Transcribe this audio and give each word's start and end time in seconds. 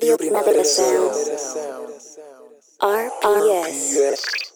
Radio 0.00 0.16
Primavera 0.16 0.62
Sound. 0.64 1.10
RPS. 2.80 4.52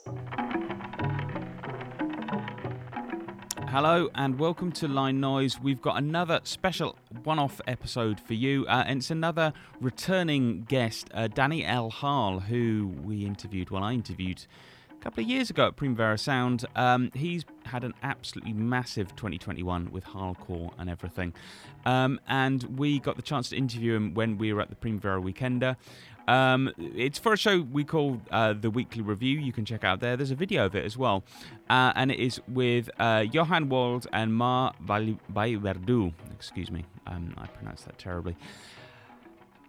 Hello 3.68 4.08
and 4.14 4.38
welcome 4.38 4.70
to 4.70 4.86
Line 4.86 5.18
Noise. 5.18 5.58
We've 5.60 5.82
got 5.82 5.98
another 5.98 6.38
special 6.44 6.96
one 7.24 7.40
off 7.40 7.60
episode 7.66 8.20
for 8.20 8.34
you, 8.34 8.66
uh, 8.68 8.84
and 8.86 8.98
it's 9.00 9.10
another 9.10 9.52
returning 9.80 10.62
guest, 10.62 11.08
uh, 11.12 11.26
Danny 11.26 11.64
L. 11.64 11.90
Harle, 11.90 12.38
who 12.38 12.92
we 13.02 13.26
interviewed, 13.26 13.70
well, 13.70 13.82
I 13.82 13.94
interviewed 13.94 14.46
couple 15.02 15.24
of 15.24 15.28
years 15.28 15.50
ago 15.50 15.66
at 15.66 15.74
Primavera 15.74 16.16
Sound. 16.16 16.64
Um, 16.76 17.10
he's 17.12 17.44
had 17.64 17.82
an 17.82 17.92
absolutely 18.04 18.52
massive 18.52 19.08
2021 19.16 19.90
with 19.90 20.04
Harlecore 20.04 20.70
and 20.78 20.88
everything. 20.88 21.34
Um, 21.84 22.20
and 22.28 22.78
we 22.78 23.00
got 23.00 23.16
the 23.16 23.22
chance 23.22 23.48
to 23.48 23.56
interview 23.56 23.94
him 23.94 24.14
when 24.14 24.38
we 24.38 24.52
were 24.52 24.60
at 24.60 24.70
the 24.70 24.76
Primavera 24.76 25.20
Weekender. 25.20 25.74
Um, 26.28 26.70
it's 26.78 27.18
for 27.18 27.32
a 27.32 27.36
show 27.36 27.62
we 27.62 27.82
call 27.82 28.20
uh, 28.30 28.52
the 28.52 28.70
Weekly 28.70 29.02
Review. 29.02 29.40
You 29.40 29.52
can 29.52 29.64
check 29.64 29.82
out 29.82 29.98
there. 29.98 30.16
There's 30.16 30.30
a 30.30 30.36
video 30.36 30.66
of 30.66 30.76
it 30.76 30.84
as 30.84 30.96
well, 30.96 31.24
uh, 31.68 31.92
and 31.96 32.12
it 32.12 32.20
is 32.20 32.40
with 32.46 32.88
uh, 33.00 33.24
Johan 33.32 33.68
Wald 33.68 34.06
and 34.12 34.32
Mar 34.32 34.72
Vallverdu. 34.86 36.12
Excuse 36.30 36.70
me, 36.70 36.84
um, 37.08 37.34
I 37.36 37.48
pronounced 37.48 37.86
that 37.86 37.98
terribly. 37.98 38.36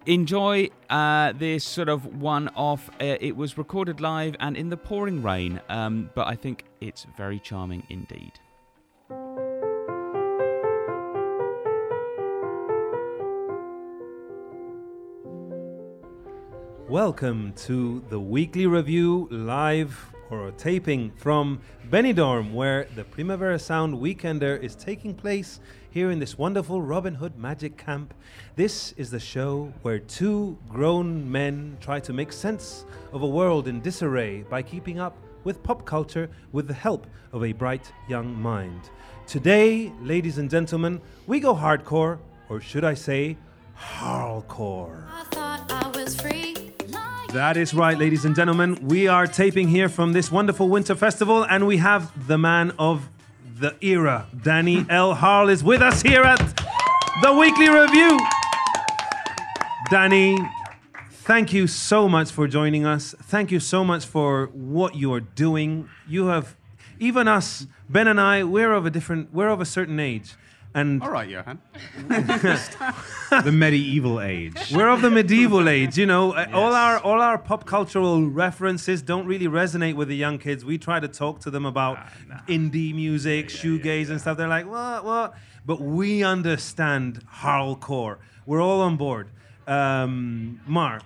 Enjoy 0.05 0.70
uh, 0.89 1.31
this 1.31 1.63
sort 1.63 1.88
of 1.88 2.21
one-off. 2.21 2.89
Uh, 2.99 3.16
it 3.21 3.38
was 3.38 3.57
recorded 3.57 4.02
live 4.02 4.35
and 4.41 4.57
in 4.57 4.67
the 4.67 4.75
pouring 4.75 5.23
rain, 5.23 5.61
um, 5.70 6.09
but 6.13 6.27
I 6.27 6.35
think 6.35 6.66
it's 6.81 7.07
very 7.16 7.39
charming 7.39 7.84
indeed. 7.89 8.34
Welcome 16.89 17.53
to 17.59 18.03
the 18.09 18.20
weekly 18.20 18.67
review 18.67 19.30
live 19.31 20.14
or 20.30 20.52
taping 20.52 21.11
from 21.11 21.61
Benidorm, 21.89 22.52
where 22.52 22.88
the 22.95 23.05
Primavera 23.05 23.58
Sound 23.58 23.95
Weekender 23.95 24.61
is 24.61 24.75
taking 24.75 25.14
place 25.14 25.61
here 25.94 26.09
in 26.09 26.17
this 26.17 26.39
wonderful 26.39 26.81
Robin 26.81 27.13
Hood 27.13 27.38
Magic 27.38 27.77
Camp. 27.77 28.16
This 28.55 28.94
is 28.97 29.11
the 29.11 29.19
show 29.19 29.72
where 29.83 29.99
two 29.99 30.58
grown 30.67 31.31
men 31.31 31.77
try 31.81 31.99
to 31.99 32.11
make 32.11 32.33
sense 32.33 32.83
of 33.11 33.22
a 33.22 33.27
world 33.27 33.67
in 33.67 33.80
disarray 33.80 34.41
by 34.49 34.64
keeping 34.64 34.99
up 34.99 35.16
with 35.44 35.61
pop 35.61 35.86
culture 35.86 36.31
with 36.52 36.67
the 36.67 36.73
help 36.73 37.05
of 37.31 37.44
a 37.44 37.52
bright 37.52 37.94
young 38.09 38.33
mind. 38.41 38.89
Today, 39.27 39.91
ladies 40.02 40.39
and 40.39 40.49
gentlemen, 40.49 40.99
we 41.27 41.39
go 41.39 41.53
hardcore, 41.53 42.17
or 42.49 42.59
should 42.59 42.83
I 42.83 42.95
say, 42.95 43.38
Harlecore. 43.77 45.05
I 45.14 45.23
thought 45.25 45.71
I 45.71 45.88
was 45.89 46.19
free. 46.19 46.71
That 47.33 47.55
is 47.55 47.71
right, 47.75 47.99
ladies 47.99 48.25
and 48.25 48.36
gentlemen. 48.36 48.80
We 48.88 49.08
are 49.08 49.27
taping 49.27 49.67
here 49.67 49.89
from 49.89 50.14
this 50.14 50.31
wonderful 50.31 50.69
winter 50.69 50.95
festival, 50.95 51.44
and 51.44 51.67
we 51.67 51.77
have 51.77 52.27
the 52.27 52.39
man 52.39 52.73
of 52.80 53.09
the 53.59 53.75
era, 53.81 54.27
Danny 54.43 54.85
L. 54.89 55.13
Harle, 55.13 55.49
is 55.49 55.63
with 55.63 55.81
us 55.81 56.01
here 56.01 56.23
at 56.23 56.39
the 57.21 57.33
Weekly 57.33 57.69
Review. 57.69 58.19
Danny, 59.91 60.37
thank 61.11 61.53
you 61.53 61.67
so 61.67 62.09
much 62.09 62.31
for 62.31 62.47
joining 62.47 62.85
us. 62.85 63.13
Thank 63.21 63.51
you 63.51 63.59
so 63.59 63.83
much 63.83 64.05
for 64.05 64.47
what 64.47 64.95
you 64.95 65.13
are 65.13 65.19
doing. 65.19 65.87
You 66.07 66.27
have, 66.27 66.55
even 66.99 67.27
us, 67.27 67.67
Ben 67.89 68.07
and 68.07 68.19
I, 68.19 68.43
we're 68.43 68.73
of 68.73 68.85
a 68.85 68.89
different, 68.89 69.33
we're 69.33 69.49
of 69.49 69.61
a 69.61 69.65
certain 69.65 69.99
age. 69.99 70.35
And 70.75 71.03
All 71.03 71.11
right, 71.11 71.29
Johan. 71.29 71.59
the 72.07 73.52
medieval 73.52 74.19
age. 74.19 74.71
We're 74.73 74.89
of 74.89 75.02
the 75.02 75.11
medieval 75.11 75.69
age, 75.69 75.97
you 75.99 76.07
know. 76.07 76.33
Uh, 76.33 76.47
All 76.52 76.73
our 76.73 76.99
all 76.99 77.21
our 77.21 77.38
pop 77.38 77.65
cultural 77.65 78.27
references 78.27 79.03
don't 79.03 79.27
really 79.27 79.47
resonate 79.47 79.95
with 79.95 80.07
the 80.07 80.15
young 80.15 80.39
kids. 80.39 80.65
We 80.65 80.80
try 80.80 80.99
to 80.99 81.07
talk 81.07 81.41
to 81.41 81.52
them 81.52 81.65
about 81.65 81.99
indie 82.47 82.93
music, 82.93 83.49
shoegaze 83.49 84.09
and 84.09 84.20
stuff. 84.20 84.37
They're 84.37 84.48
like, 84.48 84.67
what, 84.67 85.05
what? 85.05 85.36
But 85.65 85.80
we 85.80 86.23
understand 86.23 87.23
hardcore. 87.31 88.17
We're 88.48 88.61
all 88.61 88.81
on 88.81 88.98
board. 88.98 89.30
Um, 89.67 90.59
Mar, 90.65 91.02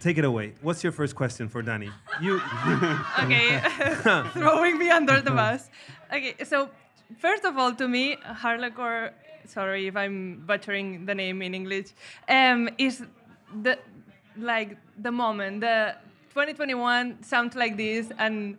take 0.00 0.18
it 0.18 0.24
away. 0.24 0.54
What's 0.62 0.82
your 0.82 0.92
first 0.92 1.14
question 1.14 1.48
for 1.48 1.62
Danny? 1.62 1.90
You. 2.20 2.40
okay, 3.22 3.60
throwing 4.32 4.78
me 4.78 4.90
under 4.90 5.20
the 5.20 5.30
bus. 5.30 5.68
Okay, 6.12 6.34
so 6.44 6.70
first 7.18 7.44
of 7.44 7.56
all, 7.56 7.74
to 7.74 7.88
me, 7.88 8.16
Harlecore, 8.16 9.12
sorry 9.46 9.86
if 9.86 9.96
I'm 9.96 10.42
butchering 10.46 11.06
the 11.06 11.14
name 11.14 11.42
in 11.42 11.54
English, 11.54 11.88
um, 12.28 12.68
is 12.78 13.04
the 13.62 13.78
like 14.36 14.76
the 15.00 15.12
moment. 15.12 15.60
The 15.60 15.96
2021 16.30 17.22
sounds 17.22 17.54
like 17.54 17.76
this, 17.76 18.10
and 18.18 18.58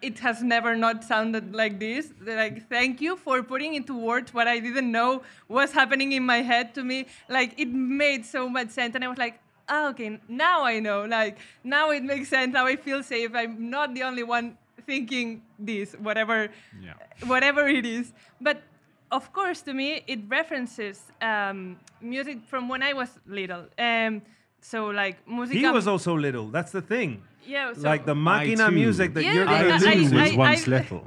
it 0.00 0.18
has 0.18 0.42
never 0.42 0.74
not 0.74 1.04
sounded 1.04 1.54
like 1.54 1.78
this. 1.78 2.12
Like, 2.20 2.68
thank 2.68 3.00
you 3.00 3.16
for 3.16 3.42
putting 3.42 3.74
into 3.74 3.94
words 3.94 4.34
what 4.34 4.48
I 4.48 4.58
didn't 4.58 4.90
know 4.90 5.22
was 5.48 5.72
happening 5.72 6.12
in 6.12 6.26
my 6.26 6.42
head 6.42 6.74
to 6.74 6.82
me. 6.82 7.06
Like, 7.28 7.54
it 7.58 7.68
made 7.68 8.26
so 8.26 8.48
much 8.48 8.70
sense, 8.70 8.94
and 8.96 9.04
I 9.04 9.08
was 9.08 9.18
like, 9.18 9.38
oh, 9.68 9.90
okay, 9.90 10.18
now 10.28 10.64
I 10.64 10.80
know. 10.80 11.04
Like, 11.04 11.38
now 11.62 11.90
it 11.90 12.02
makes 12.02 12.28
sense. 12.28 12.52
Now 12.52 12.66
I 12.66 12.76
feel 12.76 13.02
safe. 13.02 13.30
I'm 13.34 13.70
not 13.70 13.94
the 13.94 14.02
only 14.02 14.24
one 14.24 14.58
thinking 14.86 15.42
this, 15.58 15.94
whatever, 15.94 16.48
Yeah. 16.80 16.94
whatever 17.26 17.68
it 17.68 17.84
is. 17.86 18.12
But 18.40 18.62
of 19.10 19.32
course, 19.32 19.60
to 19.62 19.74
me, 19.74 20.02
it 20.06 20.20
references 20.28 21.00
um, 21.20 21.76
music 22.00 22.38
from 22.46 22.68
when 22.68 22.82
I 22.82 22.92
was 22.92 23.10
little. 23.26 23.64
Um, 23.78 24.22
so 24.60 24.86
like 24.86 25.16
music. 25.28 25.56
he 25.58 25.68
was 25.68 25.86
also 25.86 26.14
little. 26.16 26.48
That's 26.48 26.72
the 26.72 26.82
thing. 26.82 27.22
yeah, 27.46 27.72
so 27.74 27.80
like 27.82 28.06
the 28.06 28.14
machina 28.14 28.70
music 28.70 29.14
that 29.14 29.24
Yeah, 29.24 29.32
you're 29.34 29.48
I- 29.48 29.62
gonna 29.62 29.74
I- 29.74 29.78
do. 29.78 30.18
I- 30.18 30.22
was 30.28 30.36
once 30.36 30.66
I- 30.68 30.70
little. 30.70 31.02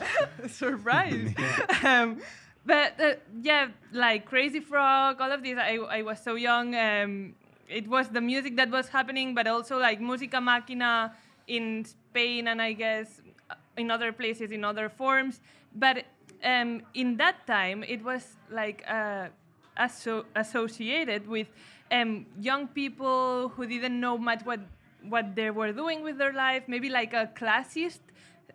surprise. 0.48 1.34
um, 1.84 2.20
but 2.64 2.98
uh, 3.00 3.14
yeah, 3.42 3.68
like 3.92 4.24
Crazy 4.26 4.60
Frog, 4.60 5.20
all 5.20 5.30
of 5.32 5.42
these. 5.42 5.56
I, 5.58 5.76
I 5.76 6.02
was 6.02 6.22
so 6.22 6.34
young. 6.34 6.74
Um, 6.74 7.34
it 7.68 7.86
was 7.88 8.08
the 8.08 8.20
music 8.20 8.56
that 8.56 8.70
was 8.70 8.88
happening, 8.88 9.34
but 9.34 9.46
also 9.46 9.78
like 9.78 10.00
Musica 10.00 10.40
Machina 10.40 11.14
in 11.46 11.84
Spain 12.16 12.48
and 12.48 12.62
I 12.62 12.72
guess 12.72 13.20
uh, 13.50 13.54
in 13.76 13.90
other 13.90 14.10
places 14.12 14.50
in 14.50 14.64
other 14.64 14.88
forms. 14.88 15.40
But 15.74 16.04
um, 16.42 16.80
in 16.94 17.16
that 17.18 17.46
time, 17.46 17.84
it 17.84 18.02
was 18.02 18.24
like 18.50 18.82
uh, 18.88 19.28
asso- 19.76 20.24
associated 20.34 21.28
with 21.28 21.48
um, 21.92 22.24
young 22.40 22.68
people 22.68 23.52
who 23.54 23.66
didn't 23.66 24.00
know 24.00 24.16
much 24.16 24.40
what 24.44 24.60
what 25.08 25.36
they 25.36 25.50
were 25.50 25.72
doing 25.72 26.02
with 26.02 26.16
their 26.16 26.32
life. 26.32 26.62
Maybe 26.68 26.88
like 26.88 27.12
a 27.12 27.28
classist 27.36 28.00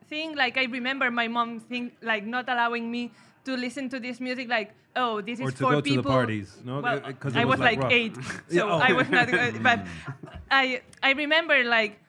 thing. 0.09 0.35
Like 0.35 0.57
I 0.57 0.65
remember 0.65 1.11
my 1.11 1.27
mom 1.27 1.59
think 1.59 1.93
like 2.01 2.25
not 2.25 2.49
allowing 2.49 2.89
me 2.89 3.11
to 3.45 3.53
listen 3.55 3.89
to 3.89 3.99
this 3.99 4.19
music. 4.19 4.49
Like 4.49 4.73
oh, 4.95 5.21
this 5.21 5.39
is 5.39 5.45
Or 5.45 5.51
to 5.51 5.57
for 5.57 5.71
go 5.71 5.81
to 5.81 5.89
the 5.89 5.95
people. 6.01 6.11
parties, 6.11 6.57
no? 6.65 6.81
Well, 6.81 6.99
Uh, 7.05 7.13
it 7.13 7.35
I 7.37 7.45
was, 7.45 7.59
was, 7.59 7.59
like, 7.63 7.79
like, 7.79 7.93
eight, 7.93 8.15
so 8.49 8.57
Yeah, 8.57 8.73
oh. 8.73 8.81
I 8.89 8.91
was 8.91 9.07
not. 9.09 9.29
good, 9.29 9.61
but 9.63 9.85
I 10.51 10.81
I 11.03 11.11
remember 11.13 11.61
like 11.63 12.01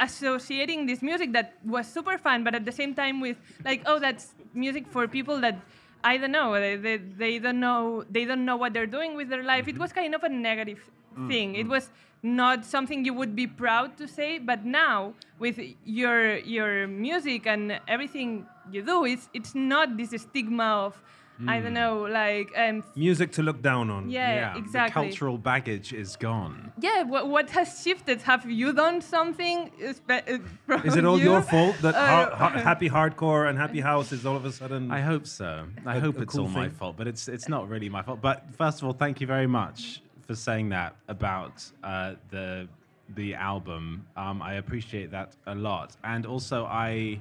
associating 0.00 0.86
this 0.86 1.02
music 1.02 1.32
that 1.32 1.54
was 1.64 1.86
super 1.86 2.18
fun, 2.18 2.42
but 2.42 2.54
at 2.54 2.64
the 2.64 2.72
same 2.72 2.94
time 2.94 3.20
with 3.20 3.36
like 3.64 3.82
oh, 3.86 3.98
that's 3.98 4.34
music 4.54 4.86
for 4.88 5.06
people 5.06 5.40
that. 5.40 5.60
I 6.02 6.16
don't 6.16 6.32
know. 6.32 6.54
They, 6.54 6.76
they, 6.76 6.96
they 6.96 7.38
don't 7.38 7.60
know. 7.60 8.04
They 8.10 8.24
don't 8.24 8.46
know 8.46 8.56
what 8.56 8.72
they're 8.72 8.86
doing 8.86 9.16
with 9.16 9.28
their 9.28 9.42
life. 9.42 9.68
It 9.68 9.72
mm-hmm. 9.72 9.82
was 9.82 9.92
kind 9.92 10.14
of 10.14 10.22
a 10.24 10.30
negative 10.30 10.80
mm, 11.14 11.28
thing. 11.28 11.56
It 11.56 11.66
mm. 11.66 11.76
was 11.76 11.90
not 12.22 12.64
something 12.64 13.04
you 13.04 13.14
would 13.14 13.36
be 13.36 13.46
proud 13.46 13.96
to 13.98 14.08
say. 14.08 14.38
But 14.38 14.64
now, 14.64 15.12
with 15.38 15.60
your 15.84 16.38
your 16.38 16.86
music 16.86 17.46
and 17.46 17.80
everything 17.86 18.46
you 18.70 18.82
do, 18.82 19.04
it's 19.04 19.28
it's 19.34 19.54
not 19.54 19.96
this 19.96 20.10
stigma 20.22 20.88
of 20.88 21.02
I 21.48 21.60
don't 21.60 21.72
know, 21.72 22.02
like 22.02 22.50
um, 22.56 22.84
Music 22.96 23.32
to 23.32 23.42
look 23.42 23.62
down 23.62 23.88
on. 23.90 24.10
yeah, 24.10 24.56
exactly. 24.56 24.88
The 25.06 25.08
cultural 25.08 25.38
baggage 25.38 25.92
is 25.92 26.16
gone. 26.16 26.72
Yeah, 26.78 27.02
what, 27.04 27.28
what 27.28 27.50
has 27.50 27.82
shifted? 27.82 28.20
Have 28.22 28.48
you 28.50 28.72
done 28.72 29.00
something? 29.00 29.70
spe- 29.92 30.10
uh, 30.28 30.38
from 30.66 30.82
Is 30.86 30.96
it 30.96 31.04
all 31.04 31.18
you? 31.18 31.30
your 31.30 31.42
fault 31.42 31.76
that 31.82 31.94
Uh, 31.94 32.06
har- 32.06 32.30
har- 32.50 32.58
happy 32.70 32.88
hardcore 32.90 33.48
and 33.48 33.58
happy 33.58 33.80
house 33.80 34.12
is 34.12 34.26
all 34.26 34.36
of 34.36 34.44
a 34.44 34.52
sudden? 34.52 34.90
I 34.90 35.00
hope 35.00 35.26
so. 35.26 35.66
I 35.86 35.96
A- 35.96 36.00
hope 36.00 36.18
a 36.18 36.22
it's 36.22 36.34
cool 36.34 36.44
all 36.44 36.50
my 36.50 36.68
fault, 36.68 36.96
but 36.96 37.06
it's 37.06 37.26
it's 37.28 37.48
not 37.48 37.68
really 37.68 37.88
my 37.88 38.02
fault. 38.02 38.20
But 38.20 38.44
first 38.58 38.78
of 38.82 38.84
all, 38.86 38.92
thank 38.92 39.20
you 39.20 39.26
very 39.26 39.46
much 39.46 40.02
for 40.26 40.34
saying 40.34 40.68
that 40.70 40.94
about 41.08 41.64
uh, 41.82 42.14
the 42.30 42.68
the 43.14 43.34
album. 43.34 44.06
Um, 44.16 44.42
I 44.42 44.54
appreciate 44.54 45.10
that 45.12 45.34
a 45.46 45.54
lot, 45.54 45.96
and 46.04 46.26
also 46.26 46.66
I 46.66 47.20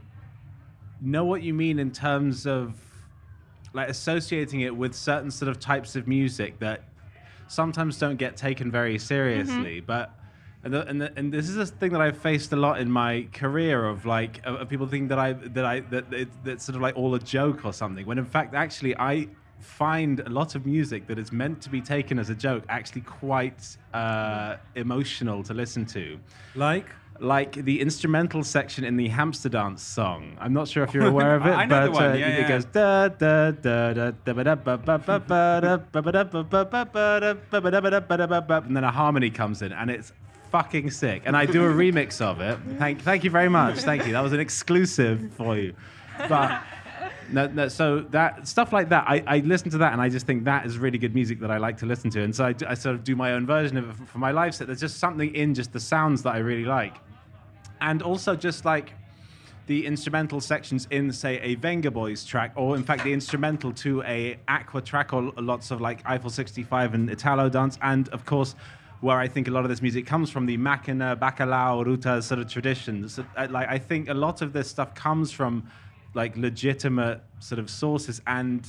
know 1.02 1.24
what 1.26 1.42
you 1.42 1.54
mean 1.54 1.80
in 1.80 1.92
terms 1.92 2.46
of 2.46 2.74
like 3.74 3.90
associating 3.90 4.62
it 4.62 4.76
with 4.76 4.94
certain 4.94 5.32
sort 5.32 5.50
of 5.50 5.60
types 5.60 5.96
of 5.96 6.08
music 6.08 6.60
that 6.60 6.84
sometimes 7.48 7.98
don't 7.98 8.18
get 8.18 8.38
taken 8.38 8.72
very 8.72 8.98
seriously, 8.98 9.80
but. 9.80 10.16
And, 10.62 10.74
the, 10.74 10.86
and, 10.88 11.02
the, 11.02 11.14
and 11.16 11.32
this 11.34 11.48
is 11.48 11.56
a 11.56 11.66
thing 11.66 11.94
that 11.94 12.02
I've 12.02 12.18
faced 12.18 12.52
a 12.52 12.58
lot 12.58 12.82
in 12.82 12.92
my 12.92 13.30
career 13.32 13.86
of 13.86 14.06
like 14.06 14.46
of, 14.46 14.56
of 14.56 14.68
people 14.68 14.88
thinking 14.88 15.08
that 15.08 15.18
I 15.18 15.32
that 15.32 15.64
I 15.64 15.80
that 15.80 16.12
it, 16.12 16.28
that's 16.44 16.66
sort 16.66 16.76
of 16.76 16.82
like 16.82 16.98
all 16.98 17.16
a 17.16 17.20
joke 17.20 17.64
or 17.64 17.72
something 17.72 18.06
when 18.06 18.18
in 18.18 18.26
fact 18.26 18.54
actually 18.54 18.94
I 18.98 19.30
find 19.62 20.20
a 20.22 20.30
lot 20.30 20.56
of 20.56 20.66
music 20.66 21.08
that 21.08 21.20
is 21.20 21.32
meant 21.32 21.62
to 21.62 21.70
be 21.70 21.82
taken 21.82 22.20
as 22.20 22.30
a 22.30 22.36
joke 22.36 22.64
actually 22.70 23.02
quite 23.02 23.78
uh, 23.94 24.58
emotional 24.76 25.44
to 25.44 25.54
listen 25.54 25.86
to. 25.86 26.20
Like? 26.56 26.88
Like 27.20 27.54
the 27.54 27.82
instrumental 27.82 28.44
section 28.44 28.84
in 28.84 28.96
the 28.96 29.10
Hamster 29.10 29.50
Dance 29.50 29.84
song. 29.84 30.38
I'm 30.40 30.54
not 30.54 30.68
sure 30.68 30.84
if 30.84 30.94
you're 30.94 31.08
aware 31.08 31.36
of 31.36 31.46
it, 31.46 31.52
I 31.54 31.66
but 31.66 31.92
one, 31.92 32.04
uh, 32.04 32.14
yeah, 32.14 32.28
it 32.28 32.40
yeah. 32.42 32.48
goes 32.48 32.66
da 32.66 33.10
da 33.10 33.52
da 33.52 33.94
da 33.94 34.12
da 34.12 34.34
ba 34.34 34.44
da 34.44 34.56
ba 34.56 34.78
ba 34.78 34.98
ba 34.98 35.20
ba 35.20 35.60
da 35.62 35.78
ba 35.78 36.02
ba 36.02 36.12
da 36.12 36.24
ba 36.24 36.44
ba 36.44 36.66
ba 36.66 36.86
ba 36.86 37.20
da 37.20 37.34
ba 37.34 37.62
ba 37.62 37.72
da 37.72 37.82
ba 37.82 37.90
da 37.90 38.00
ba 38.00 38.18
da 38.18 38.28
ba 38.28 38.42
ba 38.42 38.64
and 38.66 38.76
then 38.76 38.84
a 38.86 38.92
harmony 38.92 39.30
comes 39.30 39.62
in 39.62 39.74
and 39.74 39.92
it's 39.92 40.14
fucking 40.52 40.90
sick. 40.92 41.24
And 41.26 41.36
I 41.36 41.46
do 41.46 41.64
a 41.64 41.68
remix 41.68 42.22
of 42.22 42.40
it. 42.42 42.58
Thank 42.78 43.02
thank 43.02 43.24
you 43.24 43.30
very 43.30 43.50
much. 43.50 43.80
Thank 43.80 44.06
you. 44.08 44.14
That 44.14 44.22
was 44.24 44.34
an 44.34 44.40
exclusive 44.40 45.32
for 45.34 45.58
you. 45.58 45.74
But 46.30 46.62
no, 47.32 47.48
no, 47.48 47.68
so 47.68 48.00
that 48.10 48.48
stuff 48.48 48.74
like 48.74 48.90
that, 48.90 49.06
I, 49.08 49.24
I 49.28 49.40
listen 49.40 49.70
to 49.72 49.78
that 49.80 49.94
and 49.94 50.02
I 50.02 50.10
just 50.10 50.26
think 50.26 50.46
that 50.46 50.66
is 50.66 50.78
really 50.80 50.98
good 50.98 51.14
music 51.14 51.40
that 51.42 51.52
I 51.52 51.58
like 51.58 51.78
to 51.80 51.86
listen 51.86 52.10
to. 52.12 52.22
And 52.24 52.36
so 52.36 52.46
I, 52.46 52.56
I 52.68 52.74
sort 52.74 52.96
of 52.96 53.04
do 53.04 53.16
my 53.16 53.34
own 53.34 53.46
version 53.46 53.78
of 53.78 53.90
it 53.90 53.94
for- 53.96 54.06
for 54.06 54.18
my 54.18 54.32
live 54.32 54.56
set. 54.56 54.68
There's 54.68 54.80
just 54.80 54.98
something 54.98 55.36
in 55.36 55.54
just 55.54 55.72
the 55.74 55.80
sounds 55.80 56.24
that 56.24 56.34
I 56.34 56.40
really 56.40 56.66
like. 56.66 56.96
And 57.82 58.02
also 58.02 58.36
just 58.36 58.66
like 58.66 58.94
the 59.68 59.86
instrumental 59.86 60.42
sections 60.42 60.88
in, 60.90 61.12
say, 61.12 61.40
a 61.42 61.56
Vengaboys 61.56 62.26
track, 62.26 62.52
or 62.56 62.76
in 62.76 62.84
fact 62.84 63.04
the 63.04 63.14
instrumental 63.14 63.72
to 63.74 64.02
a 64.04 64.38
Aqua 64.48 64.82
track, 64.82 65.14
or 65.14 65.32
lots 65.38 65.70
of 65.70 65.80
like 65.80 66.02
Eiffel 66.06 66.32
65 66.32 66.96
and 66.96 67.10
Italo 67.10 67.50
dance, 67.50 67.78
and 67.84 68.10
of 68.10 68.26
course, 68.26 68.56
where 69.02 69.18
I 69.18 69.28
think 69.28 69.48
a 69.48 69.52
lot 69.52 69.64
of 69.64 69.70
this 69.70 69.82
music 69.82 70.06
comes 70.06 70.30
from, 70.30 70.46
the 70.46 70.58
Makina, 70.58 71.18
Bacalao, 71.18 71.86
Ruta 71.86 72.22
sort 72.22 72.40
of 72.40 72.52
traditions. 72.52 73.20
Uh, 73.20 73.48
like 73.50 73.70
I 73.70 73.78
think 73.78 74.10
a 74.10 74.14
lot 74.14 74.42
of 74.42 74.54
this 74.54 74.68
stuff 74.68 74.94
comes 74.96 75.32
from 75.32 75.70
like 76.14 76.36
legitimate 76.36 77.22
sort 77.40 77.60
of 77.60 77.70
sources 77.70 78.22
and 78.26 78.68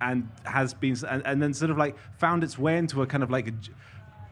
and 0.00 0.28
has 0.44 0.72
been 0.72 0.96
and, 1.08 1.22
and 1.26 1.42
then 1.42 1.52
sort 1.52 1.70
of 1.70 1.76
like 1.76 1.96
found 2.18 2.42
its 2.42 2.58
way 2.58 2.78
into 2.78 3.02
a 3.02 3.06
kind 3.06 3.22
of 3.22 3.30
like 3.30 3.52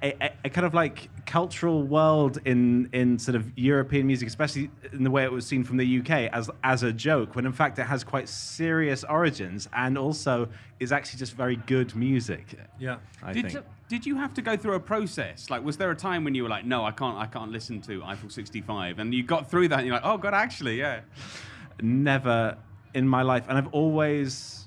a, 0.03 0.11
j- 0.11 0.17
a, 0.21 0.27
a- 0.27 0.33
a 0.45 0.51
kind 0.51 0.67
of 0.67 0.75
like 0.75 1.09
cultural 1.27 1.83
world 1.83 2.39
in 2.45 2.89
in 2.93 3.19
sort 3.19 3.35
of 3.35 3.51
European 3.59 4.07
music, 4.07 4.29
especially 4.29 4.71
in 4.93 5.05
the 5.05 5.11
way 5.11 5.25
it 5.25 5.33
was 5.33 5.47
seen 5.47 5.65
from 5.65 5.77
the 5.77 5.99
UK 6.01 6.11
as 6.33 6.51
as 6.65 6.83
a 6.83 6.93
joke, 6.93 7.35
when 7.35 7.47
in 7.47 7.53
fact 7.53 7.79
it 7.79 7.85
has 7.85 8.05
quite 8.05 8.29
serious 8.29 9.05
origins 9.05 9.69
and 9.73 9.97
also 9.99 10.49
is 10.81 10.93
actually 10.93 11.19
just 11.19 11.35
very 11.35 11.57
good 11.57 11.95
music. 11.97 12.55
Yeah. 12.79 12.99
I 13.23 13.33
Did, 13.33 13.51
think. 13.53 13.65
did 13.89 14.07
you 14.07 14.17
have 14.17 14.33
to 14.35 14.43
go 14.43 14.57
through 14.57 14.75
a 14.75 14.81
process? 14.81 15.51
Like, 15.51 15.65
was 15.65 15.77
there 15.77 15.91
a 15.91 15.97
time 15.97 16.23
when 16.25 16.35
you 16.35 16.45
were 16.45 16.49
like, 16.49 16.65
no, 16.65 16.85
I 16.85 16.93
can't, 16.93 17.17
I 17.19 17.27
can't 17.27 17.51
listen 17.51 17.81
to 17.83 18.03
Eiffel 18.05 18.31
65, 18.31 18.99
and 19.01 19.13
you 19.13 19.23
got 19.25 19.51
through 19.51 19.69
that, 19.69 19.79
and 19.81 19.87
you're 19.87 19.97
like, 19.97 20.05
oh 20.07 20.19
god, 20.19 20.35
actually, 20.35 20.79
yeah. 20.79 21.01
never 21.83 22.57
in 22.95 23.07
my 23.07 23.21
life 23.23 23.45
and 23.49 23.59
i've 23.59 23.69
always 23.69 24.67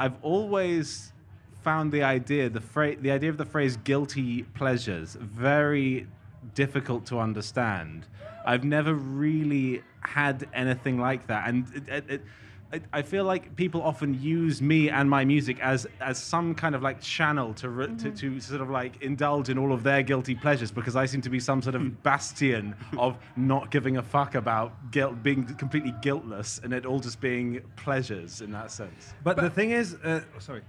i've 0.00 0.16
always 0.22 1.12
found 1.62 1.92
the 1.92 2.02
idea 2.02 2.48
the 2.48 2.60
phrase 2.60 2.98
the 3.00 3.10
idea 3.10 3.30
of 3.30 3.36
the 3.36 3.44
phrase 3.44 3.76
guilty 3.78 4.42
pleasures 4.54 5.16
very 5.20 6.06
difficult 6.54 7.04
to 7.06 7.18
understand 7.18 8.06
i've 8.46 8.64
never 8.64 8.94
really 8.94 9.82
had 10.00 10.48
anything 10.54 10.98
like 10.98 11.26
that 11.26 11.48
and 11.48 11.66
it, 11.74 11.88
it, 11.88 12.04
it, 12.08 12.22
I- 12.70 12.80
I 12.92 13.00
feel 13.00 13.24
like 13.24 13.56
people 13.56 13.80
often 13.80 14.20
use 14.20 14.60
me 14.60 14.90
and 14.90 15.08
my 15.08 15.24
music 15.24 15.58
as 15.60 15.86
as 16.02 16.18
some 16.18 16.54
kind 16.54 16.74
of 16.74 16.82
like 16.82 17.00
channel 17.00 17.54
to, 17.54 17.70
re- 17.70 17.96
to 17.96 18.10
to 18.10 18.40
sort 18.40 18.60
of 18.60 18.68
like 18.68 19.00
indulge 19.02 19.48
in 19.48 19.56
all 19.56 19.72
of 19.72 19.82
their 19.82 20.02
guilty 20.02 20.34
pleasures 20.34 20.70
because 20.70 20.94
I 20.94 21.06
seem 21.06 21.22
to 21.22 21.30
be 21.30 21.40
some 21.40 21.62
sort 21.62 21.76
of 21.76 22.02
bastion 22.08 22.74
of 22.98 23.16
not 23.36 23.70
giving 23.70 23.96
a 23.96 24.02
fuck 24.02 24.34
about 24.34 24.90
guilt, 24.90 25.22
being 25.22 25.46
completely 25.56 25.94
guiltless, 26.02 26.60
and 26.62 26.74
it 26.74 26.84
all 26.84 27.00
just 27.00 27.22
being 27.22 27.62
pleasures 27.76 28.42
in 28.42 28.50
that 28.52 28.70
sense. 28.70 29.14
But, 29.24 29.36
the 29.38 29.48
thing 29.48 29.70
is, 29.70 29.94
uh, 30.04 30.20
oh, 30.36 30.38
sorry. 30.38 30.60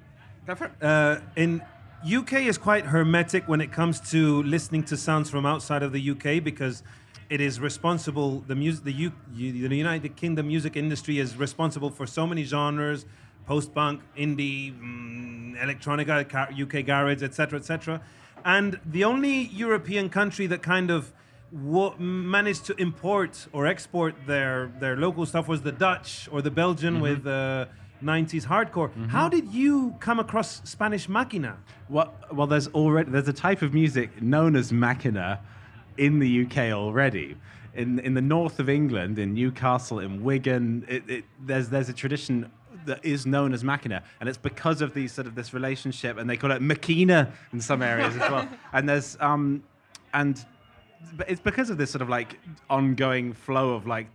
Go 0.46 0.56
for 0.56 0.66
it. 0.66 0.72
Uh, 0.82 1.20
in 1.36 1.62
UK 2.04 2.34
is 2.34 2.58
quite 2.58 2.86
hermetic 2.86 3.48
when 3.48 3.60
it 3.60 3.72
comes 3.72 4.00
to 4.12 4.42
listening 4.44 4.84
to 4.84 4.96
sounds 4.96 5.30
from 5.30 5.46
outside 5.46 5.84
of 5.84 5.92
the 5.92 6.12
UK 6.12 6.44
because 6.44 6.82
it 7.30 7.42
is 7.42 7.60
responsible. 7.60 8.40
The 8.48 8.56
music, 8.56 8.86
the, 8.86 8.94
U, 8.94 9.12
the 9.36 9.78
United 9.78 10.16
Kingdom 10.16 10.48
music 10.48 10.76
industry 10.76 11.20
is 11.20 11.36
responsible 11.36 11.90
for 11.90 12.08
so 12.08 12.26
many 12.26 12.44
genres: 12.44 13.06
post-punk, 13.46 14.02
indie, 14.18 14.74
mm, 14.74 15.60
electronica, 15.60 16.24
UK 16.60 16.86
garage, 16.86 17.22
etc., 17.22 17.60
etc. 17.60 18.02
And 18.46 18.80
the 18.86 19.04
only 19.04 19.48
European 19.48 20.10
country 20.10 20.48
that 20.48 20.62
kind 20.62 20.90
of 20.90 21.14
managed 21.52 22.66
to 22.66 22.76
import 22.80 23.48
or 23.52 23.68
export 23.68 24.16
their 24.28 24.72
their 24.80 24.96
local 24.96 25.26
stuff 25.26 25.48
was 25.48 25.62
the 25.64 25.72
Dutch 25.72 26.30
or 26.32 26.42
the 26.42 26.52
Belgian 26.52 27.02
with 27.02 27.26
uh, 27.28 27.66
90s 28.04 28.46
hardcore. 28.46 28.92
How 29.10 29.30
did 29.30 29.54
you 29.54 29.96
come 30.00 30.20
across 30.20 30.62
Spanish 30.64 31.08
Makina? 31.08 31.58
Well, 31.90 32.14
well, 32.32 32.48
there's 32.48 32.68
already 32.70 33.12
there's 33.12 33.28
a 33.28 33.34
type 33.34 33.62
of 33.62 33.74
music 33.74 34.22
known 34.22 34.56
as 34.56 34.72
Makina 34.72 35.40
in 35.98 36.20
the 36.20 36.46
UK 36.46 36.72
already. 36.72 37.36
In 37.74 38.00
in 38.00 38.14
the 38.14 38.22
north 38.22 38.60
of 38.60 38.70
England, 38.70 39.20
in 39.20 39.34
Newcastle, 39.34 40.00
in 40.00 40.24
Wigan, 40.24 40.86
it, 40.88 41.04
it, 41.10 41.26
there's 41.40 41.70
there's 41.70 41.90
a 41.90 41.94
tradition 41.94 42.52
that 42.86 43.04
is 43.04 43.26
known 43.26 43.54
as 43.54 43.64
Makina, 43.64 44.02
and 44.20 44.30
it's 44.30 44.38
because 44.38 44.82
of 44.82 44.94
these 44.94 45.12
sort 45.12 45.28
of 45.28 45.36
this 45.36 45.54
relationship, 45.54 46.18
and 46.18 46.30
they 46.30 46.38
call 46.38 46.52
it 46.52 46.62
Makina 46.62 47.32
in 47.54 47.62
some 47.62 47.82
areas 47.82 48.16
as 48.16 48.32
well. 48.32 48.48
And 48.74 48.88
there's 48.88 49.18
um, 49.20 49.64
and 50.14 50.44
but 51.16 51.30
it's 51.30 51.42
because 51.42 51.70
of 51.70 51.78
this 51.78 51.92
sort 51.92 52.02
of 52.02 52.10
like 52.10 52.40
ongoing 52.70 53.34
flow 53.34 53.74
of 53.74 53.88
like 53.88 54.08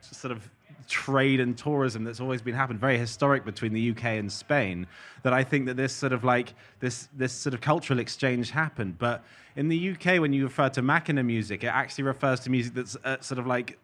sort 0.00 0.32
of 0.32 0.50
trade 0.90 1.38
and 1.38 1.56
tourism 1.56 2.02
that's 2.02 2.20
always 2.20 2.42
been 2.42 2.54
happened 2.54 2.80
very 2.80 2.98
historic 2.98 3.44
between 3.44 3.72
the 3.72 3.90
UK 3.92 4.04
and 4.04 4.30
Spain 4.30 4.86
that 5.22 5.32
I 5.32 5.44
think 5.44 5.66
that 5.66 5.76
this 5.76 5.92
sort 5.92 6.12
of 6.12 6.24
like 6.24 6.52
this 6.80 7.08
this 7.16 7.32
sort 7.32 7.54
of 7.54 7.60
cultural 7.60 8.00
exchange 8.00 8.50
happened 8.50 8.98
but 8.98 9.24
in 9.54 9.68
the 9.68 9.90
UK 9.90 10.20
when 10.20 10.32
you 10.32 10.42
refer 10.42 10.68
to 10.70 10.82
Makina 10.82 11.24
music 11.24 11.62
it 11.62 11.68
actually 11.68 12.04
refers 12.04 12.40
to 12.40 12.50
music 12.50 12.74
that's 12.74 12.96
sort 13.26 13.38
of 13.38 13.46
like 13.46 13.78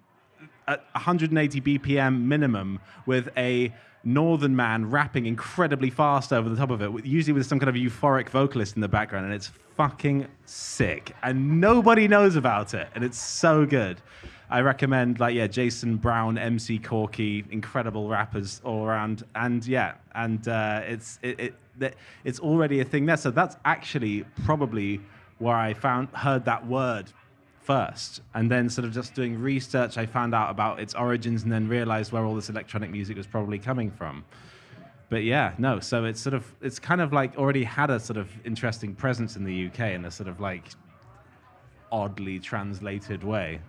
at 0.66 0.84
180 0.92 1.60
BPM 1.60 2.22
minimum 2.22 2.80
with 3.06 3.28
a 3.36 3.72
northern 4.02 4.54
man 4.54 4.88
rapping 4.90 5.26
incredibly 5.26 5.90
fast 5.90 6.32
over 6.32 6.48
the 6.48 6.56
top 6.56 6.70
of 6.70 6.80
it, 6.82 7.04
usually 7.04 7.32
with 7.32 7.46
some 7.46 7.58
kind 7.58 7.68
of 7.68 7.74
euphoric 7.74 8.28
vocalist 8.28 8.76
in 8.76 8.80
the 8.80 8.88
background, 8.88 9.26
and 9.26 9.34
it's 9.34 9.50
fucking 9.76 10.26
sick. 10.44 11.14
And 11.22 11.60
nobody 11.60 12.08
knows 12.08 12.36
about 12.36 12.74
it, 12.74 12.88
and 12.94 13.04
it's 13.04 13.18
so 13.18 13.66
good. 13.66 14.00
I 14.48 14.60
recommend, 14.60 15.18
like, 15.18 15.34
yeah, 15.34 15.48
Jason 15.48 15.96
Brown, 15.96 16.38
MC 16.38 16.78
Corky, 16.78 17.44
incredible 17.50 18.08
rappers 18.08 18.60
all 18.64 18.84
around, 18.84 19.24
and 19.34 19.66
yeah, 19.66 19.94
and 20.14 20.46
uh, 20.46 20.82
it's 20.84 21.18
it, 21.22 21.40
it 21.40 21.54
it's 22.24 22.40
already 22.40 22.80
a 22.80 22.84
thing 22.84 23.06
there. 23.06 23.16
So 23.16 23.30
that's 23.30 23.56
actually 23.64 24.24
probably 24.44 25.00
where 25.38 25.56
I 25.56 25.74
found 25.74 26.08
heard 26.10 26.44
that 26.44 26.66
word 26.66 27.12
first. 27.66 28.22
And 28.34 28.50
then 28.50 28.68
sort 28.68 28.86
of 28.86 28.94
just 28.94 29.14
doing 29.14 29.38
research 29.38 29.98
i 29.98 30.06
found 30.06 30.34
out 30.34 30.50
about 30.50 30.78
its 30.80 30.94
origins 30.94 31.42
and 31.42 31.52
then 31.52 31.68
realized 31.68 32.12
where 32.12 32.24
all 32.24 32.34
this 32.34 32.48
electronic 32.48 32.90
music 32.90 33.16
was 33.16 33.26
probably 33.26 33.58
coming 33.58 33.90
from. 33.90 34.24
But 35.08 35.24
yeah 35.24 35.52
no 35.58 35.80
so 35.80 36.04
it's 36.04 36.20
sort 36.20 36.34
of 36.34 36.52
it's 36.60 36.78
kind 36.78 37.00
of 37.00 37.12
like 37.12 37.36
already 37.36 37.64
had 37.64 37.90
a 37.90 38.00
sort 38.00 38.16
of 38.16 38.28
interesting 38.44 38.94
presence 38.94 39.36
in 39.36 39.44
the 39.44 39.66
uk 39.66 39.78
in 39.78 40.04
a 40.04 40.10
sort 40.10 40.28
of 40.28 40.40
like 40.40 40.64
oddly 41.92 42.38
translated 42.40 43.22
way 43.22 43.60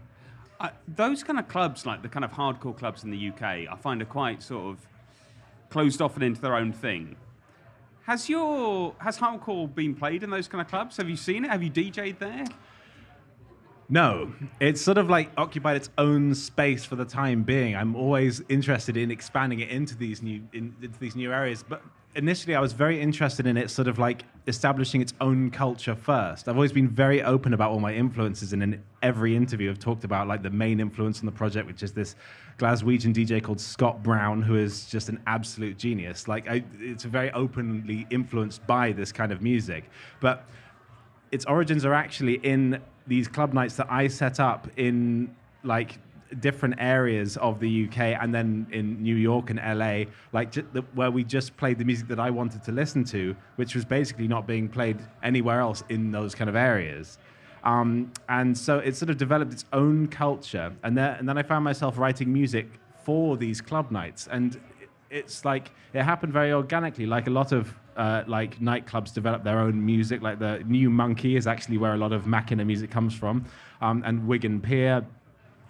Uh, 0.59 0.69
those 0.87 1.23
kind 1.23 1.37
of 1.37 1.47
clubs, 1.47 1.85
like 1.85 2.01
the 2.01 2.09
kind 2.09 2.25
of 2.25 2.31
hardcore 2.31 2.75
clubs 2.75 3.03
in 3.03 3.11
the 3.11 3.29
UK, 3.29 3.41
I 3.41 3.75
find 3.79 4.01
are 4.01 4.05
quite 4.05 4.41
sort 4.41 4.65
of 4.65 4.87
closed 5.69 6.01
off 6.01 6.15
and 6.15 6.23
into 6.23 6.41
their 6.41 6.55
own 6.55 6.73
thing. 6.73 7.15
Has 8.03 8.29
your 8.29 8.95
has 8.99 9.17
Harlecore 9.17 9.73
been 9.73 9.93
played 9.93 10.23
in 10.23 10.29
those 10.29 10.47
kind 10.47 10.61
of 10.61 10.67
clubs? 10.67 10.97
Have 10.97 11.09
you 11.09 11.17
seen 11.17 11.45
it? 11.45 11.51
Have 11.51 11.61
you 11.61 11.69
DJ'd 11.69 12.19
there? 12.19 12.45
No, 13.89 14.33
it's 14.59 14.81
sort 14.81 14.97
of 14.97 15.09
like 15.09 15.29
occupied 15.37 15.77
its 15.77 15.89
own 15.97 16.33
space 16.35 16.83
for 16.83 16.95
the 16.95 17.05
time 17.05 17.43
being. 17.43 17.75
I'm 17.75 17.95
always 17.95 18.41
interested 18.49 18.97
in 18.97 19.11
expanding 19.11 19.59
it 19.59 19.69
into 19.69 19.95
these 19.95 20.21
new 20.21 20.41
in, 20.53 20.75
into 20.81 20.97
these 20.99 21.15
new 21.15 21.31
areas, 21.31 21.63
but 21.67 21.81
initially 22.17 22.55
I 22.55 22.59
was 22.59 22.73
very 22.73 22.99
interested 22.99 23.45
in 23.45 23.57
it 23.57 23.69
sort 23.69 23.87
of 23.87 23.99
like 23.99 24.25
establishing 24.47 25.01
its 25.01 25.13
own 25.21 25.51
culture 25.51 25.95
first. 25.95 26.49
I've 26.49 26.55
always 26.55 26.71
been 26.71 26.89
very 26.89 27.21
open 27.21 27.53
about 27.53 27.71
all 27.71 27.79
my 27.79 27.93
influences 27.93 28.53
and 28.53 28.63
in 28.63 28.83
every 29.03 29.35
interview 29.35 29.69
I've 29.69 29.79
talked 29.79 30.03
about 30.03 30.27
like 30.27 30.41
the 30.41 30.49
main 30.49 30.79
influence 30.79 31.19
on 31.19 31.27
the 31.27 31.31
project 31.31 31.67
which 31.67 31.83
is 31.83 31.93
this 31.93 32.15
Glaswegian 32.57 33.13
DJ 33.13 33.41
called 33.41 33.61
Scott 33.61 34.01
Brown 34.01 34.41
who 34.41 34.55
is 34.55 34.87
just 34.87 35.09
an 35.09 35.21
absolute 35.27 35.77
genius. 35.77 36.27
Like 36.27 36.49
I, 36.49 36.63
it's 36.79 37.03
very 37.03 37.31
openly 37.31 38.07
influenced 38.09 38.65
by 38.65 38.91
this 38.91 39.11
kind 39.11 39.31
of 39.31 39.43
music. 39.43 39.85
But 40.19 40.45
its 41.31 41.45
origins 41.45 41.85
are 41.85 41.93
actually 41.93 42.35
in 42.35 42.81
these 43.05 43.27
club 43.27 43.53
nights 43.53 43.75
that 43.75 43.87
I 43.91 44.07
set 44.07 44.39
up 44.39 44.67
in 44.75 45.35
like 45.63 45.99
different 46.39 46.75
areas 46.77 47.37
of 47.37 47.59
the 47.59 47.87
UK 47.87 47.97
and 48.21 48.33
then 48.33 48.67
in 48.71 49.01
New 49.01 49.15
York 49.15 49.49
and 49.49 49.59
LA, 49.59 50.11
like 50.33 50.51
the, 50.51 50.83
where 50.93 51.11
we 51.11 51.23
just 51.23 51.55
played 51.57 51.77
the 51.77 51.85
music 51.85 52.07
that 52.07 52.19
I 52.19 52.29
wanted 52.29 52.63
to 52.63 52.71
listen 52.71 53.03
to, 53.05 53.35
which 53.55 53.75
was 53.75 53.85
basically 53.85 54.27
not 54.27 54.47
being 54.47 54.67
played 54.67 54.99
anywhere 55.23 55.59
else 55.59 55.83
in 55.89 56.11
those 56.11 56.35
kind 56.35 56.49
of 56.49 56.55
areas. 56.55 57.17
Um, 57.63 58.11
and 58.29 58.57
so 58.57 58.79
it 58.79 58.95
sort 58.95 59.09
of 59.09 59.17
developed 59.17 59.51
its 59.51 59.65
own 59.73 60.07
culture. 60.07 60.73
And, 60.83 60.97
there, 60.97 61.15
and 61.19 61.27
then 61.27 61.37
I 61.37 61.43
found 61.43 61.63
myself 61.63 61.97
writing 61.97 62.31
music 62.31 62.67
for 63.03 63.37
these 63.37 63.61
club 63.61 63.91
nights. 63.91 64.27
And 64.31 64.59
it's 65.09 65.45
like 65.45 65.71
it 65.93 66.03
happened 66.03 66.33
very 66.33 66.53
organically. 66.53 67.05
Like 67.05 67.27
a 67.27 67.31
lot 67.31 67.51
of 67.51 67.73
uh, 67.95 68.23
like 68.27 68.59
nightclubs 68.59 69.13
develop 69.13 69.43
their 69.43 69.59
own 69.59 69.83
music. 69.83 70.21
Like 70.21 70.39
the 70.39 70.63
New 70.65 70.89
Monkey 70.89 71.35
is 71.35 71.47
actually 71.47 71.77
where 71.77 71.93
a 71.93 71.97
lot 71.97 72.13
of 72.13 72.23
Makina 72.23 72.65
music 72.65 72.91
comes 72.91 73.13
from, 73.13 73.45
um, 73.81 74.03
and 74.05 74.27
Wigan 74.27 74.61
Pier, 74.61 75.05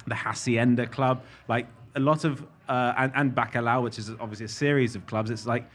the 0.08 0.16
Hacienda 0.16 0.88
Club, 0.88 1.22
like 1.48 1.68
a 1.96 2.00
lot 2.00 2.24
of 2.24 2.46
uh, 2.70 2.94
and, 2.98 3.12
and 3.16 3.36
Bacalao, 3.36 3.84
which 3.84 3.98
is 3.98 4.12
obviously 4.20 4.46
a 4.46 4.50
series 4.50 4.96
of 4.96 5.06
clubs. 5.06 5.30
It's 5.30 5.46
like 5.46 5.70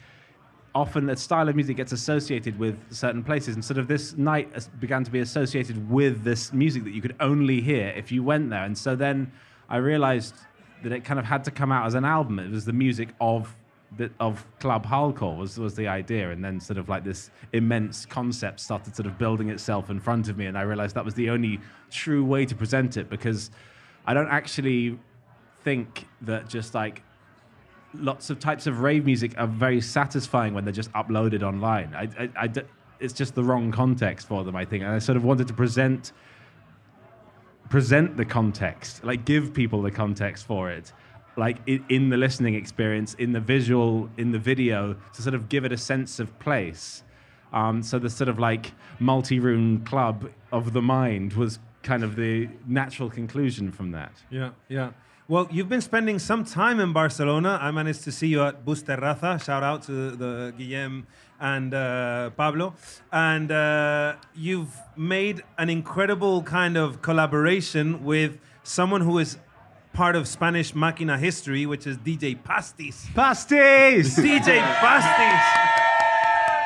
often 0.75 1.11
a 1.11 1.17
style 1.17 1.49
of 1.49 1.57
music 1.57 1.77
gets 1.77 1.93
associated 1.93 2.59
with 2.59 2.77
certain 2.93 3.23
places, 3.23 3.55
and 3.55 3.65
sort 3.65 3.79
of 3.79 3.89
this 3.89 4.17
night 4.17 4.69
began 4.81 5.05
to 5.05 5.11
be 5.11 5.21
associated 5.21 5.91
with 5.91 6.25
this 6.25 6.53
music 6.53 6.85
that 6.85 6.93
you 6.93 7.03
could 7.03 7.17
only 7.21 7.61
hear 7.61 7.89
if 7.97 8.11
you 8.11 8.23
went 8.23 8.51
there. 8.51 8.65
And 8.65 8.77
so 8.77 8.97
then 8.97 9.31
I 9.69 9.77
realized 9.77 10.35
that 10.83 10.93
it 10.93 11.05
kind 11.05 11.19
of 11.19 11.27
had 11.27 11.45
to 11.45 11.51
come 11.51 11.71
out 11.71 11.87
as 11.87 11.95
an 11.95 12.05
album. 12.05 12.39
It 12.39 12.51
was 12.51 12.65
the 12.65 12.73
music 12.73 13.11
of 13.21 13.55
the, 13.97 14.11
of 14.21 14.45
Club 14.59 14.87
Harlecore 14.87 15.37
was 15.37 15.59
was 15.59 15.75
the 15.75 15.89
idea, 15.89 16.31
and 16.31 16.43
then 16.43 16.59
sort 16.61 16.79
of 16.79 16.89
like 16.89 17.05
this 17.05 17.31
immense 17.53 18.07
concept 18.07 18.61
started 18.61 18.97
sort 18.97 19.07
of 19.07 19.19
building 19.19 19.51
itself 19.51 19.91
in 19.91 20.01
front 20.01 20.29
of 20.29 20.39
me, 20.39 20.47
and 20.47 20.57
I 20.57 20.63
realized 20.63 20.95
that 20.95 21.05
was 21.05 21.15
the 21.15 21.29
only 21.29 21.61
true 21.91 22.25
way 22.25 22.47
to 22.47 22.55
present 22.55 22.97
it 22.97 23.11
because 23.11 23.51
I 24.07 24.15
don't 24.15 24.29
actually 24.29 24.99
think 25.63 26.07
that 26.23 26.49
just 26.49 26.75
like 26.75 27.03
lots 27.95 28.31
of 28.31 28.39
types 28.39 28.67
of 28.67 28.81
rave 28.81 29.05
music 29.05 29.35
are 29.39 29.47
very 29.47 29.81
satisfying 29.81 30.55
when 30.55 30.65
they're 30.65 30.73
just 30.73 30.93
uploaded 30.93 31.43
online. 31.43 31.95
I, 31.95 32.09
I, 32.19 32.45
I 32.45 32.53
it's 33.01 33.13
just 33.13 33.35
the 33.35 33.43
wrong 33.43 33.73
context 33.73 34.29
for 34.29 34.45
them, 34.45 34.57
I 34.57 34.65
think. 34.65 34.85
And 34.85 34.93
I 34.93 34.99
sort 34.99 35.17
of 35.17 35.25
wanted 35.25 35.49
to 35.49 35.55
present 35.55 36.13
present 37.69 38.17
the 38.19 38.25
context, 38.25 39.03
like 39.03 39.25
give 39.25 39.55
people 39.55 39.81
the 39.81 39.91
context 39.91 40.47
for 40.47 40.71
it, 40.71 40.93
like 41.37 41.57
in, 41.67 41.83
in 41.89 42.11
the 42.11 42.19
listening 42.19 42.55
experience, 42.55 43.15
in 43.15 43.33
the 43.33 43.41
visual, 43.41 44.11
in 44.19 44.31
the 44.31 44.39
video, 44.39 44.95
to 45.15 45.23
sort 45.23 45.35
of 45.35 45.49
give 45.49 45.65
it 45.65 45.73
a 45.73 45.77
sense 45.79 46.21
of 46.21 46.39
place. 46.39 47.03
Um, 47.53 47.83
so 47.83 47.99
the 47.99 48.11
sort 48.11 48.29
of 48.29 48.39
like 48.39 48.73
multi-room 48.99 49.85
club 49.85 50.31
of 50.53 50.75
the 50.75 50.83
mind 50.83 51.33
was 51.33 51.59
kind 51.83 52.05
of 52.05 52.17
the 52.17 52.49
natural 52.67 53.11
conclusion 53.11 53.73
from 53.73 53.93
that. 53.93 54.13
Yeah, 54.31 54.51
yeah. 54.69 54.91
Well, 55.29 55.49
you've 55.51 55.69
been 55.69 55.81
spending 55.81 56.19
some 56.19 56.45
time 56.45 56.81
in 56.81 56.93
Barcelona. 56.93 57.59
I 57.61 57.71
managed 57.71 58.05
to 58.05 58.13
see 58.13 58.27
you 58.27 58.43
at 58.43 58.65
Bus 58.65 58.83
Terraza. 58.83 59.43
Shout 59.43 59.63
out 59.63 59.83
to 59.85 60.11
the 60.11 60.53
Guillem 60.59 61.05
and 61.41 61.73
uh, 61.73 62.31
Pablo. 62.31 62.75
And 63.13 63.51
uh, 63.51 64.17
you've 64.35 64.77
made 64.97 65.43
an 65.59 65.71
incredible 65.71 66.43
kind 66.43 66.77
of 66.77 67.03
collaboration 67.03 68.05
with 68.05 68.39
someone 68.63 69.01
who 69.01 69.19
is 69.19 69.39
part 69.93 70.17
of 70.17 70.27
Spanish 70.27 70.73
Máquina 70.73 71.19
history, 71.19 71.67
which 71.67 71.87
is 71.87 71.97
DJ 71.99 72.37
Pastis. 72.43 73.07
Pastis! 73.15 74.19
DJ 74.19 74.61
Pastis. 74.61 75.72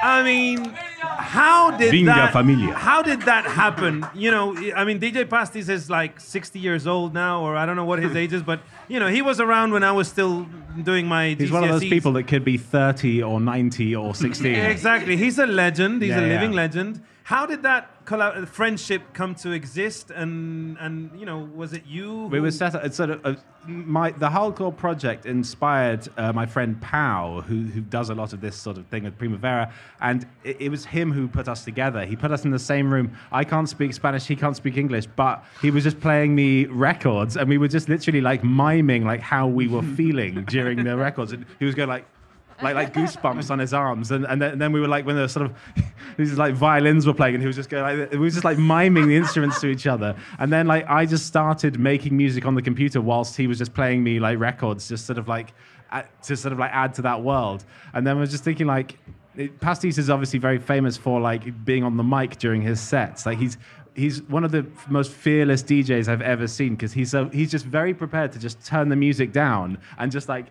I 0.07 0.23
mean, 0.23 0.65
how 0.65 1.77
did 1.77 1.93
Vinga, 1.93 2.07
that? 2.07 2.33
familia. 2.33 2.73
How 2.75 3.03
did 3.03 3.23
that 3.23 3.45
happen? 3.45 4.07
You 4.15 4.31
know, 4.31 4.57
I 4.77 4.85
mean, 4.85 5.01
DJ 5.01 5.25
Pastis 5.25 5.69
is 5.69 5.91
like 5.91 6.21
60 6.21 6.61
years 6.61 6.87
old 6.87 7.13
now, 7.13 7.43
or 7.43 7.57
I 7.57 7.67
don't 7.67 7.75
know 7.75 7.85
what 7.85 7.99
his 7.99 8.15
age 8.23 8.33
is, 8.33 8.43
but 8.43 8.61
you 8.89 9.01
know, 9.01 9.09
he 9.09 9.21
was 9.21 9.41
around 9.41 9.73
when 9.73 9.83
I 9.83 9.91
was 9.91 10.07
still 10.09 10.47
doing 10.81 11.07
my. 11.07 11.35
He's 11.39 11.51
one 11.51 11.65
of 11.65 11.71
those 11.71 11.83
people 11.83 12.13
that 12.13 12.29
could 12.29 12.45
be 12.45 12.57
30 12.57 13.23
or 13.25 13.41
90 13.41 13.97
or 13.97 14.15
16. 14.15 14.55
Exactly, 14.55 15.17
he's 15.17 15.39
a 15.39 15.47
legend. 15.47 16.03
He's 16.03 16.11
Yeah, 16.11 16.21
a 16.21 16.27
living 16.35 16.53
yeah. 16.53 16.57
legend. 16.57 17.03
How 17.26 17.45
did 17.45 17.64
that 17.64 17.90
colla- 18.04 18.47
friendship 18.47 19.02
come 19.12 19.35
to 19.37 19.50
exist? 19.50 20.12
And 20.12 20.76
and 20.78 21.11
you 21.18 21.26
know, 21.26 21.38
was 21.56 21.73
it 21.73 21.83
you? 21.85 22.26
We 22.26 22.38
were 22.38 22.52
set 22.52 22.76
up. 22.76 22.85
It's 22.85 22.97
sort 22.97 23.11
of 23.11 23.26
uh, 23.26 23.35
my 23.66 24.12
the 24.12 24.28
Harlecore 24.28 24.76
project 24.76 25.26
inspired 25.26 26.06
uh, 26.16 26.33
my 26.33 26.47
friend 26.47 26.80
Pau, 26.80 27.40
who 27.40 27.64
who 27.64 27.80
does 27.80 28.11
a 28.11 28.14
lot 28.14 28.33
of 28.33 28.40
this 28.40 28.54
sort 28.54 28.78
of 28.78 28.87
thing 28.87 29.02
with 29.02 29.18
Primavera, 29.18 29.73
and 30.00 30.25
it, 30.45 30.61
it 30.61 30.68
was 30.68 30.85
him 30.85 31.11
who 31.11 31.26
put 31.26 31.49
us 31.49 31.64
together. 31.64 32.04
He 32.04 32.14
put 32.14 32.30
us 32.30 32.45
in 32.45 32.52
the 32.52 32.61
same 32.61 32.92
room. 32.92 33.11
I 33.33 33.42
can't 33.42 33.68
speak 33.68 33.92
Spanish. 33.92 34.25
He 34.25 34.37
can't 34.37 34.54
speak 34.54 34.76
English, 34.76 35.06
but 35.16 35.45
he 35.61 35.73
was 35.73 35.83
just 35.83 35.99
playing 35.99 36.37
me 36.37 36.66
records, 36.66 37.37
and 37.37 37.49
we 37.49 37.59
were 37.59 37.66
just 37.66 37.88
literally 37.88 38.21
like 38.21 38.45
miming 38.45 39.04
like 39.04 39.21
how 39.21 39.49
we 39.49 39.66
were 39.66 39.83
feeling 39.97 40.45
during 40.45 40.85
the 40.85 40.97
records. 40.97 41.33
And 41.33 41.45
he 41.59 41.64
was 41.64 41.75
going 41.75 41.88
like. 41.88 42.06
Like 42.63 42.75
like 42.75 42.95
goosebumps 42.95 43.51
on 43.51 43.59
his 43.59 43.75
arms, 43.75 44.11
and 44.11 44.25
and 44.27 44.41
then, 44.41 44.53
and 44.53 44.61
then 44.61 44.73
we 44.73 44.81
were 44.81 44.89
like 44.89 45.05
when 45.05 45.17
the 45.17 45.29
sort 45.29 45.47
of 45.47 45.57
these 46.17 46.39
like 46.39 46.55
violins 46.55 47.07
were 47.07 47.13
playing, 47.13 47.35
and 47.35 47.43
he 47.43 47.47
was 47.47 47.57
just 47.57 47.69
going 47.69 47.83
like 47.83 48.11
we 48.13 48.19
were 48.19 48.31
just 48.31 48.45
like 48.45 48.59
miming 48.59 49.09
the 49.09 49.17
instruments 49.17 49.61
to 49.61 49.67
each 49.67 49.87
other, 49.87 50.17
and 50.39 50.53
then 50.53 50.67
like 50.67 50.89
I 50.89 51.05
just 51.05 51.27
started 51.27 51.79
making 51.79 52.17
music 52.17 52.47
on 52.47 52.55
the 52.55 52.63
computer 52.63 53.01
whilst 53.01 53.37
he 53.37 53.47
was 53.47 53.59
just 53.59 53.75
playing 53.75 54.03
me 54.03 54.19
like 54.19 54.39
records, 54.39 54.89
just 54.89 55.07
sort 55.07 55.19
of 55.19 55.29
like 55.29 55.53
to 56.23 56.37
sort 56.37 56.53
of 56.53 56.59
like 56.59 56.71
add 56.73 56.95
to 56.95 57.03
that 57.03 57.23
world, 57.23 57.65
and 57.93 58.07
then 58.07 58.17
I 58.17 58.21
was 58.21 58.31
just 58.31 58.45
thinking 58.45 58.67
like 58.67 58.99
it, 59.37 59.61
Pastis 59.61 59.99
is 59.99 60.09
obviously 60.09 60.39
very 60.39 60.59
famous 60.59 60.97
for 60.97 61.21
like 61.21 61.65
being 61.65 61.85
on 61.85 61.97
the 61.97 62.05
mic 62.05 62.39
during 62.39 62.63
his 62.63 62.81
sets, 62.81 63.27
like 63.27 63.39
he's 63.39 63.59
he's 63.97 64.23
one 64.25 64.45
of 64.45 64.53
the 64.53 64.67
most 64.89 65.11
fearless 65.11 65.63
DJs 65.63 66.09
I've 66.09 66.23
ever 66.23 66.47
seen 66.47 66.75
because 66.75 66.93
he's 66.93 67.11
so 67.11 67.29
he's 67.31 67.51
just 67.51 67.65
very 67.65 67.95
prepared 67.95 68.33
to 68.33 68.39
just 68.39 68.65
turn 68.65 68.89
the 68.89 68.97
music 68.97 69.33
down 69.33 69.79
and 69.99 70.13
just 70.13 70.29
like 70.29 70.47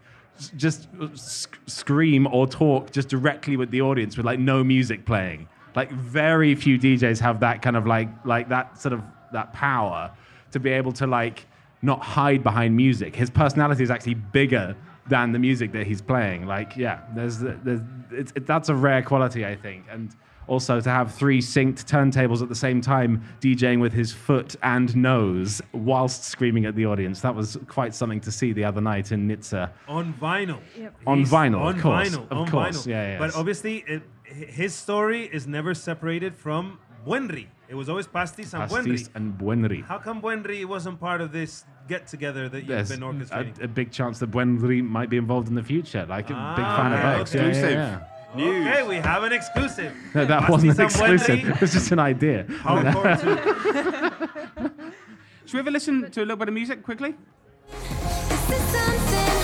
just 0.55 0.87
uh, 0.99 1.07
sc- 1.13 1.57
scream 1.65 2.27
or 2.27 2.47
talk 2.47 2.91
just 2.91 3.09
directly 3.09 3.57
with 3.57 3.71
the 3.71 3.81
audience 3.81 4.17
with 4.17 4.25
like 4.25 4.39
no 4.39 4.63
music 4.63 5.05
playing. 5.05 5.47
Like 5.75 5.91
very 5.91 6.55
few 6.55 6.77
DJs 6.77 7.19
have 7.19 7.39
that 7.41 7.61
kind 7.61 7.75
of 7.75 7.85
like 7.85 8.09
like 8.25 8.49
that 8.49 8.79
sort 8.79 8.93
of 8.93 9.01
that 9.33 9.53
power 9.53 10.11
to 10.51 10.59
be 10.59 10.69
able 10.71 10.91
to 10.93 11.07
like 11.07 11.45
not 11.81 12.01
hide 12.01 12.43
behind 12.43 12.75
music. 12.75 13.15
His 13.15 13.29
personality 13.29 13.83
is 13.83 13.91
actually 13.91 14.15
bigger 14.15 14.75
than 15.07 15.31
the 15.31 15.39
music 15.39 15.71
that 15.73 15.85
he's 15.85 16.01
playing. 16.01 16.47
Like 16.47 16.75
yeah, 16.75 17.01
there's 17.13 17.39
there's 17.39 17.81
it's, 18.11 18.31
it, 18.35 18.47
that's 18.47 18.69
a 18.69 18.75
rare 18.75 19.03
quality 19.03 19.45
I 19.45 19.55
think 19.55 19.85
and 19.89 20.15
also 20.47 20.79
to 20.79 20.89
have 20.89 21.13
three 21.13 21.39
synced 21.39 21.85
turntables 21.85 22.41
at 22.41 22.49
the 22.49 22.55
same 22.55 22.81
time 22.81 23.23
DJing 23.41 23.79
with 23.81 23.93
his 23.93 24.11
foot 24.11 24.55
and 24.63 24.95
nose 24.95 25.61
whilst 25.73 26.23
screaming 26.23 26.65
at 26.65 26.75
the 26.75 26.85
audience. 26.85 27.21
That 27.21 27.35
was 27.35 27.57
quite 27.67 27.93
something 27.95 28.19
to 28.21 28.31
see 28.31 28.53
the 28.53 28.63
other 28.63 28.81
night 28.81 29.11
in 29.11 29.27
Nitsa. 29.27 29.71
on 29.87 30.13
vinyl. 30.13 30.59
Yep. 30.77 30.95
On 31.07 31.17
He's 31.19 31.31
vinyl, 31.31 31.61
on 31.61 31.75
of 31.75 31.81
course, 31.81 32.09
vinyl, 32.09 32.31
of 32.31 32.37
on 32.37 32.47
course, 32.49 32.83
vinyl. 32.83 32.87
yeah, 32.87 33.11
yeah, 33.13 33.17
But 33.19 33.35
obviously, 33.35 33.83
it, 33.87 34.03
his 34.25 34.73
story 34.73 35.23
is 35.23 35.47
never 35.47 35.73
separated 35.73 36.35
from 36.35 36.79
Buenri. 37.05 37.47
It 37.67 37.73
was 37.75 37.89
always 37.89 38.05
Pastis 38.07 38.53
and 38.53 38.69
Buenri. 38.71 38.93
Pastis 38.93 39.09
and 39.15 39.37
Buenri. 39.37 39.83
How 39.83 39.97
come 39.97 40.21
Buenri 40.21 40.65
wasn't 40.65 40.99
part 40.99 41.19
of 41.21 41.31
this 41.31 41.65
get 41.87 42.05
together 42.07 42.47
that 42.49 42.59
you've 42.59 42.67
There's 42.67 42.89
been 42.89 43.01
a, 43.03 43.07
orchestrating? 43.13 43.63
a 43.63 43.67
big 43.67 43.91
chance 43.91 44.19
that 44.19 44.29
Buenri 44.31 44.83
might 44.83 45.09
be 45.09 45.17
involved 45.17 45.47
in 45.47 45.55
the 45.55 45.63
future. 45.63 46.05
Like 46.07 46.29
a 46.29 46.53
big 46.55 46.65
fan 46.65 46.93
of 46.93 46.99
Ah, 46.99 47.15
Oaks. 47.19 47.35
okay. 47.35 47.39
Yeah, 47.39 47.43
yeah, 47.45 47.49
Exclusive. 47.49 47.71
yeah. 47.71 48.07
News. 48.35 48.67
Okay, 48.67 48.83
we 48.87 48.95
have 48.97 49.23
an 49.23 49.31
exclusive. 49.33 49.93
No, 50.13 50.25
that 50.31 50.43
Pastis 50.43 50.49
wasn't 50.49 50.71
and 50.79 50.79
exclusive. 50.89 51.39
Buenri, 51.39 51.55
It 51.55 51.61
was 51.61 51.71
just 51.73 51.91
an 51.91 51.99
idea. 51.99 52.43
hardcore 52.43 53.15
too. 53.21 53.37
Should 55.45 55.53
we 55.53 55.59
ever 55.59 55.71
listen 55.71 56.09
to 56.11 56.19
a 56.21 56.25
little 56.25 56.37
bit 56.37 56.47
of 56.49 56.53
music 56.53 56.83
quickly? 56.83 57.15
Is 57.71 58.61
something 58.75 59.35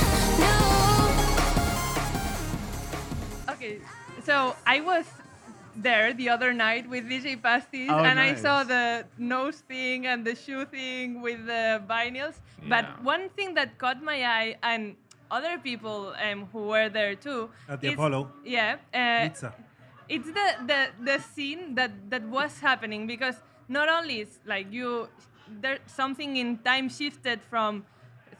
new. 3.47 3.53
Okay, 3.53 3.79
so 4.23 4.55
I 4.65 4.81
was 4.81 5.05
there 5.75 6.13
the 6.13 6.27
other 6.29 6.51
night 6.53 6.89
with 6.89 7.05
DJ 7.09 7.39
Pastis, 7.39 7.87
Oh, 7.89 8.03
and 8.03 8.19
I 8.19 8.35
saw 8.35 8.63
the 8.63 9.05
nose 9.17 9.57
thing 9.67 10.05
and 10.07 10.25
the 10.25 10.35
shoe 10.35 10.65
thing 10.65 11.21
with 11.21 11.45
the 11.45 11.81
vinyls. 11.87 12.35
Yeah. 12.61 12.67
But 12.69 13.03
one 13.03 13.29
thing 13.29 13.53
that 13.55 13.77
caught 13.77 14.03
my 14.03 14.23
eye, 14.25 14.57
and 14.63 14.95
other 15.31 15.57
people 15.57 16.13
um, 16.21 16.47
who 16.51 16.67
were 16.67 16.89
there 16.89 17.15
too, 17.15 17.49
At 17.69 17.81
the 17.81 17.91
is- 17.91 17.97
Apolo. 17.97 18.27
Yeah. 18.45 18.75
Uh, 18.93 19.29
Pizza. 19.29 19.53
it's 20.09 20.27
the, 20.27 20.47
the 20.67 20.79
the 21.09 21.17
scene 21.33 21.73
that 21.75 21.91
that 22.11 22.23
was 22.27 22.59
happening 22.59 23.07
because 23.07 23.37
not 23.69 23.87
only 23.87 24.19
is 24.21 24.39
like 24.45 24.67
you 24.71 25.07
there 25.63 25.79
something 25.87 26.35
in 26.37 26.57
time 26.59 26.89
shifted 26.89 27.39
from 27.49 27.85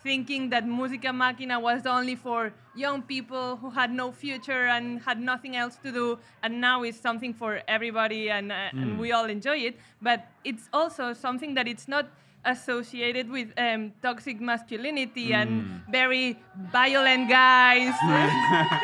thinking 0.04 0.50
that 0.50 0.66
musica 0.68 1.10
máquina 1.10 1.62
was 1.62 1.86
only 1.86 2.16
for 2.16 2.52
young 2.76 3.02
people 3.04 3.56
who 3.62 3.70
had 3.70 3.92
no 3.92 4.12
future 4.12 4.66
and 4.76 5.00
had 5.08 5.20
nothing 5.20 5.56
else 5.56 5.76
to 5.84 5.92
do 5.92 6.18
and 6.44 6.60
now 6.60 6.82
it's 6.84 7.00
something 7.00 7.34
for 7.34 7.62
everybody 7.68 8.30
and, 8.32 8.52
uh, 8.52 8.70
and 8.82 8.98
we 9.00 9.12
all 9.12 9.26
enjoy 9.30 9.58
it 9.70 9.76
but 10.02 10.26
it's 10.44 10.68
also 10.74 11.14
something 11.14 11.54
that 11.54 11.68
it's 11.68 11.88
not 11.88 12.06
associated 12.46 13.30
with 13.30 13.50
um, 13.58 13.92
toxic 14.02 14.42
masculinity 14.42 15.34
and 15.34 15.82
very 15.92 16.38
violent 16.72 17.30
guys. 17.30 17.94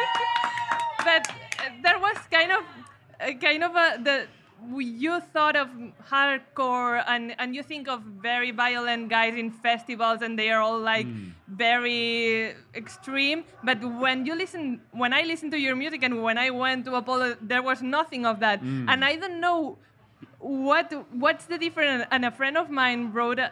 But 1.08 1.30
uh, 1.32 1.70
there 1.84 2.00
was 2.00 2.18
kind 2.30 2.52
of 2.52 2.64
uh, 3.22 3.34
kind 3.40 3.64
of 3.64 3.76
a 3.76 3.88
the 4.04 4.28
you 4.76 5.22
thought 5.22 5.56
of 5.56 5.70
hardcore 6.10 7.04
and 7.08 7.36
and 7.40 7.56
you 7.56 7.64
think 7.64 7.88
of 7.88 8.02
very 8.02 8.52
violent 8.52 9.08
guys 9.08 9.36
in 9.36 9.52
festivals 9.52 10.22
and 10.22 10.38
they 10.38 10.50
are 10.50 10.60
all 10.62 10.80
like 10.80 11.08
very 11.48 12.54
extreme. 12.76 13.46
But 13.64 13.80
when 13.84 14.26
you 14.26 14.36
listen 14.36 14.82
when 14.92 15.14
i 15.14 15.22
listen 15.22 15.50
to 15.52 15.60
your 15.60 15.76
music 15.76 16.04
and 16.04 16.22
when 16.22 16.38
i 16.38 16.50
went 16.50 16.86
to 16.86 16.96
apollo 16.96 17.38
there 17.42 17.62
was 17.62 17.82
nothing 17.82 18.26
of 18.26 18.40
that. 18.42 18.60
And 18.62 19.06
i 19.06 19.16
don't 19.16 19.40
know 19.40 19.78
what 20.40 20.94
what's 21.12 21.46
the 21.46 21.58
difference? 21.58 22.06
And 22.12 22.24
a 22.24 22.32
friend 22.32 22.58
of 22.58 22.70
mine 22.70 23.12
wrote 23.12 23.40
uh, 23.40 23.50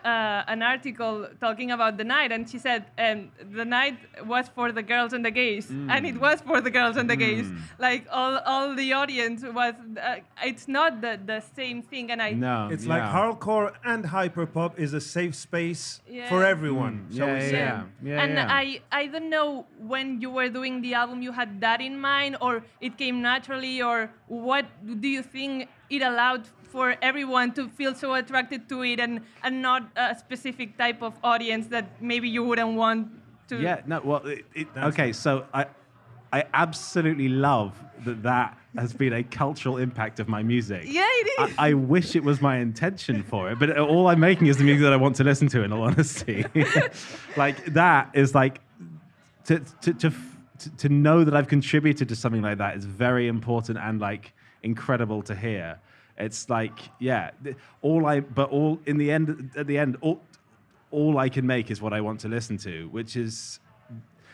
an 0.48 0.62
article 0.62 1.28
talking 1.42 1.72
about 1.72 1.98
the 1.98 2.04
night, 2.04 2.32
and 2.32 2.48
she 2.50 2.60
said, 2.60 2.86
and 2.98 3.32
the 3.52 3.66
night 3.66 3.98
was 4.26 4.48
for 4.50 4.72
the 4.72 4.84
girls 4.84 5.12
and 5.14 5.26
the 5.26 5.32
gays, 5.32 5.70
and 5.70 6.06
it 6.06 6.20
was 6.22 6.42
for 6.42 6.62
the 6.62 6.70
girls 6.70 6.96
and 6.96 7.10
the 7.10 7.16
gays. 7.16 7.48
Like 7.80 8.06
all, 8.12 8.38
all 8.46 8.76
the 8.76 8.94
audience 8.94 9.44
was. 9.44 9.74
Uh, 10.02 10.18
it's 10.44 10.68
not 10.68 11.02
the, 11.02 11.20
the 11.26 11.42
same 11.56 11.82
thing, 11.82 12.12
and 12.12 12.22
I. 12.22 12.32
No, 12.34 12.70
It's 12.72 12.86
yeah. 12.86 12.94
like 12.94 13.04
hardcore 13.04 13.74
and 13.84 14.06
hyperpop 14.06 14.78
is 14.78 14.94
a 14.94 15.02
safe 15.02 15.34
space 15.36 16.02
Yeah. 16.08 16.30
for 16.30 16.44
everyone. 16.46 17.08
Mm, 17.10 17.18
shall 17.18 17.28
yeah, 17.28 17.40
we 17.40 17.46
yeah, 17.52 17.58
yeah. 17.58 17.84
Yeah, 18.04 18.24
and 18.24 18.34
yeah. 18.34 18.48
I, 18.50 18.82
I 18.92 19.08
don't 19.08 19.30
know 19.30 19.66
when 19.80 20.22
you 20.22 20.30
were 20.30 20.50
doing 20.50 20.82
the 20.82 20.94
album 20.94 21.22
you 21.24 21.32
had 21.32 21.62
that 21.62 21.82
in 21.82 22.00
mind 22.00 22.38
or 22.42 22.64
it 22.80 22.98
came 22.98 23.22
naturally 23.22 23.82
or 23.82 24.12
what 24.28 24.66
do 25.02 25.08
you 25.08 25.24
think 25.24 25.68
it 25.90 26.02
allowed 26.02 26.48
for 26.64 26.96
everyone 27.02 27.54
to 27.54 27.70
feel 27.70 27.96
so 27.96 28.14
attracted 28.16 28.68
to 28.68 28.84
it 28.84 29.00
and, 29.00 29.22
and 29.44 29.62
not 29.62 29.90
a 29.96 30.16
specific 30.16 30.78
type 30.78 31.02
of 31.02 31.14
audience 31.24 31.68
that 31.68 32.02
maybe 32.02 32.28
you 32.28 32.44
wouldn't 32.44 32.76
want 32.76 33.08
to 33.48 33.62
Yeah, 33.62 33.82
no, 33.86 34.02
well, 34.04 34.26
it, 34.26 34.46
it, 34.54 34.68
okay, 34.76 35.14
so 35.14 35.46
I, 35.54 35.68
I 36.34 36.44
absolutely 36.54 37.30
love 37.30 37.74
that 38.04 38.24
that 38.24 38.58
has 38.78 38.94
been 38.94 39.14
a 39.14 39.24
cultural 39.24 39.78
impact 39.78 40.20
of 40.20 40.28
my 40.28 40.44
music. 40.44 40.84
Yeah, 40.86 41.08
it 41.08 41.28
is. 41.40 41.56
I, 41.58 41.70
I 41.70 41.74
wish 41.74 42.16
it 42.16 42.24
was 42.24 42.42
my 42.42 42.58
intention 42.58 43.24
for 43.24 43.50
it, 43.52 43.60
but 43.60 43.78
all 43.78 44.08
I'm 44.08 44.20
making 44.20 44.48
is 44.48 44.58
the 44.58 44.66
music 44.66 44.84
that 44.84 44.92
I 44.92 44.98
want 44.98 45.16
to 45.18 45.24
listen 45.24 45.48
to. 45.50 45.64
In 45.64 45.72
all 45.72 45.84
honesty, 45.84 46.46
like 47.38 47.64
that 47.68 48.10
is 48.14 48.36
like 48.36 48.60
to 49.46 49.60
to 49.82 49.94
to 49.94 50.08
f- 50.08 50.38
to, 50.60 50.70
to 50.78 50.90
know 50.90 51.24
that 51.24 51.36
I've 51.36 51.48
contributed 51.48 52.10
to 52.10 52.16
something 52.16 52.42
like 52.42 52.58
that 52.58 52.76
is 52.76 52.86
very 52.86 53.28
important 53.28 53.78
and 53.78 54.02
like 54.02 54.34
incredible 54.66 55.22
to 55.24 55.36
hear. 55.36 55.80
It's 56.18 56.50
like 56.50 56.78
yeah, 57.00 57.32
all 57.82 58.06
I 58.06 58.20
but 58.22 58.50
all 58.50 58.80
in 58.86 58.98
the 58.98 59.12
end 59.12 59.52
at 59.56 59.68
the 59.68 59.78
end 59.78 59.98
all 60.02 60.20
all 60.92 61.18
I 61.18 61.30
can 61.30 61.46
make 61.46 61.72
is 61.72 61.82
what 61.82 61.94
I 61.94 62.02
want 62.02 62.20
to 62.22 62.28
listen 62.28 62.58
to, 62.60 62.88
which 62.90 63.14
has 63.16 63.60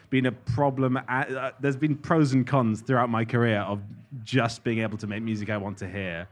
been 0.10 0.26
a 0.28 0.32
problem. 0.32 0.98
Uh, 0.98 1.02
uh, 1.10 1.52
there's 1.60 1.78
been 1.78 1.96
pros 1.96 2.34
and 2.34 2.46
cons 2.46 2.82
throughout 2.82 3.10
my 3.10 3.26
career 3.26 3.60
of 3.62 3.80
just 4.24 4.64
being 4.64 4.80
able 4.80 4.98
to 4.98 5.08
make 5.08 5.24
music 5.24 5.50
I 5.50 5.58
want 5.58 5.78
to 5.80 5.88
hear. 5.90 6.28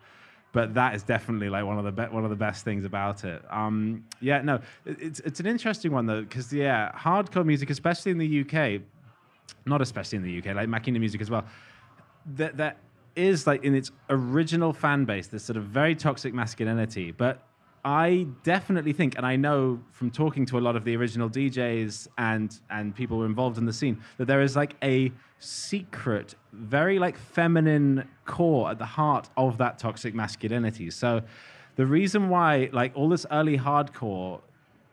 But 0.52 0.74
that 0.74 0.96
is 0.96 1.04
definitely 1.04 1.50
like 1.50 1.64
one 1.66 1.78
of 1.80 1.86
the 1.86 1.92
be- 1.92 2.14
one 2.14 2.24
of 2.24 2.30
the 2.30 2.36
best 2.36 2.64
things 2.66 2.84
about 2.86 3.24
it. 3.24 3.42
Um, 3.50 4.04
yeah, 4.20 4.42
no, 4.42 4.56
it- 4.86 5.02
it's 5.02 5.20
it's 5.22 5.40
an 5.40 5.46
interesting 5.48 5.92
one 5.92 6.06
though 6.06 6.22
because 6.22 6.52
yeah, 6.54 6.92
hardcore 6.96 7.46
music, 7.46 7.70
especially 7.70 8.12
in 8.12 8.18
the 8.18 8.42
UK, 8.42 8.82
not 9.66 9.82
especially 9.82 10.18
in 10.18 10.24
the 10.24 10.38
UK, 10.40 10.56
like 10.56 10.68
Makina 10.70 11.00
music 11.00 11.22
as 11.22 11.30
well. 11.30 11.46
That 12.36 12.58
that 12.58 12.78
is 13.16 13.48
like 13.48 13.64
in 13.64 13.76
its 13.76 13.92
original 14.10 14.74
fan 14.74 15.06
base, 15.06 15.28
this 15.28 15.44
sort 15.44 15.58
of 15.58 15.64
very 15.66 15.96
toxic 15.96 16.34
masculinity. 16.34 17.12
But 17.12 17.44
I 17.84 18.28
definitely 18.44 18.94
think, 18.94 19.16
and 19.18 19.26
I 19.26 19.36
know 19.36 19.80
from 19.92 20.12
talking 20.12 20.46
to 20.48 20.58
a 20.58 20.62
lot 20.62 20.76
of 20.76 20.84
the 20.84 20.96
original 20.96 21.30
DJs 21.30 22.08
and 22.18 22.60
and 22.70 22.96
people 22.96 23.24
involved 23.24 23.58
in 23.58 23.66
the 23.66 23.74
scene, 23.74 24.02
that 24.18 24.26
there 24.26 24.42
is 24.42 24.56
like 24.56 24.76
a 24.84 25.12
secret, 25.40 26.36
very 26.52 27.00
like 27.00 27.18
feminine 27.18 28.08
core 28.26 28.70
at 28.72 28.80
the 28.80 28.86
heart 28.86 29.30
of 29.38 29.58
that 29.58 29.80
toxic 29.80 30.14
masculinity. 30.14 30.90
So 30.90 31.22
the 31.76 31.86
reason 31.86 32.30
why 32.30 32.70
like 32.74 32.92
all 32.96 33.10
this 33.10 33.26
early 33.32 33.58
hardcore 33.58 34.42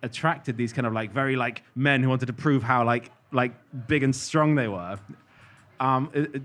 attracted 0.03 0.57
these 0.57 0.73
kind 0.73 0.87
of 0.87 0.93
like 0.93 1.11
very 1.11 1.35
like 1.35 1.63
men 1.75 2.03
who 2.03 2.09
wanted 2.09 2.27
to 2.27 2.33
prove 2.33 2.63
how 2.63 2.85
like 2.85 3.11
like 3.33 3.53
big 3.89 4.05
and 4.05 4.15
strong 4.15 4.55
they 4.55 4.69
were 4.69 4.97
um, 5.81 6.11
it, 6.15 6.43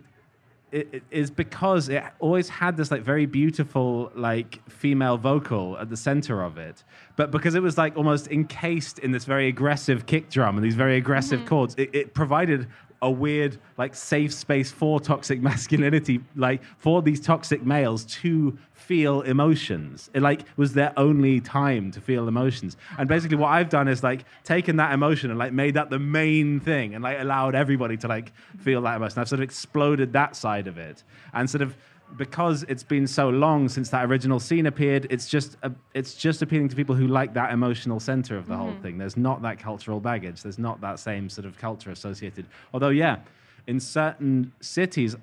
it, 0.72 1.04
is 1.12 1.30
because 1.30 1.90
it 1.90 2.04
always 2.20 2.50
had 2.50 2.78
this 2.78 2.92
like 2.92 3.02
very 3.02 3.26
beautiful 3.26 4.12
like 4.16 4.62
female 4.70 5.18
vocal 5.18 5.78
at 5.78 5.90
the 5.90 5.98
center 5.98 6.44
of 6.44 6.58
it. 6.58 6.84
But 7.16 7.32
because 7.32 7.56
it 7.56 7.62
was 7.62 7.78
like 7.78 7.98
almost 7.98 8.28
encased 8.28 9.00
in 9.00 9.12
this 9.12 9.26
very 9.26 9.48
aggressive 9.48 10.06
kick 10.06 10.30
drum 10.30 10.58
and 10.58 10.66
these 10.66 10.76
very 10.76 10.98
aggressive 10.98 11.40
mm-hmm. 11.40 11.50
chords 11.50 11.76
it, 11.78 11.94
it 11.94 12.14
provided 12.14 12.68
a 13.02 13.10
weird 13.10 13.58
like 13.78 13.96
safe 13.96 14.34
space 14.34 14.72
for 14.72 15.00
toxic 15.00 15.42
masculinity 15.52 16.22
like 16.36 16.62
for 16.78 17.02
these 17.02 17.20
toxic 17.20 17.66
males 17.66 18.06
to 18.06 18.58
feel 18.74 19.22
emotions. 19.22 20.10
It 20.14 20.22
like 20.22 20.42
was 20.58 20.74
their 20.74 20.94
only 20.98 21.40
time 21.40 21.92
to 21.92 22.02
feel 22.02 22.28
emotions. 22.28 22.78
And 22.98 23.08
basically 23.08 23.38
what 23.38 23.50
i've 23.50 23.70
done 23.70 23.88
is 23.88 24.04
like 24.04 24.26
taken 24.44 24.76
that 24.78 24.94
emotion 24.94 25.30
and 25.30 25.40
like 25.40 25.54
made 25.54 25.74
that 25.76 25.90
the 25.90 26.00
main 26.00 26.60
thing 26.60 26.94
and 26.94 27.04
like 27.04 27.20
allowed 27.20 27.56
everybody 27.56 27.98
to 27.98 28.08
like 28.08 28.32
feel 28.60 28.82
that 28.84 28.98
emotion. 28.98 29.20
I've 29.20 29.30
sort 29.30 29.40
of 29.40 29.44
exploded 29.44 30.14
that 30.14 30.36
side 30.36 30.68
of 30.68 30.78
it. 30.78 31.04
And 31.34 31.50
sort 31.50 31.62
of 31.62 31.76
because 32.18 32.64
it's 32.64 32.84
been 32.84 33.08
so 33.08 33.30
long 33.30 33.70
since 33.70 33.90
that 33.90 34.06
original 34.06 34.40
scene 34.40 34.66
appeared, 34.66 35.08
it's 35.10 35.28
just 35.28 35.58
a, 35.64 35.72
it's 35.94 36.14
just 36.14 36.42
appealing 36.42 36.70
to 36.70 36.76
people 36.76 36.96
who 36.96 37.08
like 37.08 37.34
that 37.34 37.52
emotional 37.52 38.00
center 38.00 38.38
of 38.38 38.48
the 38.48 38.56
whole 38.56 38.72
mm-hmm. 38.72 38.82
thing. 38.82 38.98
There's 38.98 39.18
not 39.18 39.42
that 39.44 39.60
cultural 39.60 40.00
baggage. 40.00 40.44
There's 40.44 40.60
not 40.60 40.82
that 40.82 41.00
same 41.00 41.30
sort 41.30 41.46
of 41.46 41.58
culture 41.58 41.92
associated. 41.92 42.46
Although, 42.74 42.90
yeah, 42.90 43.20
in 43.68 43.80
certain 43.80 44.52
cities, 44.62 45.16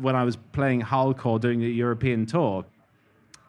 when 0.00 0.16
I 0.16 0.24
was 0.24 0.36
playing 0.36 0.82
hardcore 0.82 1.40
doing 1.40 1.60
the 1.60 1.68
European 1.68 2.26
tour, 2.26 2.64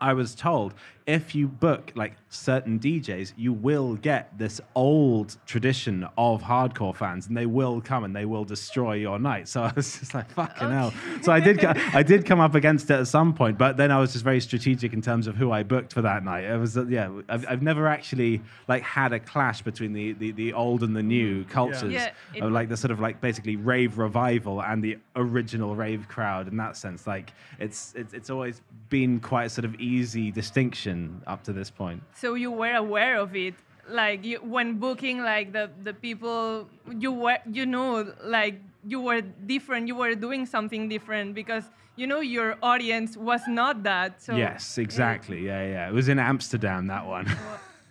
I 0.02 0.14
was 0.14 0.36
told 0.36 0.74
if 1.06 1.36
you 1.36 1.48
book 1.48 1.92
like 1.96 2.14
certain 2.30 2.80
DJs, 2.80 3.34
you 3.36 3.52
will 3.52 3.96
get 3.96 4.38
this 4.38 4.62
old 4.76 5.36
tradition 5.46 6.08
of 6.18 6.42
hardcore 6.42 6.96
fans, 6.96 7.28
and 7.28 7.36
they 7.36 7.46
will 7.46 7.82
come 7.82 8.04
and 8.04 8.16
they 8.16 8.26
will 8.26 8.46
destroy 8.46 8.94
your 8.94 9.20
night. 9.20 9.48
So 9.48 9.64
I 9.70 9.74
was 9.76 10.00
just 10.00 10.14
like, 10.14 10.30
fucking 10.32 10.70
hell. 10.70 10.94
So 11.22 11.32
I 11.32 11.40
did, 11.40 11.64
I 11.66 12.04
did 12.04 12.26
come 12.26 12.40
up 12.40 12.56
against 12.56 12.90
it 12.90 12.96
at 12.96 13.08
some 13.08 13.34
point, 13.34 13.58
but 13.58 13.76
then 13.78 13.92
I 13.92 14.00
was 14.00 14.14
just 14.14 14.24
very 14.24 14.40
strategic 14.40 14.94
in 14.94 15.02
terms 15.02 15.28
of 15.28 15.36
who 15.36 15.52
I 15.52 15.64
booked 15.64 15.94
for 15.94 16.02
that 16.04 16.24
night. 16.24 16.46
It 16.46 16.58
was, 16.58 16.78
yeah, 16.88 17.10
I've, 17.28 17.46
I've 17.50 17.62
never 17.62 17.88
actually 17.88 18.42
like 18.68 18.84
had 18.84 19.12
a 19.14 19.20
clash 19.20 19.62
between 19.62 19.94
the 19.94 20.14
the, 20.14 20.32
the 20.32 20.54
old 20.54 20.84
and 20.84 20.96
the 20.96 21.04
new 21.04 21.44
mm, 21.44 21.50
cultures 21.50 21.92
Yeah, 21.94 22.12
it- 22.34 22.44
of 22.44 22.52
like 22.52 22.70
the 22.70 22.78
sort 22.78 22.92
of 22.92 23.00
like 23.00 23.20
basically 23.20 23.56
rave 23.58 23.98
revival 23.98 24.62
and 24.62 24.84
the 24.84 24.98
original 25.16 25.76
rave 25.76 26.08
crowd 26.08 26.48
in 26.48 26.58
that 26.58 26.78
sense. 26.78 27.06
Like 27.08 27.34
it's 27.60 27.94
it's, 27.96 28.14
it's 28.14 28.30
always 28.30 28.62
been 28.90 29.20
quite 29.20 29.46
a 29.46 29.50
sort 29.50 29.66
of 29.66 29.76
easy 29.76 30.32
distinction 30.32 30.93
up 31.28 31.44
to 31.48 31.52
this 31.60 31.70
point. 31.82 32.00
so 32.22 32.28
you 32.44 32.52
were 32.62 32.76
aware 32.86 33.16
of 33.26 33.36
it 33.36 33.56
like 33.90 34.24
you, 34.24 34.38
when 34.56 34.70
booking 34.80 35.18
like 35.32 35.48
the, 35.58 35.66
the 35.88 35.94
people 35.94 36.68
you 37.04 37.12
were 37.12 37.40
you 37.52 37.66
know 37.66 37.90
like 38.24 38.56
you 38.88 39.00
were 39.08 39.22
different 39.22 39.88
you 39.88 39.96
were 40.04 40.16
doing 40.16 40.46
something 40.46 40.88
different 40.96 41.36
because 41.36 41.66
you 41.96 42.08
know 42.08 42.22
your 42.22 42.56
audience 42.62 43.18
was 43.18 43.42
not 43.48 43.84
that 43.84 44.22
so 44.22 44.36
yes, 44.36 44.78
exactly. 44.78 45.46
Yeah, 45.46 45.64
yeah. 45.76 45.90
It 45.90 45.94
was 45.94 46.08
in 46.14 46.18
Amsterdam 46.18 46.88
that 46.88 47.06
one. 47.06 47.28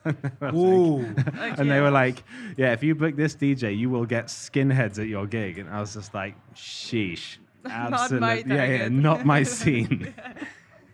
Ooh. 0.54 0.98
and 1.58 1.70
they 1.70 1.80
were 1.80 1.90
like, 1.90 2.24
"Yeah, 2.56 2.72
if 2.72 2.82
you 2.82 2.94
book 2.94 3.14
this 3.16 3.34
DJ, 3.36 3.76
you 3.76 3.88
will 3.90 4.06
get 4.06 4.26
skinheads 4.26 4.98
at 4.98 5.06
your 5.06 5.26
gig." 5.26 5.58
And 5.58 5.70
I 5.70 5.80
was 5.80 5.94
just 5.94 6.12
like, 6.14 6.34
"Sheesh." 6.54 7.38
Not 7.64 7.92
my 7.92 8.02
Absolutely. 8.02 8.56
yeah, 8.56 8.64
yeah, 8.64 8.88
not 8.88 9.24
my 9.24 9.44
scene. 9.44 10.12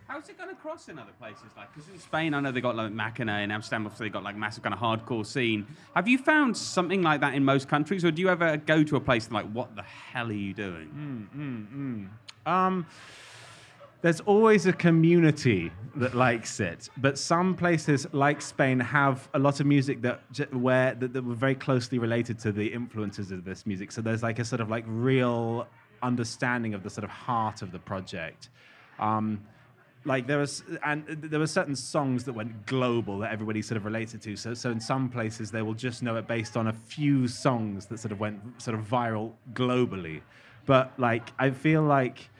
How's 0.08 0.26
it 0.30 0.38
going 0.38 0.48
across 0.48 0.88
in 0.88 0.98
other 0.98 1.12
places? 1.20 1.44
Like, 1.54 1.72
because 1.74 1.86
in 1.90 1.98
Spain, 1.98 2.32
I 2.32 2.40
know 2.40 2.50
they 2.50 2.62
got 2.62 2.74
like 2.74 2.90
Makina, 2.90 3.44
in 3.44 3.50
Amsterdam, 3.50 3.84
obviously 3.84 4.08
they 4.08 4.12
got 4.12 4.22
like 4.22 4.36
massive 4.36 4.62
kind 4.62 4.74
of 4.74 4.80
hardcore 4.80 5.24
scene. 5.24 5.66
Have 5.94 6.08
you 6.08 6.16
found 6.16 6.56
something 6.56 7.02
like 7.02 7.20
that 7.20 7.34
in 7.34 7.44
most 7.44 7.68
countries, 7.68 8.06
or 8.06 8.10
do 8.10 8.22
you 8.22 8.30
ever 8.30 8.56
go 8.56 8.82
to 8.82 8.96
a 8.96 9.00
place 9.00 9.26
and 9.26 9.34
like, 9.34 9.50
what 9.52 9.76
the 9.76 9.82
hell 9.82 10.30
are 10.30 10.32
you 10.32 10.54
doing? 10.54 12.08
Um, 12.46 12.86
there's 14.00 14.20
always 14.20 14.64
a 14.64 14.72
community 14.72 15.70
that 15.96 16.14
likes 16.14 16.58
it, 16.58 16.88
but 16.96 17.18
some 17.18 17.54
places 17.54 18.06
like 18.12 18.40
Spain 18.40 18.80
have 18.80 19.28
a 19.34 19.38
lot 19.38 19.60
of 19.60 19.66
music 19.66 20.00
that 20.00 20.22
where 20.54 20.94
that, 20.94 21.12
that 21.12 21.22
were 21.22 21.34
very 21.34 21.54
closely 21.54 21.98
related 21.98 22.38
to 22.38 22.52
the 22.52 22.66
influences 22.66 23.30
of 23.30 23.44
this 23.44 23.66
music. 23.66 23.92
So 23.92 24.00
there's 24.00 24.22
like 24.22 24.38
a 24.38 24.44
sort 24.44 24.62
of 24.62 24.70
like 24.70 24.84
real 24.86 25.66
understanding 26.02 26.72
of 26.72 26.82
the 26.82 26.88
sort 26.88 27.04
of 27.04 27.10
heart 27.10 27.60
of 27.60 27.72
the 27.72 27.78
project. 27.78 28.48
Um, 28.98 29.42
like 30.04 30.26
there 30.26 30.38
was 30.38 30.62
and 30.84 31.04
there 31.08 31.40
were 31.40 31.46
certain 31.46 31.76
songs 31.76 32.24
that 32.24 32.32
went 32.32 32.66
global 32.66 33.18
that 33.18 33.32
everybody 33.32 33.60
sort 33.60 33.76
of 33.76 33.84
related 33.84 34.22
to 34.22 34.36
so 34.36 34.54
so 34.54 34.70
in 34.70 34.80
some 34.80 35.08
places 35.08 35.50
they 35.50 35.62
will 35.62 35.74
just 35.74 36.02
know 36.02 36.16
it 36.16 36.26
based 36.26 36.56
on 36.56 36.68
a 36.68 36.72
few 36.72 37.26
songs 37.26 37.86
that 37.86 37.98
sort 37.98 38.12
of 38.12 38.20
went 38.20 38.40
sort 38.60 38.78
of 38.78 38.86
viral 38.86 39.32
globally 39.52 40.20
but 40.66 40.92
like 40.98 41.30
i 41.38 41.50
feel 41.50 41.82
like 41.82 42.30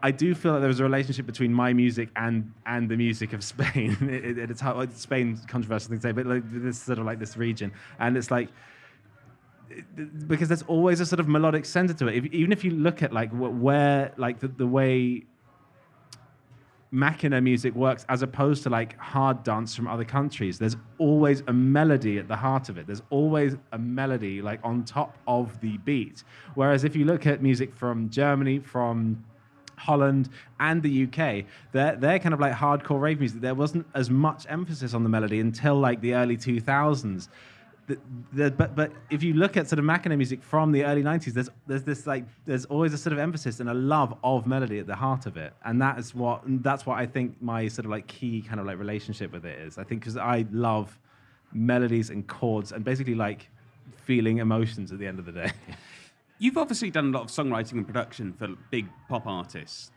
I, 0.00 0.12
do 0.12 0.32
feel 0.32 0.52
that 0.52 0.60
there 0.60 0.68
was 0.68 0.78
a 0.78 0.84
relationship 0.84 1.26
between 1.26 1.52
my 1.52 1.72
music 1.72 2.08
and 2.14 2.52
and 2.66 2.88
the 2.88 2.96
music 2.96 3.32
of 3.32 3.42
Spain. 3.52 3.96
it, 4.02 4.38
it, 4.38 4.50
it's 4.50 4.62
well, 4.62 4.86
Spain's 4.94 5.42
a 5.42 5.46
controversial 5.48 5.88
thing 5.88 5.98
to 5.98 6.02
say, 6.02 6.12
but 6.12 6.24
like 6.24 6.42
this 6.46 6.80
sort 6.80 7.00
of 7.00 7.04
like 7.04 7.18
this 7.18 7.36
region, 7.36 7.72
and 7.98 8.16
it's 8.16 8.30
like 8.30 8.48
because 10.28 10.46
there's 10.46 10.62
always 10.62 11.00
a 11.00 11.06
sort 11.06 11.18
of 11.18 11.26
melodic 11.26 11.64
center 11.64 11.94
to 11.94 12.06
it. 12.06 12.14
If, 12.14 12.32
even 12.32 12.52
if 12.52 12.62
you 12.62 12.70
look 12.70 13.02
at 13.02 13.12
like 13.12 13.30
where 13.32 14.12
like 14.16 14.38
the, 14.38 14.48
the 14.48 14.68
way 14.68 15.24
Makina 16.92 17.42
music 17.42 17.74
works 17.74 18.04
as 18.08 18.22
opposed 18.22 18.62
to 18.64 18.70
like 18.70 18.98
hard 18.98 19.42
dance 19.42 19.74
from 19.74 19.88
other 19.88 20.04
countries. 20.04 20.58
There's 20.58 20.76
always 20.98 21.42
a 21.46 21.52
melody 21.52 22.18
at 22.18 22.28
the 22.28 22.36
heart 22.36 22.68
of 22.68 22.76
it. 22.76 22.86
There's 22.86 23.02
always 23.08 23.56
a 23.72 23.78
melody 23.78 24.42
like 24.42 24.60
on 24.62 24.84
top 24.84 25.16
of 25.26 25.58
the 25.60 25.78
beat. 25.78 26.22
Whereas 26.54 26.84
if 26.84 26.94
you 26.94 27.06
look 27.06 27.26
at 27.26 27.42
music 27.42 27.74
from 27.74 28.10
Germany, 28.10 28.58
from 28.58 29.24
Holland 29.76 30.28
and 30.60 30.82
the 30.82 31.04
UK, 31.04 31.44
they're 31.72 31.96
they're 31.96 32.18
kind 32.18 32.34
of 32.34 32.40
like 32.40 32.52
hardcore 32.52 33.00
rave 33.00 33.18
music. 33.18 33.40
There 33.40 33.54
wasn't 33.54 33.86
as 33.94 34.10
much 34.10 34.46
emphasis 34.50 34.92
on 34.92 35.02
the 35.02 35.08
melody 35.08 35.40
until 35.40 35.76
like 35.76 36.00
the 36.02 36.14
early 36.14 36.36
2000s. 36.36 37.28
The, 37.88 37.98
the, 38.32 38.50
but 38.50 38.76
but 38.76 38.92
if 39.10 39.22
you 39.24 39.34
look 39.34 39.56
at 39.56 39.68
sort 39.68 39.80
of 39.80 39.84
Makina 39.84 40.16
music 40.16 40.42
from 40.42 40.70
the 40.70 40.84
early 40.84 41.02
90s, 41.02 41.32
there's 41.32 41.50
there's 41.66 41.82
this 41.82 42.06
like 42.06 42.24
there's 42.46 42.64
always 42.66 42.94
a 42.94 42.98
sort 42.98 43.12
of 43.12 43.18
emphasis 43.18 43.58
and 43.58 43.68
a 43.68 43.74
love 43.74 44.16
of 44.22 44.46
melody 44.46 44.78
at 44.78 44.86
the 44.86 44.94
heart 44.94 45.26
of 45.26 45.36
it, 45.36 45.52
and 45.64 45.82
that 45.82 45.98
is 45.98 46.14
what 46.14 46.42
that's 46.46 46.86
what 46.86 46.98
I 46.98 47.06
think 47.06 47.42
my 47.42 47.66
sort 47.68 47.84
of 47.84 47.90
like 47.90 48.06
key 48.06 48.40
kind 48.40 48.60
of 48.60 48.66
like 48.66 48.78
relationship 48.78 49.32
with 49.32 49.44
it 49.44 49.58
is. 49.58 49.78
I 49.78 49.84
think 49.84 50.00
because 50.00 50.16
I 50.16 50.46
love 50.52 50.96
melodies 51.52 52.10
and 52.10 52.26
chords 52.26 52.72
and 52.72 52.84
basically 52.84 53.14
like 53.14 53.48
feeling 54.04 54.38
emotions 54.38 54.92
at 54.92 54.98
the 54.98 55.06
end 55.06 55.18
of 55.18 55.26
the 55.26 55.32
day. 55.32 55.52
You've 56.38 56.56
obviously 56.56 56.90
done 56.90 57.14
a 57.14 57.18
lot 57.18 57.22
of 57.22 57.28
songwriting 57.28 57.72
and 57.72 57.86
production 57.86 58.32
for 58.32 58.48
big 58.70 58.86
pop 59.08 59.26
artists. 59.26 59.90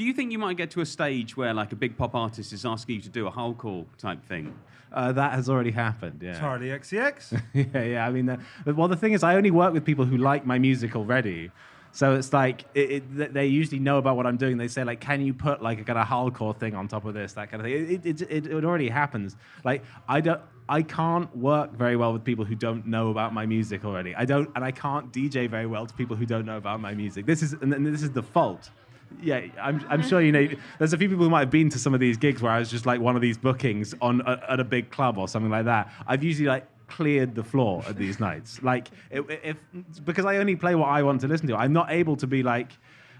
Do 0.00 0.06
you 0.06 0.14
think 0.14 0.32
you 0.32 0.38
might 0.38 0.56
get 0.56 0.70
to 0.70 0.80
a 0.80 0.86
stage 0.86 1.36
where, 1.36 1.52
like, 1.52 1.72
a 1.72 1.76
big 1.76 1.98
pop 1.98 2.14
artist 2.14 2.54
is 2.54 2.64
asking 2.64 2.94
you 2.94 3.02
to 3.02 3.10
do 3.10 3.26
a 3.26 3.30
hardcore 3.30 3.84
type 3.98 4.24
thing? 4.24 4.54
Uh, 4.90 5.12
that 5.12 5.34
has 5.34 5.50
already 5.50 5.72
happened. 5.72 6.22
Yeah. 6.22 6.40
Charli 6.40 6.70
XCX. 6.70 7.38
yeah, 7.74 7.82
yeah. 7.82 8.06
I 8.06 8.10
mean, 8.10 8.30
uh, 8.30 8.38
well, 8.64 8.88
the 8.88 8.96
thing 8.96 9.12
is, 9.12 9.22
I 9.22 9.36
only 9.36 9.50
work 9.50 9.74
with 9.74 9.84
people 9.84 10.06
who 10.06 10.16
like 10.16 10.46
my 10.46 10.58
music 10.58 10.96
already. 10.96 11.50
So 11.92 12.14
it's 12.14 12.32
like 12.32 12.64
it, 12.72 13.02
it, 13.18 13.34
they 13.34 13.48
usually 13.48 13.78
know 13.78 13.98
about 13.98 14.16
what 14.16 14.26
I'm 14.26 14.38
doing. 14.38 14.56
They 14.56 14.68
say 14.68 14.84
like, 14.84 15.00
"Can 15.00 15.20
you 15.20 15.34
put 15.34 15.60
like 15.60 15.78
a 15.82 15.84
kind 15.84 15.98
of 15.98 16.06
hardcore 16.06 16.58
thing 16.58 16.74
on 16.74 16.88
top 16.88 17.04
of 17.04 17.12
this?" 17.12 17.34
That 17.34 17.50
kind 17.50 17.60
of 17.60 17.66
thing. 17.66 17.94
It, 17.94 18.06
it, 18.06 18.22
it, 18.22 18.46
it 18.46 18.64
already 18.64 18.88
happens. 18.88 19.36
Like 19.64 19.84
I 20.08 20.22
don't, 20.22 20.40
I 20.66 20.80
can't 20.80 21.36
work 21.36 21.72
very 21.72 21.96
well 21.96 22.14
with 22.14 22.24
people 22.24 22.46
who 22.46 22.54
don't 22.54 22.86
know 22.86 23.10
about 23.10 23.34
my 23.34 23.44
music 23.44 23.84
already. 23.84 24.14
I 24.14 24.24
don't, 24.24 24.48
and 24.54 24.64
I 24.64 24.70
can't 24.70 25.12
DJ 25.12 25.50
very 25.50 25.66
well 25.66 25.84
to 25.84 25.92
people 25.92 26.16
who 26.16 26.24
don't 26.24 26.46
know 26.46 26.56
about 26.56 26.80
my 26.80 26.94
music. 26.94 27.26
This 27.26 27.42
is, 27.42 27.52
and 27.52 27.84
this 27.84 28.02
is 28.02 28.12
the 28.12 28.22
fault. 28.22 28.70
Yeah, 29.22 29.42
I'm, 29.60 29.84
I'm 29.88 30.02
sure 30.02 30.20
you 30.20 30.32
know. 30.32 30.48
There's 30.78 30.92
a 30.92 30.98
few 30.98 31.08
people 31.08 31.24
who 31.24 31.30
might 31.30 31.40
have 31.40 31.50
been 31.50 31.68
to 31.70 31.78
some 31.78 31.94
of 31.94 32.00
these 32.00 32.16
gigs 32.16 32.42
where 32.42 32.52
I 32.52 32.58
was 32.58 32.70
just 32.70 32.86
like 32.86 33.00
one 33.00 33.16
of 33.16 33.22
these 33.22 33.36
bookings 33.36 33.94
on 34.00 34.22
a, 34.22 34.40
at 34.48 34.60
a 34.60 34.64
big 34.64 34.90
club 34.90 35.18
or 35.18 35.28
something 35.28 35.50
like 35.50 35.64
that. 35.66 35.92
I've 36.06 36.22
usually 36.22 36.48
like 36.48 36.66
cleared 36.86 37.34
the 37.34 37.44
floor 37.44 37.82
at 37.88 37.96
these 37.96 38.20
nights, 38.20 38.62
like 38.62 38.88
if, 39.10 39.24
if 39.28 39.56
because 40.04 40.24
I 40.24 40.36
only 40.38 40.56
play 40.56 40.74
what 40.74 40.88
I 40.88 41.02
want 41.02 41.20
to 41.22 41.28
listen 41.28 41.48
to. 41.48 41.56
I'm 41.56 41.72
not 41.72 41.90
able 41.90 42.16
to 42.16 42.26
be 42.26 42.42
like. 42.42 42.72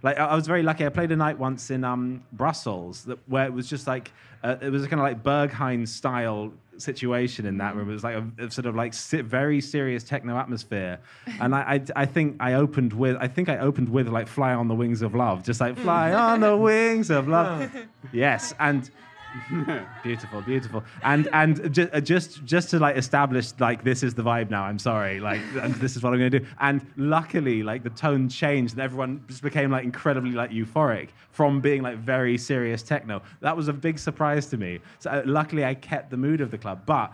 Like 0.03 0.18
I 0.18 0.35
was 0.35 0.46
very 0.46 0.62
lucky. 0.62 0.87
I 0.87 0.88
played 0.88 1.12
a 1.12 1.16
night 1.16 1.38
once 1.38 1.70
in 1.70 1.85
um, 1.85 2.24
Brussels 2.33 3.05
that, 3.05 3.18
where 3.29 3.44
it 3.44 3.53
was 3.53 3.68
just 3.68 3.87
like 3.87 4.11
uh, 4.42 4.57
it 4.62 4.70
was 4.70 4.83
a 4.83 4.88
kind 4.88 4.98
of 4.98 5.05
like 5.05 5.22
Berghain 5.22 5.87
style 5.87 6.53
situation 6.80 7.46
in 7.46 7.58
that 7.58 7.76
room. 7.76 7.90
It 7.90 7.92
was 7.92 8.04
like 8.04 8.16
a, 8.16 8.44
a 8.44 8.50
sort 8.50 8.66
of 8.66 8.74
like 8.74 8.94
si- 8.94 9.20
very 9.20 9.60
serious 9.60 10.02
techno 10.04 10.36
atmosphere, 10.38 10.98
and 11.40 11.54
I, 11.54 11.82
I 11.96 12.02
I 12.02 12.06
think 12.06 12.36
I 12.40 12.54
opened 12.54 12.92
with 12.92 13.16
I 13.20 13.28
think 13.28 13.48
I 13.48 13.58
opened 13.58 13.88
with 13.88 14.08
like 14.08 14.28
"Fly 14.28 14.54
on 14.54 14.68
the 14.68 14.74
Wings 14.74 15.02
of 15.02 15.14
Love," 15.14 15.42
just 15.44 15.60
like 15.60 15.74
mm. 15.74 15.82
"Fly 15.82 16.12
on 16.12 16.40
the 16.40 16.56
Wings 16.68 17.10
of 17.10 17.28
Love." 17.28 17.70
yes, 18.12 18.54
and 18.58 18.90
beautiful, 20.02 20.42
beautiful, 20.42 20.84
and 21.02 21.28
and 21.32 21.72
ju- 21.72 21.88
uh, 21.92 22.00
just 22.00 22.44
just 22.44 22.70
to 22.70 22.78
like 22.78 22.96
establish 22.96 23.52
like 23.58 23.84
this 23.84 24.02
is 24.02 24.14
the 24.14 24.22
vibe 24.22 24.50
now. 24.50 24.64
I'm 24.64 24.78
sorry, 24.78 25.20
like 25.20 25.40
this 25.78 25.96
is 25.96 26.02
what 26.02 26.12
I'm 26.12 26.18
going 26.18 26.30
to 26.30 26.40
do. 26.40 26.46
And 26.60 26.84
luckily, 26.96 27.62
like 27.62 27.82
the 27.82 27.90
tone 27.90 28.28
changed, 28.28 28.74
and 28.74 28.82
everyone 28.82 29.22
just 29.28 29.42
became 29.42 29.70
like 29.70 29.84
incredibly 29.84 30.32
like 30.32 30.50
euphoric 30.50 31.10
from 31.30 31.60
being 31.60 31.82
like 31.82 31.98
very 31.98 32.36
serious 32.38 32.82
techno. 32.82 33.22
That 33.40 33.56
was 33.56 33.68
a 33.68 33.72
big 33.72 33.98
surprise 33.98 34.46
to 34.46 34.56
me. 34.56 34.80
So 34.98 35.10
uh, 35.10 35.22
luckily, 35.24 35.64
I 35.64 35.74
kept 35.74 36.10
the 36.10 36.16
mood 36.16 36.40
of 36.40 36.50
the 36.50 36.58
club, 36.58 36.82
but 36.86 37.12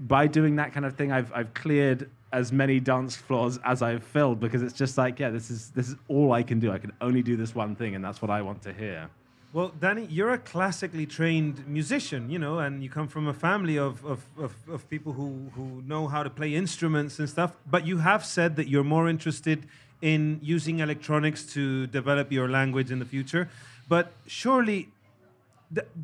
by 0.00 0.26
doing 0.26 0.56
that 0.56 0.72
kind 0.72 0.86
of 0.86 0.96
thing, 0.96 1.12
I've 1.12 1.32
I've 1.34 1.52
cleared 1.54 2.10
as 2.32 2.52
many 2.52 2.78
dance 2.78 3.16
floors 3.16 3.58
as 3.64 3.82
I've 3.82 4.04
filled 4.04 4.38
because 4.40 4.62
it's 4.62 4.72
just 4.72 4.96
like 4.96 5.18
yeah, 5.18 5.30
this 5.30 5.50
is 5.50 5.70
this 5.70 5.88
is 5.88 5.96
all 6.08 6.32
I 6.32 6.42
can 6.42 6.58
do. 6.58 6.72
I 6.72 6.78
can 6.78 6.92
only 7.00 7.22
do 7.22 7.36
this 7.36 7.54
one 7.54 7.74
thing, 7.76 7.94
and 7.94 8.04
that's 8.04 8.22
what 8.22 8.30
I 8.30 8.40
want 8.42 8.62
to 8.62 8.72
hear. 8.72 9.10
Well, 9.52 9.72
Danny, 9.80 10.06
you're 10.08 10.30
a 10.30 10.38
classically 10.38 11.06
trained 11.06 11.66
musician, 11.66 12.30
you 12.30 12.38
know, 12.38 12.60
and 12.60 12.84
you 12.84 12.88
come 12.88 13.08
from 13.08 13.26
a 13.26 13.34
family 13.34 13.76
of, 13.76 14.04
of, 14.04 14.24
of, 14.38 14.54
of 14.68 14.88
people 14.88 15.12
who, 15.12 15.50
who 15.56 15.82
know 15.84 16.06
how 16.06 16.22
to 16.22 16.30
play 16.30 16.54
instruments 16.54 17.18
and 17.18 17.28
stuff. 17.28 17.52
But 17.68 17.84
you 17.84 17.98
have 17.98 18.24
said 18.24 18.54
that 18.56 18.68
you're 18.68 18.84
more 18.84 19.08
interested 19.08 19.66
in 20.02 20.38
using 20.40 20.78
electronics 20.78 21.42
to 21.54 21.88
develop 21.88 22.30
your 22.30 22.48
language 22.48 22.92
in 22.92 23.00
the 23.00 23.04
future. 23.04 23.48
But 23.88 24.12
surely, 24.28 24.88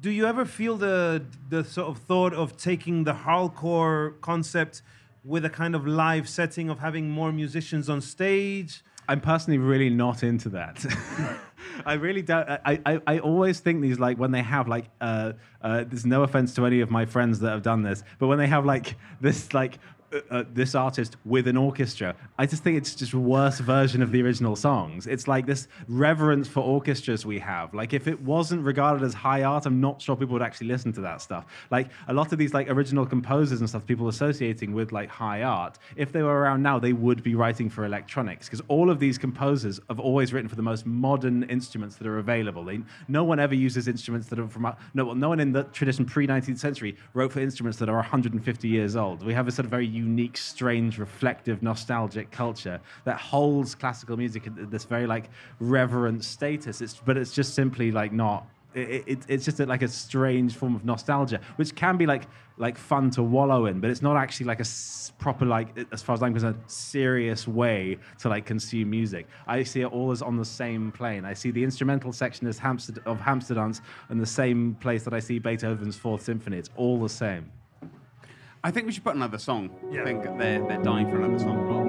do 0.00 0.10
you 0.10 0.26
ever 0.26 0.44
feel 0.44 0.76
the, 0.76 1.24
the 1.48 1.62
sort 1.62 1.88
of 1.88 1.98
thought 1.98 2.34
of 2.34 2.56
taking 2.56 3.04
the 3.04 3.14
Harlecore 3.14 4.20
concept 4.22 4.82
with 5.24 5.44
a 5.44 5.50
kind 5.50 5.76
of 5.76 5.86
live 5.86 6.28
setting 6.28 6.68
of 6.68 6.80
having 6.80 7.10
more 7.10 7.30
musicians 7.30 7.88
on 7.88 8.00
stage? 8.00 8.82
I'm 9.08 9.20
personally 9.20 9.58
really 9.58 9.90
not 9.90 10.24
into 10.24 10.48
that. 10.48 10.84
I 11.84 11.94
really 11.94 12.22
don't. 12.22 12.48
I, 12.48 12.80
I, 12.86 13.00
I 13.06 13.18
always 13.18 13.60
think 13.60 13.82
these 13.82 13.98
like 13.98 14.18
when 14.18 14.30
they 14.30 14.42
have 14.42 14.68
like 14.68 14.86
uh, 15.00 15.32
uh, 15.62 15.84
there's 15.84 16.06
no 16.06 16.22
offense 16.22 16.54
to 16.54 16.66
any 16.66 16.80
of 16.80 16.90
my 16.90 17.04
friends 17.04 17.40
that 17.40 17.50
have 17.50 17.62
done 17.62 17.82
this, 17.82 18.02
but 18.18 18.28
when 18.28 18.38
they 18.38 18.46
have 18.46 18.64
like 18.64 18.96
this 19.20 19.52
like 19.52 19.78
uh, 20.16 20.34
uh, 20.34 20.44
this 20.52 20.74
artist 20.74 21.16
with 21.24 21.46
an 21.48 21.56
orchestra, 21.56 22.14
I 22.38 22.46
just 22.46 22.62
think 22.62 22.76
it's 22.76 22.94
just 22.94 23.12
a 23.12 23.18
worse 23.18 23.58
version 23.60 24.02
of 24.02 24.12
the 24.12 24.22
original 24.22 24.56
songs. 24.56 25.06
It's 25.06 25.28
like 25.28 25.46
this 25.46 25.68
reverence 25.88 26.48
for 26.48 26.60
orchestras 26.60 27.26
we 27.26 27.38
have. 27.40 27.74
Like 27.74 27.92
if 27.92 28.06
it 28.06 28.20
wasn't 28.20 28.64
regarded 28.64 29.02
as 29.02 29.14
high 29.14 29.42
art, 29.42 29.66
I'm 29.66 29.80
not 29.80 30.00
sure 30.00 30.16
people 30.16 30.34
would 30.34 30.42
actually 30.42 30.68
listen 30.68 30.92
to 30.94 31.00
that 31.02 31.20
stuff. 31.20 31.46
Like 31.70 31.88
a 32.08 32.14
lot 32.14 32.32
of 32.32 32.38
these 32.38 32.54
like 32.54 32.70
original 32.70 33.06
composers 33.06 33.60
and 33.60 33.68
stuff, 33.68 33.86
people 33.86 34.08
associating 34.08 34.72
with 34.72 34.92
like 34.92 35.08
high 35.08 35.42
art, 35.42 35.78
if 35.96 36.12
they 36.12 36.22
were 36.22 36.40
around 36.40 36.62
now, 36.62 36.78
they 36.78 36.92
would 36.92 37.22
be 37.22 37.34
writing 37.34 37.68
for 37.68 37.84
electronics 37.84 38.46
because 38.46 38.62
all 38.68 38.90
of 38.90 38.98
these 38.98 39.18
composers 39.18 39.80
have 39.88 40.00
always 40.00 40.32
written 40.32 40.48
for 40.48 40.56
the 40.56 40.62
most 40.62 40.86
modern 40.86 41.44
instruments 41.44 41.96
that 41.96 42.06
are 42.06 42.18
available. 42.18 42.64
They, 42.64 42.80
no 43.08 43.24
one 43.24 43.38
ever 43.38 43.54
uses 43.54 43.88
instruments 43.88 44.28
that 44.28 44.38
are 44.38 44.48
from 44.48 44.74
no, 44.94 45.12
no 45.12 45.28
one 45.28 45.40
in 45.40 45.52
the 45.52 45.64
tradition 45.64 46.04
pre 46.04 46.26
19th 46.26 46.58
century 46.58 46.96
wrote 47.14 47.32
for 47.32 47.40
instruments 47.40 47.78
that 47.78 47.88
are 47.88 47.96
150 47.96 48.68
years 48.68 48.96
old. 48.96 49.24
We 49.24 49.34
have 49.34 49.48
a 49.48 49.50
sort 49.50 49.64
of 49.64 49.70
very 49.70 49.86
unique, 50.06 50.36
strange, 50.36 50.98
reflective, 50.98 51.56
nostalgic 51.62 52.30
culture 52.30 52.78
that 53.04 53.18
holds 53.18 53.74
classical 53.74 54.16
music 54.16 54.46
in 54.46 54.70
this 54.70 54.84
very 54.84 55.06
like 55.06 55.26
reverent 55.60 56.24
status. 56.24 56.80
It's 56.80 56.94
but 57.04 57.16
it's 57.16 57.32
just 57.32 57.54
simply 57.54 57.90
like 58.00 58.12
not. 58.12 58.46
It, 58.74 59.04
it, 59.06 59.18
it's 59.28 59.44
just 59.46 59.58
like 59.58 59.80
a 59.82 59.88
strange 59.88 60.54
form 60.54 60.74
of 60.76 60.84
nostalgia, 60.84 61.40
which 61.56 61.74
can 61.74 61.96
be 61.96 62.06
like 62.06 62.24
like 62.58 62.76
fun 62.78 63.10
to 63.10 63.22
wallow 63.22 63.66
in, 63.66 63.80
but 63.80 63.88
it's 63.90 64.02
not 64.02 64.16
actually 64.16 64.46
like 64.52 64.60
a 64.66 64.68
s- 64.74 65.12
proper 65.18 65.46
like 65.46 65.68
as 65.92 66.02
far 66.02 66.14
as 66.14 66.22
I'm 66.22 66.32
concerned, 66.32 66.58
serious 66.66 67.48
way 67.48 67.98
to 68.20 68.28
like 68.28 68.44
consume 68.46 68.90
music. 68.90 69.26
I 69.46 69.62
see 69.62 69.80
it 69.80 69.90
all 69.96 70.10
as 70.10 70.20
on 70.22 70.36
the 70.36 70.44
same 70.44 70.92
plane. 70.92 71.24
I 71.24 71.34
see 71.34 71.50
the 71.50 71.64
instrumental 71.64 72.12
section 72.12 72.46
as 72.46 72.58
Hamster- 72.58 73.02
of 73.06 73.18
Hamsterdams 73.18 73.80
in 74.10 74.18
the 74.18 74.26
same 74.26 74.74
place 74.80 75.02
that 75.04 75.14
I 75.14 75.20
see 75.20 75.38
Beethoven's 75.38 75.96
Fourth 75.96 76.22
Symphony. 76.22 76.58
It's 76.58 76.70
all 76.76 77.00
the 77.00 77.14
same. 77.24 77.50
I 78.66 78.72
think 78.72 78.86
we 78.86 78.92
should 78.92 79.04
put 79.04 79.14
another 79.14 79.38
song. 79.38 79.70
Yeah. 79.92 80.00
I 80.00 80.04
think 80.04 80.24
they're, 80.24 80.58
they're 80.66 80.82
dying 80.82 81.08
for 81.08 81.22
another 81.22 81.38
song, 81.38 81.58
Rob. 81.68 81.86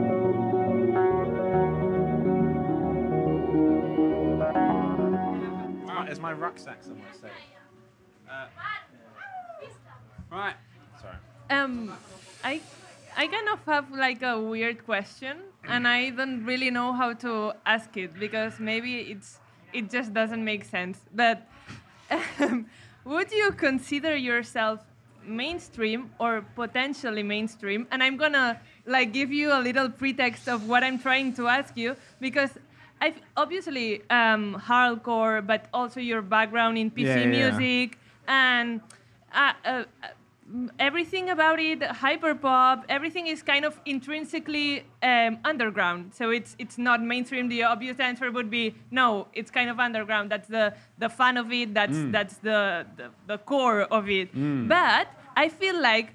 Is 6.12 6.20
my 6.20 6.34
rucksack 6.34 6.84
somewhere 6.84 7.10
safe? 7.20 7.32
Right. 10.32 10.56
Sorry. 11.02 11.16
Um, 11.50 11.98
I, 12.44 12.62
I 13.18 13.26
kind 13.26 13.50
of 13.50 13.66
have 13.66 13.92
like 13.92 14.22
a 14.22 14.40
weird 14.40 14.86
question, 14.86 15.38
and 15.68 15.88
I 15.88 16.12
don't 16.12 16.46
really 16.46 16.70
know 16.70 16.94
how 16.94 17.14
to 17.14 17.54
ask 17.66 17.98
it 17.98 18.20
because 18.20 18.60
maybe 18.60 19.00
it's 19.00 19.40
it 19.74 19.90
just 19.90 20.14
doesn't 20.14 20.46
make 20.46 20.64
sense. 20.64 21.00
But 21.12 21.42
um, 22.40 22.68
would 23.04 23.32
you 23.32 23.52
consider 23.52 24.16
yourself 24.16 24.82
mainstream 25.28 26.10
or 26.20 26.44
potentially 26.56 27.24
mainstream? 27.24 27.88
And 27.92 28.02
I'm 28.04 28.18
gonna 28.18 28.60
like 28.86 29.14
give 29.14 29.32
you 29.32 29.52
a 29.54 29.60
little 29.60 29.90
pretext 29.90 30.48
of 30.48 30.68
what 30.68 30.84
I'm 30.84 31.00
trying 31.00 31.34
to 31.34 31.48
ask 31.48 31.76
you 31.78 31.96
because. 32.20 32.52
I 33.00 33.14
obviously 33.36 34.02
um, 34.10 34.60
Harlecore, 34.68 35.46
but 35.46 35.68
also 35.72 36.00
your 36.00 36.24
background 36.24 36.80
in 36.80 36.90
PC 36.90 37.06
Yeah, 37.06 37.16
yeah, 37.18 37.22
yeah. 37.22 37.58
music 37.60 38.00
and 38.28 38.82
uh, 39.32 39.54
uh, 39.64 39.84
everything 40.80 41.30
about 41.30 41.60
it, 41.60 41.82
hyperpop, 41.82 42.84
everything 42.90 43.28
is 43.28 43.44
kind 43.44 43.66
of 43.66 43.80
intrinsically 43.86 44.84
um, 45.04 45.38
underground. 45.44 46.14
So 46.14 46.30
it's 46.32 46.56
it's 46.58 46.78
not 46.78 47.02
mainstream. 47.04 47.50
The 47.50 47.64
obvious 47.64 48.00
answer 48.00 48.32
would 48.32 48.50
be 48.50 48.76
no. 48.92 49.28
It's 49.34 49.52
kind 49.52 49.70
of 49.70 49.80
underground. 49.80 50.32
That's 50.32 50.48
the 50.48 50.74
the 50.98 51.10
fun 51.10 51.38
of 51.38 51.52
it. 51.52 51.74
That's 51.74 51.98
that's 52.12 52.38
the, 52.38 52.86
the 52.96 53.10
the 53.28 53.38
core 53.38 53.82
of 53.82 54.10
it. 54.10 54.30
But 54.68 55.08
I 55.38 55.50
feel 55.50 55.80
like. 55.80 56.14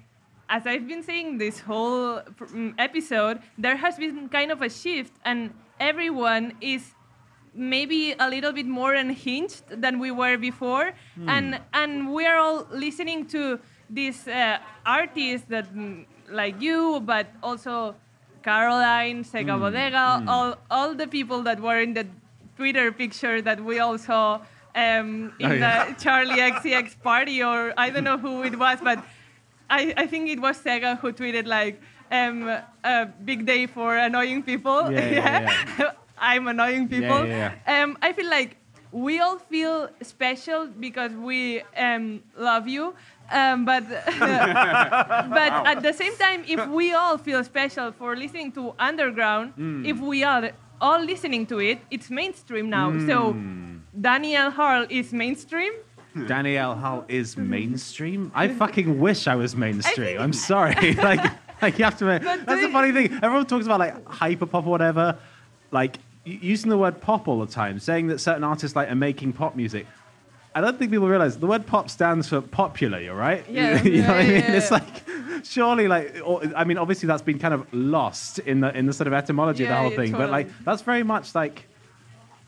As 0.49 0.67
I've 0.67 0.87
been 0.87 1.01
saying 1.01 1.39
this 1.39 1.61
whole 1.61 2.19
mm, 2.21 2.75
episode, 2.77 3.39
there 3.57 3.77
has 3.77 3.95
been 3.95 4.27
kind 4.27 4.51
of 4.51 4.61
a 4.61 4.69
shift, 4.69 5.13
and 5.23 5.55
everyone 5.79 6.53
is 6.61 6.93
maybe 7.55 8.13
a 8.19 8.29
little 8.29 8.51
bit 8.51 8.67
more 8.67 8.93
unhinged 8.93 9.63
than 9.69 9.99
we 9.99 10.11
were 10.11 10.37
before. 10.37 10.93
And 11.27 11.61
and 11.73 12.13
we're 12.13 12.37
all 12.37 12.67
listening 12.69 13.25
to 13.27 13.59
these 13.89 14.27
uh, 14.27 14.59
artists 14.85 15.47
that 15.47 15.73
mm, 15.73 16.05
like 16.29 16.61
you 16.61 17.01
but 17.05 17.27
also 17.41 17.95
caroline 18.43 19.23
sega 19.23 19.55
bodega 19.59 20.23
all 20.27 20.55
all 20.69 20.93
the 20.93 21.07
people 21.07 21.43
that 21.43 21.59
were 21.59 21.79
in 21.79 21.93
the 21.93 22.05
Twitter 22.57 22.91
picture 22.91 23.41
that 23.41 23.63
we 23.63 23.79
all 23.79 23.97
saw 23.97 24.41
um, 24.75 25.33
in 25.39 25.51
Oh, 25.51 25.53
yeah. 25.53 25.85
the 25.85 25.93
Charli 25.95 26.37
XCX 26.51 26.95
party, 27.01 27.43
or 27.43 27.73
I 27.77 27.89
don't 27.89 28.03
know 28.03 28.17
who 28.17 28.43
it 28.43 28.57
was, 28.57 28.79
but 28.83 28.99
I, 29.69 29.93
I 29.97 30.07
think 30.07 30.29
it 30.29 30.39
was 30.39 30.57
Sega 30.57 30.97
who 30.99 31.11
tweeted 31.13 31.45
like, 31.47 31.81
um, 32.11 32.49
"A 32.83 33.05
big 33.23 33.45
day 33.45 33.67
for 33.67 33.95
annoying 33.97 34.43
people." 34.43 34.91
Yeah, 34.91 35.09
yeah, 35.79 35.91
I'm 36.17 36.47
annoying 36.47 36.87
people. 36.87 37.25
yeah, 37.25 37.53
Um, 37.67 37.97
I 38.01 38.13
feel 38.13 38.29
like 38.29 38.57
we 38.91 39.19
all 39.19 39.39
feel 39.39 39.89
special 40.01 40.67
because 40.67 41.11
we 41.13 41.61
um, 41.77 42.21
love 42.37 42.67
you. 42.67 42.93
Um, 43.31 43.65
but 43.65 43.83
but 45.39 45.51
at 45.65 45.81
the 45.81 45.93
same 45.93 46.15
time, 46.17 46.43
if 46.47 46.67
we 46.67 46.93
all 46.93 47.17
feel 47.17 47.43
special 47.43 47.91
for 47.91 48.15
listening 48.15 48.51
to 48.53 48.73
underground, 48.79 49.53
Hmm. 49.55 49.85
if 49.85 49.99
we 49.99 50.23
are 50.23 50.51
all 50.81 50.99
listening 51.03 51.45
to 51.47 51.59
it, 51.59 51.79
it's 51.89 52.09
mainstream 52.09 52.69
now. 52.69 52.91
So 53.07 53.33
Hmm. 53.33 53.72
Danny 53.99 54.35
L 54.35 54.51
Harle 54.51 54.87
is 54.89 55.13
mainstream. 55.13 55.73
Danny 56.27 56.57
L 56.57 56.75
Harle 56.75 57.05
is 57.07 57.35
mhm. 57.35 57.47
mainstream. 57.47 58.31
I 58.35 58.47
fucking 58.49 58.99
wish 59.07 59.27
I 59.27 59.35
was 59.35 59.55
mainstream. 59.55 60.19
I'm 60.19 60.33
sorry. 60.33 60.93
like, 60.95 61.23
like 61.61 61.77
you 61.77 61.85
have 61.85 61.97
to. 61.99 62.05
Make, 62.05 62.21
that's 62.23 62.61
the 62.61 62.69
funny 62.69 62.91
thing. 62.91 63.13
Everyone 63.21 63.45
talks 63.45 63.65
about 63.65 63.79
like 63.79 64.05
hyper 64.07 64.45
pop 64.45 64.65
or 64.65 64.69
whatever, 64.69 65.17
like 65.71 65.99
using 66.25 66.69
the 66.69 66.77
word 66.77 67.01
pop 67.01 67.27
all 67.27 67.39
the 67.39 67.51
time, 67.51 67.79
saying 67.79 68.07
that 68.07 68.19
certain 68.19 68.43
artists 68.43 68.75
like 68.75 68.89
are 68.89 68.95
making 68.95 69.33
pop 69.33 69.55
music. 69.55 69.85
I 70.55 70.61
don't 70.61 70.77
think 70.77 70.91
people 70.91 71.07
realize 71.07 71.39
the 71.39 71.47
word 71.47 71.65
pop 71.65 71.89
stands 71.89 72.29
for 72.29 72.39
popular. 72.39 72.99
You're 72.99 73.15
right. 73.15 73.43
Yeah, 73.49 73.81
you 73.81 74.03
know 74.03 74.09
what 74.09 74.17
I 74.17 74.23
mean? 74.23 74.31
yeah, 74.33 74.53
It's 74.53 74.69
like 74.69 75.03
surely 75.43 75.87
like 75.87 76.21
or, 76.23 76.41
I 76.55 76.63
mean 76.63 76.77
obviously 76.77 77.07
that's 77.07 77.23
been 77.23 77.39
kind 77.39 77.53
of 77.53 77.71
lost 77.73 78.39
in 78.39 78.61
the 78.61 78.75
in 78.77 78.85
the 78.85 78.93
sort 78.93 79.07
of 79.07 79.13
etymology 79.13 79.63
of 79.63 79.69
the 79.69 79.75
whole 79.75 79.89
yeah, 79.89 79.95
thing, 79.95 80.11
but 80.11 80.29
like 80.29 80.47
that's 80.63 80.83
very 80.83 81.03
much 81.03 81.33
like 81.33 81.67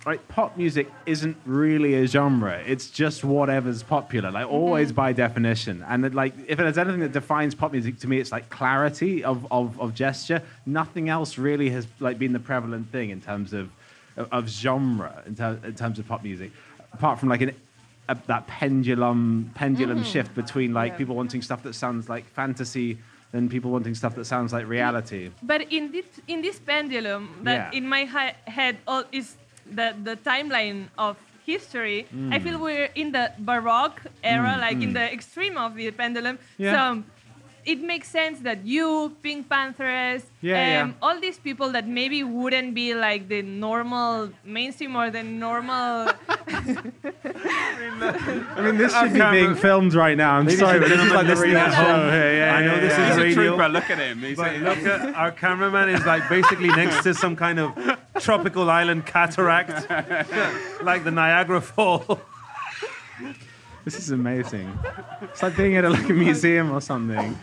like 0.05 0.27
pop 0.27 0.55
music 0.55 0.91
isn't 1.05 1.35
really 1.45 1.95
a 1.95 2.05
genre. 2.05 2.61
It's 2.65 2.89
just 2.89 3.23
whatever's 3.23 3.81
popular, 3.81 4.29
like 4.29 4.45
mm-hmm. 4.45 4.53
always 4.53 4.91
by 4.91 5.13
definition. 5.13 5.83
And 5.87 6.05
it, 6.05 6.13
like 6.13 6.33
if 6.47 6.59
there's 6.59 6.77
anything 6.77 6.99
that 6.99 7.11
defines 7.11 7.55
pop 7.55 7.71
music 7.71 7.99
to 7.99 8.07
me, 8.07 8.19
it's 8.19 8.31
like 8.31 8.49
clarity 8.49 9.23
of, 9.23 9.47
of, 9.51 9.79
of 9.79 9.95
gesture. 9.95 10.43
Nothing 10.65 11.09
else 11.09 11.37
really 11.37 11.69
has 11.71 11.87
like 11.99 12.19
been 12.19 12.33
the 12.33 12.39
prevalent 12.39 12.91
thing 12.91 13.09
in 13.09 13.21
terms 13.21 13.53
of 13.53 13.69
of 14.31 14.47
genre 14.47 15.23
in, 15.25 15.35
ter- 15.35 15.59
in 15.63 15.75
terms 15.75 15.99
of 15.99 16.07
pop 16.07 16.23
music, 16.23 16.51
apart 16.93 17.19
from 17.19 17.27
like 17.27 17.41
an 17.41 17.51
a, 18.07 18.17
that 18.27 18.47
pendulum 18.47 19.51
pendulum 19.55 19.99
mm-hmm. 19.99 20.11
shift 20.11 20.35
between 20.35 20.73
like 20.73 20.93
Yeah. 20.93 20.97
people 20.97 21.15
wanting 21.15 21.41
stuff 21.41 21.63
that 21.63 21.73
sounds 21.73 22.07
like 22.07 22.25
fantasy 22.29 22.97
than 23.31 23.49
people 23.49 23.71
wanting 23.71 23.95
stuff 23.95 24.15
that 24.15 24.25
sounds 24.25 24.53
like 24.53 24.67
reality. 24.67 25.31
But 25.43 25.71
in 25.71 25.91
this 25.91 26.05
in 26.27 26.41
this 26.41 26.59
pendulum 26.59 27.41
that 27.43 27.73
Yeah. 27.73 27.77
in 27.77 27.87
my 27.87 28.05
hi- 28.05 28.35
head 28.45 28.77
all 28.87 29.03
is 29.11 29.35
the 29.69 29.95
the 30.03 30.15
timeline 30.17 30.87
of 30.97 31.17
history. 31.45 32.07
Mm. 32.13 32.33
I 32.33 32.39
feel 32.39 32.59
we're 32.59 32.89
in 32.95 33.11
the 33.11 33.31
Baroque 33.39 34.01
era, 34.23 34.57
like 34.59 34.81
in 34.81 34.93
the 34.93 35.11
extreme 35.13 35.57
of 35.57 35.75
the 35.75 35.91
pendulum. 35.91 36.39
Yeah. 36.57 36.73
So 36.95 37.03
it 37.65 37.81
makes 37.81 38.09
sense 38.09 38.39
that 38.41 38.63
you, 38.65 39.15
PinkPantheress, 39.23 40.23
Yeah, 40.41 40.69
yeah. 40.69 40.81
um, 40.83 40.95
all 41.01 41.19
these 41.19 41.39
people 41.39 41.71
that 41.71 41.87
maybe 41.87 42.23
wouldn't 42.23 42.75
be 42.75 42.93
like 42.93 43.27
the 43.27 43.41
normal 43.41 44.29
mainstream 44.43 44.95
or 44.95 45.09
the 45.09 45.23
normal. 45.23 46.11
I 46.47 48.61
mean, 48.61 48.77
this 48.77 48.93
should 48.93 49.13
be 49.13 49.19
camera- 49.19 49.31
being 49.31 49.55
filmed 49.55 49.93
right 49.93 50.17
now. 50.17 50.35
I'm 50.35 50.45
Ladies 50.45 50.59
sorry, 50.59 50.79
but 50.79 50.89
this 50.89 51.01
is 51.01 51.11
like 51.11 51.25
gentlemen, 51.25 51.27
listening 51.27 51.55
at 51.55 51.65
radio 51.65 51.75
show. 51.75 51.99
home. 52.01 52.11
here. 52.11 52.35
Yeah, 52.37 52.55
I 52.55 52.65
know 52.65 52.79
this 52.79 52.97
yeah. 52.97 53.03
is 53.03 53.09
He's 53.09 53.17
a 53.17 53.21
radio. 53.39 53.55
trooper. 53.57 53.69
Look 53.69 53.89
at 53.89 53.97
him. 53.97 54.19
He's 54.19 54.37
But 54.37 54.55
look 54.57 54.77
at 54.79 55.15
our 55.15 55.31
cameraman 55.31 55.89
is 55.89 56.05
like 56.05 56.27
basically 56.29 56.69
next 56.69 57.03
to 57.03 57.13
some 57.13 57.35
kind 57.35 57.59
of 57.59 57.73
tropical 58.19 58.69
island 58.69 59.05
cataract, 59.05 59.89
like 60.83 61.03
the 61.03 61.11
Niagara 61.11 61.61
Fall. 61.61 62.19
This 63.83 63.99
is 63.99 64.09
amazing. 64.09 64.77
It's 65.21 65.43
like 65.43 65.55
being 65.55 65.75
at 65.77 65.85
a, 65.85 65.89
like 65.89 66.09
a 66.09 66.13
museum 66.13 66.71
or 66.71 66.81
something. 66.81 67.37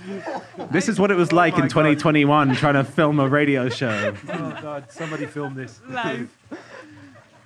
This 0.72 0.88
is 0.88 0.98
what 0.98 1.10
it 1.12 1.14
was 1.14 1.30
like 1.32 1.52
my 1.54 1.58
in 1.60 1.64
God. 1.68 1.70
2021 1.70 2.56
trying 2.56 2.74
to 2.74 2.82
film 2.84 3.20
a 3.20 3.28
radio 3.28 3.68
show. 3.68 4.14
Oh 4.28 4.58
God! 4.60 4.90
Somebody 4.90 5.26
film 5.26 5.54
this. 5.54 5.80
life. 5.88 6.28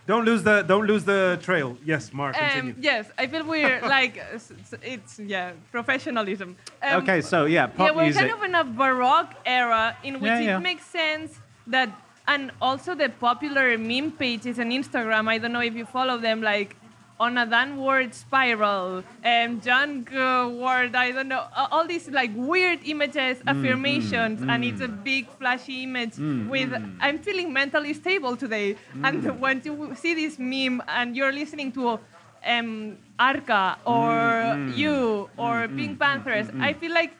Don't 0.06 0.24
lose 0.24 0.42
the 0.44 0.62
don't 0.62 0.86
lose 0.86 1.04
the 1.04 1.38
trail. 1.42 1.76
Yes, 1.84 2.12
Mark. 2.12 2.36
Um, 2.40 2.74
yes, 2.80 3.10
I 3.18 3.26
feel 3.26 3.44
we're 3.44 3.80
like 3.96 4.16
s- 4.16 4.52
s- 4.60 4.74
it's 4.82 5.18
yeah 5.18 5.52
professionalism. 5.72 6.56
Um, 6.82 7.02
Okay, 7.02 7.20
so 7.20 7.44
yeah, 7.44 7.66
pop 7.66 7.88
yeah, 7.88 7.96
we're 7.96 8.04
music. 8.04 8.22
kind 8.30 8.32
of 8.32 8.42
in 8.44 8.54
a 8.54 8.64
baroque 8.64 9.34
era 9.44 9.96
in 10.04 10.14
which 10.20 10.30
Yeah, 10.30 10.40
yeah. 10.40 10.56
it 10.56 10.60
makes 10.60 10.86
sense 10.86 11.38
that, 11.66 11.90
and 12.28 12.50
also 12.60 12.94
the 12.94 13.08
popular 13.08 13.76
meme 13.78 14.12
pages 14.12 14.58
on 14.58 14.70
Instagram. 14.70 15.28
I 15.28 15.38
don't 15.38 15.52
know 15.52 15.60
if 15.60 15.74
you 15.74 15.86
follow 15.86 16.18
them, 16.18 16.42
like 16.42 16.76
on 17.18 17.38
a 17.38 17.46
downward 17.46 18.14
spiral, 18.14 19.02
um, 19.24 19.60
junk 19.60 20.12
uh, 20.12 20.50
word. 20.52 20.94
I 20.94 21.12
don't 21.12 21.28
know, 21.28 21.46
all 21.70 21.86
these 21.86 22.08
like 22.10 22.30
weird 22.34 22.80
images, 22.84 23.38
Mm, 23.38 23.48
affirmations, 23.48 24.42
and 24.48 24.64
it's 24.64 24.80
a 24.82 24.88
big 24.88 25.26
flashy 25.38 25.84
image 25.84 26.18
with 26.50 26.70
I'm 27.00 27.18
feeling 27.18 27.52
mentally 27.52 27.94
stable 27.94 28.36
today. 28.36 28.76
Mm. 28.94 29.06
And 29.06 29.40
when 29.40 29.62
you 29.64 29.94
see 29.94 30.14
this 30.14 30.38
meme 30.38 30.82
and 30.88 31.16
you're 31.16 31.32
listening 31.32 31.72
to 31.72 31.98
um, 32.44 32.98
Arca 33.18 33.78
or 33.86 34.10
Mm, 34.10 34.76
you 34.76 35.30
or 35.38 35.68
PinkPantheress, 35.68 36.54
I 36.60 36.72
feel 36.74 36.92
like 36.92 37.12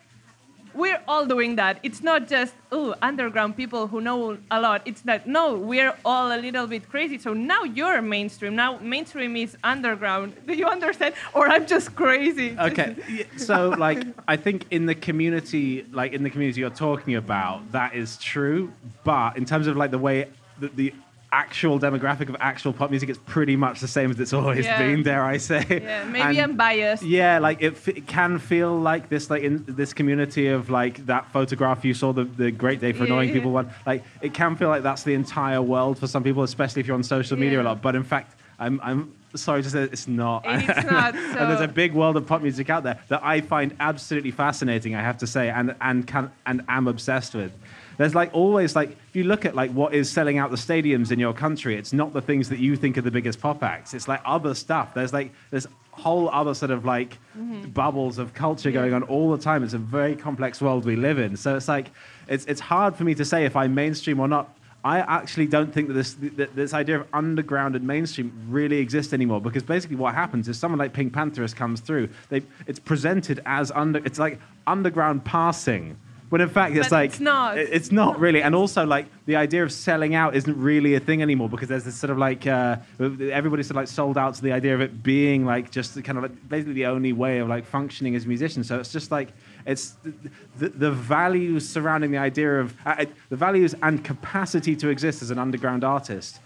we're 0.77 1.01
all 1.09 1.27
doing 1.27 1.57
that. 1.57 1.79
It's 1.83 2.03
not 2.03 2.29
just 2.29 2.55
oh 2.71 2.95
underground 3.03 3.57
people 3.57 3.87
who 3.87 4.01
know 4.01 4.39
a 4.51 4.61
lot. 4.61 4.83
It's 4.85 5.01
that 5.03 5.27
no, 5.27 5.55
we're 5.55 5.95
all 6.05 6.33
a 6.33 6.39
little 6.39 6.67
bit 6.67 6.89
crazy. 6.89 7.19
So 7.19 7.33
now 7.33 7.65
you're 7.65 8.03
mainstream. 8.03 8.55
Now 8.55 8.79
mainstream 8.79 9.37
is 9.37 9.57
underground. 9.65 10.35
Do 10.47 10.55
you 10.55 10.67
understand? 10.67 11.15
Or 11.35 11.49
I'm 11.49 11.67
just 11.67 11.95
crazy. 11.97 12.57
Okay, 12.59 12.97
so 13.37 13.71
like 13.71 14.05
I 14.29 14.37
think 14.37 14.67
in 14.71 14.87
the 14.87 14.95
community, 14.95 15.87
like 15.93 16.13
in 16.13 16.23
the 16.23 16.31
community 16.31 16.61
you're 16.61 16.71
talking 16.71 17.15
about, 17.15 17.73
that 17.73 17.95
is 17.95 18.17
true. 18.19 18.73
But 19.05 19.37
in 19.37 19.45
terms 19.45 19.67
of 19.67 19.77
like 19.77 19.91
the 19.91 19.99
way 19.99 20.29
the, 20.59 20.69
the 20.69 20.95
actual 21.37 21.79
demographic 21.79 22.29
of 22.31 22.37
actual 22.41 22.73
pop 22.73 22.89
music, 22.91 23.09
it's 23.11 23.19
pretty 23.27 23.57
much 23.57 23.81
the 23.81 23.89
same 23.89 24.11
as 24.11 24.19
it's 24.19 24.33
always 24.33 24.65
Yeah. 24.65 24.79
been. 24.79 25.03
Dare 25.03 25.23
I 25.23 25.37
say? 25.37 25.65
Yeah, 25.69 26.05
maybe 26.05 26.21
And- 26.39 26.39
I'm 26.39 26.57
biased. 26.57 27.03
Yeah, 27.03 27.39
like 27.39 27.59
it, 27.61 27.75
f- 27.75 27.89
it 27.89 28.07
can 28.07 28.39
feel 28.39 28.73
like 28.91 29.09
this, 29.11 29.29
like 29.31 29.43
in 29.43 29.65
this 29.69 29.93
community 29.93 30.49
of 30.49 30.71
like 30.71 31.05
that 31.07 31.31
photograph 31.33 31.85
you 31.85 31.95
saw, 31.95 32.13
the, 32.13 32.25
the 32.25 32.51
great 32.51 32.81
day 32.81 32.93
for 32.93 33.01
Yeah, 33.05 33.11
annoying 33.13 33.29
yeah. 33.29 33.35
people 33.35 33.51
one. 33.53 33.71
Like 33.85 34.03
it 34.23 34.33
can 34.33 34.57
feel 34.57 34.69
like 34.69 34.83
that's 34.83 35.03
the 35.03 35.15
entire 35.15 35.61
world 35.63 35.99
for 35.99 36.07
some 36.07 36.23
people, 36.25 36.43
especially 36.43 36.81
if 36.81 36.87
you're 36.87 36.97
on 36.97 37.03
social 37.03 37.37
media 37.39 37.61
a 37.61 37.65
lot. 37.65 37.83
But 37.83 37.95
in 37.97 38.03
fact, 38.05 38.35
I'm 38.59 38.81
I'm 38.83 39.13
sorry 39.35 39.63
to 39.63 39.69
say 39.69 39.83
it's 39.83 40.09
not. 40.09 40.43
It's 40.47 40.87
not, 40.91 41.15
and 41.15 41.51
there's 41.51 41.61
a 41.61 41.69
big 41.69 41.93
world 41.93 42.17
of 42.17 42.27
pop 42.27 42.41
music 42.41 42.71
out 42.71 42.83
there 42.85 42.99
that 43.09 43.21
I 43.23 43.43
find 43.43 43.77
absolutely 43.81 44.31
fascinating. 44.31 44.95
I 44.95 45.03
have 45.03 45.19
to 45.19 45.27
say, 45.27 45.51
and 45.51 45.75
and 45.83 46.07
can 46.07 46.31
and 46.47 46.63
am 46.69 46.89
obsessed 46.89 47.35
with. 47.35 47.53
There's 47.99 48.15
like 48.15 48.35
always 48.35 48.77
like 48.77 48.91
if 48.91 49.17
you 49.17 49.25
look 49.25 49.45
at 49.45 49.55
like 49.55 49.71
what 49.73 49.95
is 49.95 50.11
selling 50.11 50.39
out 50.39 50.51
the 50.51 50.57
stadiums 50.57 51.11
in 51.11 51.19
your 51.19 51.33
country, 51.33 51.77
it's 51.77 51.93
not 51.93 52.13
the 52.13 52.23
things 52.23 52.49
that 52.51 52.59
you 52.59 52.77
think 52.77 52.99
are 52.99 53.03
the 53.03 53.11
biggest 53.11 53.41
pop 53.41 53.63
acts. 53.63 53.95
It's 53.95 54.09
like 54.09 54.21
other 54.25 54.55
stuff. 54.55 54.95
There's 54.95 55.13
like 55.13 55.33
there's 55.51 55.67
whole 55.93 56.29
other 56.29 56.55
sort 56.55 56.71
of 56.71 56.85
like 56.85 57.19
mm-hmm. 57.37 57.71
bubbles 57.71 58.19
of 58.19 58.35
culture 58.35 58.71
going 58.71 58.93
on 58.93 59.03
all 59.05 59.31
the 59.31 59.43
time. 59.43 59.65
It's 59.65 59.73
a 59.73 59.79
very 59.79 60.15
complex 60.15 60.61
world 60.61 60.85
we 60.85 60.97
live 60.97 61.19
in. 61.19 61.37
So 61.37 61.57
it's 61.57 61.69
like 61.69 61.91
it's 62.29 62.45
it's 62.47 62.61
hard 62.61 62.97
for 62.97 63.05
me 63.05 63.15
to 63.15 63.25
say 63.25 63.45
if 63.45 63.57
I'm 63.57 63.75
mainstream 63.75 64.21
or 64.21 64.29
not. 64.29 64.53
I 64.85 65.01
actually 65.01 65.47
don't 65.47 65.75
think 65.75 65.89
that 65.89 65.95
this 65.95 66.15
that 66.37 66.55
this 66.55 66.73
idea 66.73 67.01
of 67.01 67.09
underground 67.13 67.75
and 67.75 67.85
mainstream 67.85 68.33
really 68.49 68.79
exists 68.79 69.13
anymore 69.13 69.41
because 69.41 69.65
basically 69.65 69.97
what 69.97 70.15
happens 70.15 70.49
is 70.49 70.59
someone 70.59 70.79
like 70.79 70.93
PinkPantheress 70.93 71.57
comes 71.57 71.81
through. 71.81 72.09
They 72.29 72.43
it's 72.69 72.79
presented 72.79 73.43
as 73.47 73.73
under 73.73 74.01
it's 74.05 74.19
like 74.19 74.39
underground 74.67 75.25
passing. 75.25 75.97
When 76.29 76.41
in 76.41 76.49
fact 76.49 76.75
it's 76.75 76.89
But 76.89 76.97
like 76.97 77.11
it's 77.11 77.21
not. 77.21 77.59
It's 77.59 77.93
not 77.93 78.19
really, 78.19 78.43
and 78.43 78.55
also 78.55 78.85
like 78.85 79.07
the 79.27 79.37
idea 79.37 79.63
of 79.63 79.71
selling 79.71 80.15
out 80.15 80.35
isn't 80.35 80.61
really 80.61 80.95
a 80.95 81.01
thing 81.01 81.23
anymore 81.23 81.49
because 81.49 81.69
there's 81.69 81.85
this 81.85 81.95
sort 81.95 82.11
of 82.11 82.19
like 82.19 82.47
uh, 82.47 82.77
everybody's 82.99 83.69
sort 83.69 83.77
of 83.77 83.83
like 83.83 83.89
sold 83.89 84.19
out 84.19 84.35
to 84.35 84.43
the 84.43 84.53
idea 84.53 84.75
of 84.75 84.81
it 84.81 85.03
being 85.03 85.45
like 85.45 85.71
just 85.71 86.03
kind 86.03 86.19
of 86.19 86.25
like 86.25 86.49
basically 86.49 86.75
the 86.75 86.87
only 86.87 87.13
way 87.13 87.39
of 87.39 87.49
like 87.49 87.65
functioning 87.65 88.17
as 88.17 88.25
a 88.25 88.29
musician. 88.29 88.65
So 88.65 88.81
it's 88.81 88.93
just 88.93 89.11
like 89.11 89.29
it's 89.67 89.91
the, 90.03 90.13
the, 90.59 90.69
the 90.71 90.91
values 90.91 91.69
surrounding 91.69 92.11
the 92.11 92.19
idea 92.19 92.61
of 92.61 92.75
uh, 92.85 92.97
uh, 92.99 93.05
the 93.29 93.37
values 93.37 93.75
and 93.83 94.05
capacity 94.05 94.77
to 94.77 94.89
exist 94.89 95.23
as 95.23 95.31
an 95.31 95.39
underground 95.39 95.85
artist 95.85 96.41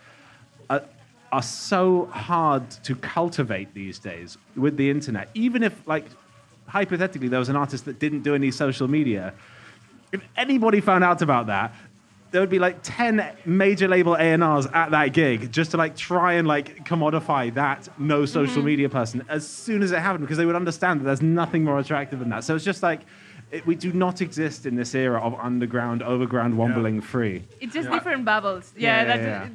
are, 0.71 0.83
are 1.33 1.43
so 1.43 2.07
hard 2.07 2.71
to 2.71 2.95
cultivate 2.97 3.73
these 3.75 3.99
days 3.99 4.39
with 4.57 4.77
the 4.77 4.89
internet. 4.89 5.29
Even 5.35 5.63
if, 5.63 5.87
like, 5.87 6.07
hypothetically, 6.67 7.29
there 7.29 7.39
was 7.39 7.49
an 7.49 7.57
artist 7.57 7.85
that 7.85 7.99
didn't 7.99 8.23
do 8.23 8.35
any 8.35 8.51
social 8.51 8.89
media, 8.89 9.35
if 10.13 10.23
anybody 10.37 10.81
found 10.81 11.05
out 11.05 11.23
about 11.23 11.47
that, 11.47 11.75
there 12.31 12.41
would 12.41 12.51
be 12.51 12.59
like 12.59 12.79
10 12.83 13.37
major 13.45 13.89
label 13.89 14.15
A&Rs 14.15 14.67
at 14.67 14.91
that 14.93 15.13
gig 15.13 15.51
just 15.51 15.73
to 15.73 15.77
like 15.77 15.97
try 15.97 16.35
and 16.35 16.47
like 16.47 16.85
commodify 16.85 17.53
that 17.55 17.89
no 17.99 18.25
social 18.25 18.59
mm-hmm. 18.59 18.67
media 18.67 18.89
person 18.89 19.25
as 19.29 19.47
soon 19.47 19.83
as 19.83 19.91
it 19.91 19.99
happened 19.99 20.23
because 20.23 20.39
they 20.39 20.47
would 20.47 20.57
understand 20.57 21.01
that 21.01 21.05
there's 21.05 21.23
nothing 21.23 21.65
more 21.65 21.79
attractive 21.79 22.21
than 22.21 22.29
that. 22.31 22.45
So 22.45 22.55
it's 22.55 22.65
just 22.65 22.83
like 22.83 23.01
it, 23.51 23.67
we 23.67 23.75
do 23.75 23.93
not 23.93 24.21
exist 24.21 24.65
in 24.65 24.77
this 24.77 24.95
era 24.95 25.21
of 25.21 25.35
underground, 25.35 26.03
overground, 26.03 26.57
wombling 26.57 27.01
free. 27.01 27.43
It's 27.61 27.75
just 27.75 27.91
different 27.91 28.25
bubbles. 28.25 28.73
Yeah, 28.77 29.03
Yeah, 29.03 29.03
yeah, 29.03 29.05
that's 29.05 29.23
yeah. 29.23 29.49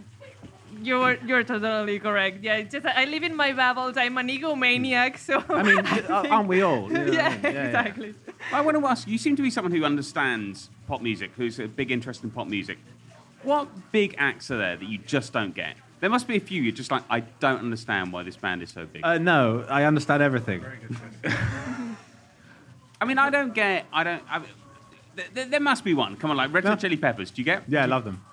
You're 0.86 1.16
you're 1.26 1.44
totally 1.44 2.00
correct. 2.00 2.44
Yeah, 2.44 2.56
it's 2.58 2.72
just 2.74 2.86
I 2.86 3.06
live 3.06 3.24
in 3.24 3.36
my 3.36 3.52
bubbles. 3.54 3.98
I'm 3.98 4.18
an 4.18 4.28
egomaniac, 4.30 5.18
so 5.18 5.44
I 5.50 5.64
mean, 5.64 5.86
aren't 6.32 6.48
we 6.48 6.62
all? 6.62 6.88
You 6.92 6.94
know 6.98 7.06
what 7.06 7.14
I 7.14 7.14
yeah, 7.14 7.30
mean? 7.30 7.46
exactly. 7.66 8.16
I 8.54 8.62
want 8.62 8.78
to 8.78 8.86
ask 8.88 9.08
you 9.08 9.18
seem 9.18 9.36
to 9.36 9.42
be 9.42 9.50
someone 9.50 9.72
who 9.72 9.84
understands 9.84 10.70
pop 10.88 11.02
music, 11.02 11.32
who's 11.36 11.60
a 11.60 11.68
big 11.68 11.92
interest 11.92 12.24
in 12.24 12.32
pop 12.32 12.48
music. 12.48 12.78
What 13.44 13.92
big 13.92 14.16
acts 14.18 14.50
are 14.52 14.58
there 14.58 14.76
that 14.78 14.88
you 14.88 14.98
just 15.00 15.34
don't 15.34 15.54
get? 15.54 15.76
There 16.00 16.10
must 16.10 16.28
be 16.28 16.36
a 16.36 16.40
few 16.40 16.62
you're 16.62 16.72
just 16.74 16.92
like, 16.92 17.04
I 17.10 17.22
don't 17.22 17.60
understand 17.60 18.12
why 18.12 18.24
this 18.24 18.36
band 18.36 18.62
is 18.62 18.70
so 18.72 18.86
big. 18.86 19.04
Uh, 19.04 19.18
no, 19.18 19.66
I 19.70 19.84
understand 19.86 20.22
everything. 20.22 20.64
I 23.02 23.06
mean, 23.06 23.18
I 23.18 23.30
don't 23.30 23.54
get, 23.54 23.86
I 23.94 24.04
don't, 24.04 24.24
I, 24.30 24.40
th- 25.16 25.30
th- 25.34 25.48
there 25.50 25.60
must 25.60 25.84
be 25.84 25.94
one. 25.94 26.16
Come 26.16 26.32
on, 26.32 26.38
like 26.38 26.52
Red 26.54 26.64
No. 26.64 26.72
Hot 26.72 26.80
Chili 26.80 26.98
Peppers. 26.98 27.32
Do 27.32 27.42
you 27.42 27.46
get? 27.46 27.64
Yeah, 27.68 27.84
I 27.84 27.86
love 27.86 28.04
them. 28.04 28.24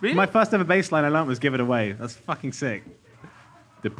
Really? 0.00 0.14
My 0.14 0.26
first 0.26 0.54
ever 0.54 0.64
bass 0.64 0.92
line 0.92 1.04
I 1.04 1.08
learned 1.08 1.28
was 1.28 1.38
"Give 1.38 1.54
It 1.54 1.60
Away." 1.60 1.92
That's 1.92 2.14
fucking 2.14 2.52
sick. 2.52 2.84
The. 3.82 3.90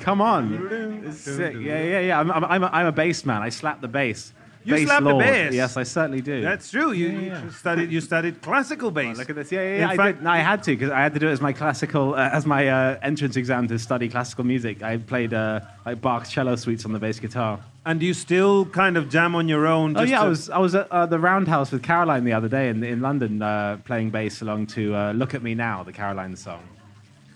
Come 0.00 0.20
on, 0.20 1.02
it's 1.04 1.20
sick. 1.20 1.54
Yeah, 1.54 1.82
yeah, 1.82 2.00
yeah. 2.00 2.20
I'm, 2.20 2.30
I'm, 2.30 2.44
I'm, 2.44 2.62
a, 2.62 2.66
I'm 2.68 2.86
a 2.86 2.92
bass 2.92 3.24
man. 3.24 3.42
I 3.42 3.48
slap 3.50 3.80
the 3.80 3.88
bass. 3.88 4.32
You 4.62 4.78
slap 4.86 5.02
the 5.02 5.14
bass? 5.14 5.54
Yes, 5.54 5.76
I 5.76 5.84
certainly 5.84 6.20
do. 6.20 6.42
That's 6.42 6.70
true. 6.70 6.92
You, 6.92 7.08
Yeah, 7.08 7.44
you 7.44 7.50
studied 7.50 7.90
you 7.90 8.00
studied 8.00 8.42
classical 8.42 8.90
bass. 8.90 9.16
Look 9.16 9.30
at 9.30 9.36
this. 9.36 9.50
Yeah, 9.50 9.62
yeah, 9.62 9.76
In. 9.76 9.84
I, 9.84 9.96
fact- 9.96 10.18
did. 10.18 10.24
No, 10.24 10.30
I 10.30 10.38
had 10.38 10.62
to 10.64 10.72
because 10.76 10.90
I 10.90 11.00
had 11.00 11.14
to 11.14 11.20
do 11.20 11.28
it 11.28 11.32
as 11.32 11.40
my 11.40 11.52
classical, 11.52 12.14
uh, 12.14 12.28
as 12.30 12.44
my 12.44 12.68
uh, 12.68 12.98
entrance 13.02 13.36
exam 13.36 13.68
to 13.68 13.78
study 13.78 14.08
classical 14.08 14.44
music. 14.44 14.82
I 14.82 14.98
played 14.98 15.32
uh, 15.32 15.60
like 15.86 16.02
Bach's 16.02 16.30
cello 16.30 16.56
suites 16.56 16.84
on 16.84 16.92
the 16.92 16.98
bass 16.98 17.18
guitar. 17.18 17.60
And 17.86 18.02
you 18.02 18.12
still 18.12 18.66
kind 18.66 18.98
of 18.98 19.08
jam 19.08 19.34
on 19.34 19.48
your 19.48 19.66
own. 19.66 19.96
Oh 19.96 20.02
yeah, 20.02 20.18
to- 20.18 20.24
I 20.24 20.28
was 20.28 20.50
I 20.50 20.58
was 20.58 20.74
at 20.74 20.88
uh, 20.92 21.06
the 21.06 21.18
Roundhouse 21.18 21.72
with 21.72 21.82
Caroline 21.82 22.24
the 22.24 22.34
other 22.34 22.48
day 22.48 22.68
in 22.68 22.84
in 22.84 23.00
London 23.00 23.40
uh, 23.40 23.78
playing 23.86 24.10
bass 24.10 24.42
along 24.42 24.66
to 24.68 24.94
uh, 24.94 25.12
"Look 25.12 25.32
at 25.34 25.42
Me 25.42 25.54
Now," 25.54 25.82
the 25.82 25.92
Caroline 25.92 26.36
song. 26.36 26.62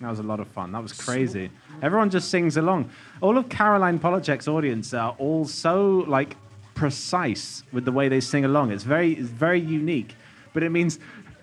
That 0.01 0.11
was 0.11 0.19
a 0.19 0.23
lot 0.25 0.41
of 0.41 0.49
fun. 0.49 0.73
That 0.73 0.83
was 0.83 0.93
crazy. 0.93 1.51
Everyone 1.81 2.11
just 2.11 2.29
sings 2.29 2.59
along. 2.59 2.91
All 3.23 3.39
of 3.39 3.49
Caroline 3.49 3.99
Polachek's 3.99 4.47
audience 4.47 4.93
are 4.93 5.15
all 5.19 5.47
so 5.47 6.05
like 6.07 6.37
precise 6.75 7.63
with 7.73 7.85
the 7.85 7.93
way 7.93 8.09
they 8.09 8.21
sing 8.21 8.45
along. 8.45 8.73
It's 8.73 8.85
very 8.85 9.13
it's 9.13 9.29
very 9.31 9.61
unique. 9.61 10.15
But 10.53 10.63
it 10.63 10.71
means 10.71 10.99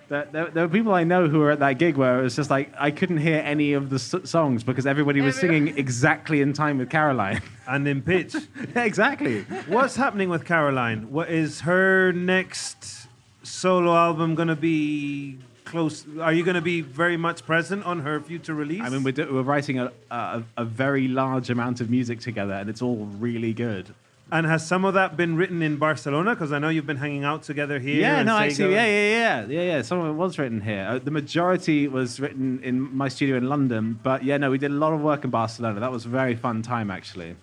that 0.10 0.32
there, 0.34 0.50
there 0.50 0.68
were 0.68 0.74
people 0.74 0.94
I 0.94 1.04
know 1.06 1.28
who 1.30 1.40
were 1.40 1.52
at 1.52 1.60
that 1.60 1.80
gig 1.80 1.96
where 1.96 2.20
it 2.20 2.24
was 2.24 2.36
just 2.36 2.50
like 2.50 2.74
I 2.78 2.92
couldn't 2.92 3.18
hear 3.18 3.38
any 3.40 3.74
of 3.74 3.90
the 3.90 3.96
s- 3.96 4.30
songs 4.30 4.64
because 4.64 4.86
everybody 4.86 5.22
was 5.22 5.36
singing 5.38 5.70
exactly 5.78 6.42
in 6.42 6.54
time 6.54 6.78
with 6.80 6.90
Caroline. 6.90 7.42
and 7.68 7.88
in 7.88 8.02
pitch. 8.02 8.36
Exactly. 8.76 9.44
What's 9.68 9.96
happening 9.96 10.30
with 10.30 10.46
Caroline? 10.46 11.12
What 11.12 11.30
is 11.30 11.62
her 11.62 12.12
next 12.14 13.08
solo 13.44 13.96
album 13.96 14.36
going 14.36 14.48
to 14.50 14.56
be 14.56 15.38
close? 15.66 16.06
Are 16.20 16.34
you 16.34 16.44
going 16.44 16.56
to 16.56 16.62
be 16.62 16.82
very 16.82 17.18
much 17.18 17.46
present 17.46 17.86
on 17.86 18.02
her 18.02 18.20
future 18.20 18.54
release? 18.54 18.82
I 18.82 18.90
mean, 18.90 19.04
we're, 19.04 19.12
do, 19.14 19.34
we're 19.34 19.42
writing 19.42 19.80
a, 19.80 19.92
a, 20.10 20.44
a 20.58 20.66
very 20.66 21.08
large 21.08 21.50
amount 21.50 21.80
of 21.82 21.90
music 21.90 22.20
together, 22.20 22.54
and 22.54 22.70
it's 22.70 22.82
all 22.82 23.06
really 23.20 23.54
good. 23.54 23.94
And 24.32 24.48
has 24.48 24.66
some 24.66 24.86
of 24.86 24.94
that 24.94 25.18
been 25.18 25.36
written 25.36 25.62
in 25.62 25.76
Barcelona? 25.76 26.34
Because 26.34 26.54
I 26.54 26.60
know 26.60 26.70
you've 26.70 26.86
been 26.86 26.98
hanging 26.98 27.26
out 27.26 27.44
together 27.44 27.80
here. 27.80 28.00
Yeah, 28.00 28.24
no, 28.24 28.36
Sega. 28.36 28.42
actually, 28.42 28.74
yeah, 28.74 28.86
yeah, 28.86 29.10
yeah, 29.10 29.46
yeah, 29.48 29.62
yeah. 29.76 29.82
Some 29.82 30.00
of 30.00 30.08
it 30.08 30.18
was 30.18 30.40
written 30.40 30.62
here. 30.62 30.88
Uh, 30.90 31.00
the 31.00 31.12
majority 31.12 31.90
was 31.90 32.18
written 32.20 32.62
in 32.64 32.96
my 32.96 33.10
studio 33.10 33.36
in 33.36 33.50
London, 33.50 34.00
but 34.02 34.24
yeah, 34.24 34.38
no, 34.38 34.50
we 34.50 34.58
did 34.58 34.72
a 34.72 34.76
lot 34.76 34.94
of 34.94 35.02
work 35.02 35.26
in 35.26 35.32
Barcelona. 35.32 35.82
That 35.82 35.92
was 35.92 36.06
a 36.06 36.10
very 36.10 36.36
fun 36.36 36.62
time, 36.62 36.90
actually. 36.90 37.36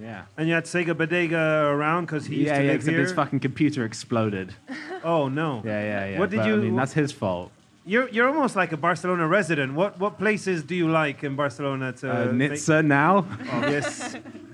Yeah. 0.00 0.24
And 0.38 0.48
you 0.48 0.54
had 0.54 0.64
Sega 0.64 0.96
Bodega 0.96 1.66
around 1.66 2.06
because 2.06 2.24
he 2.24 2.36
used 2.36 2.46
yeah, 2.46 2.58
to 2.58 2.64
yeah, 2.64 2.72
live 2.72 2.86
here. 2.86 3.00
his 3.00 3.12
fucking 3.12 3.40
computer 3.40 3.84
exploded. 3.84 4.54
oh 5.04 5.28
no! 5.28 5.60
Yeah, 5.62 5.82
yeah, 5.82 6.06
yeah. 6.06 6.18
What 6.18 6.30
did 6.30 6.38
but, 6.38 6.46
you? 6.46 6.54
I 6.54 6.56
mean, 6.56 6.76
that's 6.76 6.94
his 6.94 7.12
fault. 7.12 7.52
You're 7.84 8.08
you're 8.08 8.28
almost 8.28 8.56
like 8.56 8.72
a 8.72 8.78
Barcelona 8.78 9.26
resident. 9.26 9.74
What 9.74 9.98
what 9.98 10.16
places 10.16 10.62
do 10.62 10.74
you 10.74 10.88
like 10.88 11.22
in 11.22 11.36
Barcelona 11.36 11.92
to? 11.94 12.10
Uh, 12.10 12.26
Nitsa 12.28 12.84
now. 12.84 13.26
Oh, 13.52 13.60
yes. 13.68 14.16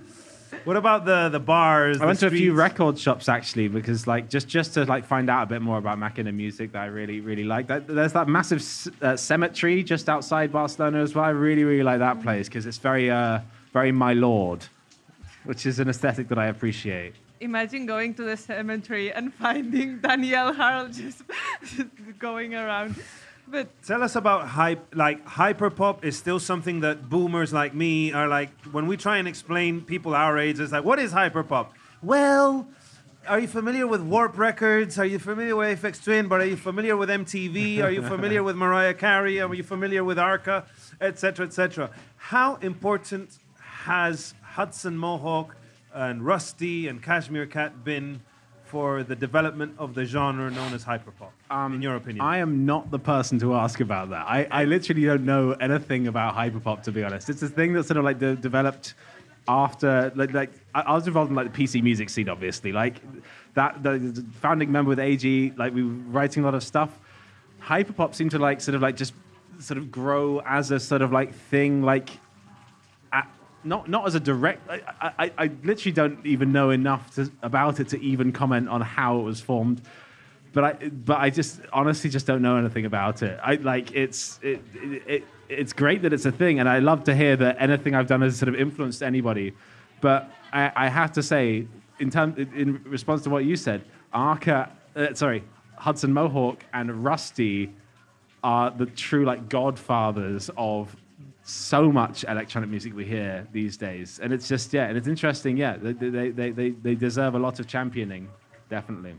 what 0.67 0.77
about 0.77 1.05
the 1.05 1.29
the 1.29 1.39
bars? 1.39 2.01
I 2.01 2.07
went 2.07 2.19
the 2.19 2.29
to 2.29 2.35
a 2.35 2.37
few 2.37 2.51
streets? 2.51 2.59
record 2.59 2.99
shops 2.99 3.29
actually 3.29 3.69
because 3.69 4.07
like 4.07 4.29
just 4.29 4.49
just 4.49 4.75
to 4.75 4.85
like 4.85 5.05
find 5.07 5.31
out 5.31 5.45
a 5.45 5.47
bit 5.47 5.63
more 5.63 5.79
about 5.79 5.97
Makina 5.99 6.35
music 6.35 6.73
that 6.73 6.83
I 6.83 6.87
really 6.87 7.21
really 7.21 7.45
like. 7.45 7.69
That, 7.69 7.87
there's 7.87 8.13
that 8.15 8.27
massive 8.27 8.61
c- 8.61 8.91
uh, 9.01 9.17
cemetery 9.17 9.85
just 9.85 10.09
outside 10.09 10.51
Barcelona 10.51 11.01
as 11.03 11.15
well. 11.15 11.25
I 11.25 11.31
really 11.31 11.63
really 11.63 11.85
like 11.85 12.01
that 12.01 12.21
place 12.21 12.49
because 12.49 12.67
it's 12.67 12.79
very 12.79 13.11
uh 13.11 13.41
very 13.73 13.93
my 13.93 14.13
lord, 14.13 14.67
which 15.45 15.67
is 15.67 15.79
an 15.79 15.89
aesthetic 15.89 16.29
that 16.29 16.39
I 16.39 16.47
appreciate. 16.47 17.15
Imagine 17.41 17.87
going 17.87 18.15
to 18.15 18.25
the 18.25 18.37
cemetery 18.37 19.13
and 19.13 19.33
finding 19.33 19.99
Danny 20.01 20.35
L 20.35 20.53
Harle 20.53 20.89
just, 20.89 21.23
just 21.63 22.19
going 22.19 22.55
around. 22.55 22.97
But 23.49 23.69
Tell 23.85 24.03
us 24.03 24.17
about 24.17 24.49
hype. 24.49 24.95
Like 24.95 25.25
hyperpop 25.25 26.05
is 26.05 26.17
still 26.17 26.41
something 26.41 26.81
that 26.81 27.09
boomers 27.09 27.53
like 27.53 27.75
me 27.75 28.13
are 28.13 28.29
like. 28.29 28.51
When 28.73 28.87
we 28.87 28.97
try 28.97 29.19
and 29.19 29.29
explain 29.29 29.83
people 29.83 30.15
our 30.15 30.39
age, 30.39 30.59
it's 30.59 30.73
like, 30.73 30.85
what 30.85 30.99
is 30.99 31.13
hyperpop? 31.13 31.69
Well, 32.03 32.69
are 33.29 33.39
you 33.39 33.49
familiar 33.49 33.87
with 33.87 34.01
Warp 34.03 34.39
Records? 34.39 34.99
Are 34.99 35.05
you 35.05 35.19
familiar 35.19 35.57
with 35.57 35.81
Aphex 35.81 36.03
Twin? 36.03 36.29
But 36.29 36.41
are 36.41 36.47
you 36.47 36.57
familiar 36.57 36.97
with 36.97 37.09
MTV? 37.09 37.83
Are 37.83 37.91
you 37.91 38.03
familiar 38.03 38.43
with 38.43 38.57
Mariah 38.57 38.95
Carey? 38.95 39.41
Are 39.41 39.55
you 39.55 39.63
familiar 39.63 40.03
with 40.03 40.19
Arca, 40.19 40.67
etc., 41.01 41.47
etc.? 41.47 41.91
How 42.17 42.57
important 42.57 43.39
has 43.61 44.35
Hudson 44.43 44.99
Mohawke 44.99 45.57
and 45.93 46.23
Rustie 46.23 46.89
and 46.89 47.03
Cashmere 47.03 47.47
Cat 47.47 47.85
been 47.85 48.21
for 48.67 49.03
the 49.03 49.17
development 49.17 49.75
of 49.79 49.95
the 49.95 50.05
genre 50.05 50.51
known 50.51 50.75
as 50.75 50.85
hyperpop? 50.85 51.31
Um, 51.51 51.75
in 51.75 51.83
your 51.83 51.97
opinion, 51.97 52.25
I 52.25 52.39
am 52.39 52.67
not 52.67 52.91
the 52.91 52.99
person 52.99 53.39
to 53.41 53.55
ask 53.55 53.81
about 53.81 54.11
that. 54.11 54.27
I, 54.27 54.47
I 54.51 54.65
literally 54.65 55.05
don't 55.05 55.25
know 55.25 55.53
anything 55.53 56.09
about 56.09 56.35
hyperpop, 56.35 56.83
to 56.85 56.93
be 56.93 57.03
honest. 57.05 57.31
It's 57.31 57.43
a 57.43 57.49
thing 57.49 57.73
that's 57.73 57.89
sort 57.89 57.99
of 57.99 58.05
like 58.05 58.19
de- 58.19 58.37
developed 58.37 58.95
after, 59.49 60.13
like, 60.17 60.33
like 60.33 60.51
I, 60.75 60.81
I 60.83 60.95
was 60.95 61.07
involved 61.07 61.31
in 61.31 61.37
like 61.37 61.53
the 61.53 61.65
PC 61.65 61.83
music 61.83 62.11
scene, 62.11 62.29
obviously. 62.29 62.73
Like 62.73 63.01
that, 63.55 63.83
the, 63.83 64.25
founding 64.41 64.73
member 64.73 64.89
with 64.89 64.99
AG, 64.99 65.53
like 65.57 65.73
we 65.73 65.85
were 65.85 65.91
writing 65.91 66.43
a 66.43 66.47
lot 66.47 66.55
of 66.55 66.63
stuff. 66.63 66.99
Hyperpop 67.63 68.15
seemed 68.15 68.33
to 68.33 68.39
like 68.39 68.61
sort 68.61 68.75
of 68.75 68.83
like 68.83 68.97
just 68.97 69.15
sort 69.61 69.79
of 69.79 69.91
grow 69.91 70.41
as 70.45 70.71
a 70.71 70.81
sort 70.81 71.03
of 71.03 71.13
like 71.13 71.35
thing, 71.35 71.83
like 71.83 72.11
not 73.67 73.89
not 73.89 74.07
as 74.07 74.15
a 74.15 74.21
direct. 74.21 74.69
I, 74.71 74.81
I, 75.19 75.33
I 75.37 75.51
literally 75.63 75.93
don't 75.93 76.25
even 76.25 76.53
know 76.53 76.71
enough 76.71 77.15
to, 77.17 77.31
about 77.43 77.81
it 77.81 77.89
to 77.89 78.01
even 78.01 78.33
comment 78.33 78.69
on 78.69 78.81
how 78.81 79.19
it 79.19 79.23
was 79.23 79.41
formed. 79.41 79.83
But 80.53 80.65
I 80.65 80.89
but 80.89 81.19
I 81.19 81.31
just 81.31 81.61
honestly 81.73 82.09
just 82.09 82.27
don't 82.27 82.43
know 82.43 82.57
anything 82.57 82.87
about 82.87 83.23
it. 83.23 83.39
I 83.43 83.57
like 83.57 83.93
it's 83.93 84.39
it, 84.43 84.63
it, 84.75 85.03
it 85.07 85.25
it's 85.49 85.73
great 85.73 86.03
that 86.03 86.13
it's 86.13 86.25
a 86.25 86.33
thing, 86.33 86.61
and 86.61 86.69
I 86.69 86.79
love 86.79 87.05
to 87.05 87.15
hear 87.15 87.37
that 87.37 87.57
anything 87.61 87.95
I've 87.95 88.07
done 88.07 88.23
has 88.23 88.39
sort 88.39 88.49
of 88.49 88.55
influenced 88.55 89.03
anybody. 89.03 89.53
But 90.01 90.31
I, 90.53 90.73
I 90.75 90.89
have 90.89 91.13
to 91.13 91.23
say, 91.23 91.67
in 91.99 92.11
term, 92.11 92.35
in 92.37 92.83
response 92.85 93.23
to 93.23 93.31
what 93.31 93.45
you 93.45 93.57
said, 93.57 93.85
Arca, 94.13 94.71
uh, 94.95 95.15
sorry, 95.15 95.45
Hudson 95.77 96.13
Mohawke 96.13 96.65
and 96.73 97.05
Rustie 97.05 97.73
are 98.43 98.71
the 98.71 98.87
true 98.87 99.25
like 99.25 99.49
godfathers 99.49 100.51
of 100.57 100.97
so 101.47 101.93
much 101.93 102.25
electronic 102.25 102.69
music 102.69 102.93
we 102.95 103.05
hear 103.05 103.47
these 103.53 103.77
days, 103.77 104.19
and 104.21 104.33
it's 104.33 104.49
just 104.49 104.75
yeah, 104.75 104.87
and 104.87 104.99
it's 104.99 105.07
interesting. 105.07 105.57
Yeah, 105.57 105.77
they 105.77 105.93
they 105.93 106.31
they 106.31 106.71
they, 106.71 106.95
deserve 106.95 107.37
a 107.37 107.39
lot 107.39 107.61
of 107.61 107.69
championing, 107.69 108.29
definitely. 108.69 109.15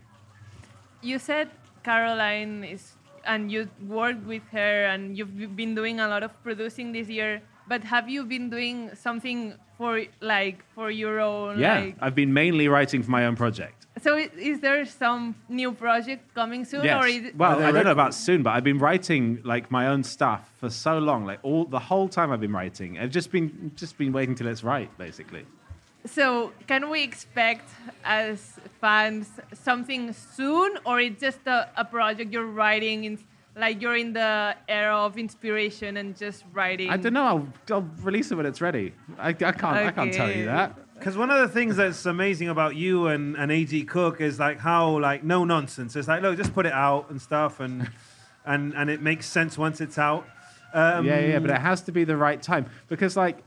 you 1.02 1.20
said 1.20 1.50
Caroline 1.84 2.66
is, 2.66 2.96
and 3.24 3.50
you 3.50 3.70
worked 3.88 4.26
with 4.26 4.44
her, 4.52 4.86
and 4.86 5.18
you've 5.18 5.56
been 5.56 5.74
doing 5.74 6.02
a 6.02 6.08
lot 6.08 6.22
of 6.22 6.32
producing 6.44 6.92
this 6.92 7.08
year. 7.08 7.42
But 7.68 7.84
have 7.86 8.10
you 8.10 8.26
been 8.26 8.50
doing 8.50 8.92
something 8.94 9.54
for 9.78 10.04
like 10.20 10.66
for 10.76 10.92
your 10.92 11.22
own? 11.22 11.60
Yeah, 11.60 11.80
Like, 11.80 11.96
I've 12.02 12.16
been 12.16 12.34
mainly 12.34 12.68
writing 12.68 13.04
for 13.04 13.12
my 13.12 13.26
own 13.26 13.38
project. 13.38 13.87
So 14.02 14.18
is 14.18 14.60
there 14.60 14.86
some 14.86 15.36
new 15.50 15.72
project 15.72 16.34
coming 16.34 16.66
soon, 16.66 16.88
or 16.90 17.08
is 17.08 17.26
it, 17.26 17.36
Well, 17.38 17.64
I 17.64 17.72
don't 17.72 17.86
know 17.86 17.92
about 17.92 18.14
soon, 18.14 18.44
but 18.44 18.52
I've 18.52 18.64
been 18.64 18.80
writing 18.80 19.42
like 19.44 19.72
my 19.72 19.88
own 19.88 20.04
stuff 20.04 20.52
for 20.58 20.70
so 20.70 20.98
long, 21.00 21.26
like 21.26 21.40
all 21.44 21.66
the 21.66 21.80
whole 21.80 22.08
time 22.08 22.32
I've 22.32 22.42
been 22.42 22.52
writing. 22.54 23.00
I've 23.00 23.12
just 23.12 23.32
been 23.32 23.72
just 23.76 23.98
been 23.98 24.12
waiting 24.12 24.36
till 24.36 24.48
it's 24.48 24.64
right, 24.64 24.90
basically. 24.98 25.46
So 26.06 26.54
can 26.68 26.90
we 26.90 27.04
expect 27.04 27.70
as 28.04 28.60
fans 28.80 29.30
something 29.54 30.14
soon, 30.14 30.78
or 30.86 31.00
it's 31.00 31.20
just 31.20 31.46
a, 31.48 31.70
a 31.76 31.84
project 31.84 32.32
you're 32.32 32.46
writing 32.46 33.04
in, 33.04 33.20
like 33.56 33.82
you're 33.82 33.98
in 33.98 34.14
the 34.14 34.56
era 34.70 34.96
of 34.96 35.18
inspiration 35.18 35.98
and 35.98 36.16
just 36.16 36.46
writing? 36.54 36.90
I 36.90 36.98
don't 36.98 37.14
know. 37.14 37.26
I'll, 37.26 37.48
I'll 37.72 37.90
release 38.02 38.32
it 38.32 38.36
when 38.36 38.46
it's 38.46 38.62
ready. 38.62 38.94
I, 39.18 39.30
I 39.30 39.34
can't. 39.34 39.64
I 39.66 39.92
can't 39.92 40.14
tell 40.14 40.32
you 40.32 40.46
that. 40.46 40.78
Because 40.98 41.16
one 41.16 41.30
of 41.30 41.40
the 41.40 41.48
things 41.48 41.76
that's 41.76 42.06
amazing 42.06 42.50
about 42.50 42.76
you 42.76 43.08
and, 43.08 43.36
and 43.38 43.52
AG 43.52 43.84
Cook 43.86 44.20
is 44.20 44.40
like 44.40 44.60
how 44.60 45.00
like 45.00 45.24
no 45.24 45.46
nonsense. 45.46 45.96
It's 45.96 46.08
like 46.08 46.22
look, 46.22 46.38
just 46.38 46.54
put 46.54 46.66
it 46.66 46.74
out 46.74 47.10
and 47.10 47.22
stuff, 47.22 47.60
and 47.60 47.90
and 48.46 48.74
and 48.74 48.90
it 48.90 49.02
makes 49.02 49.26
sense 49.26 49.58
once 49.58 49.82
it's 49.82 49.98
out. 49.98 50.28
Um, 50.74 51.06
yeah, 51.06 51.20
yeah, 51.20 51.40
but 51.40 51.50
it 51.50 51.60
has 51.60 51.82
to 51.84 51.92
be 51.92 52.04
the 52.04 52.18
right 52.18 52.42
time 52.42 52.66
because, 52.88 53.16
like, 53.16 53.38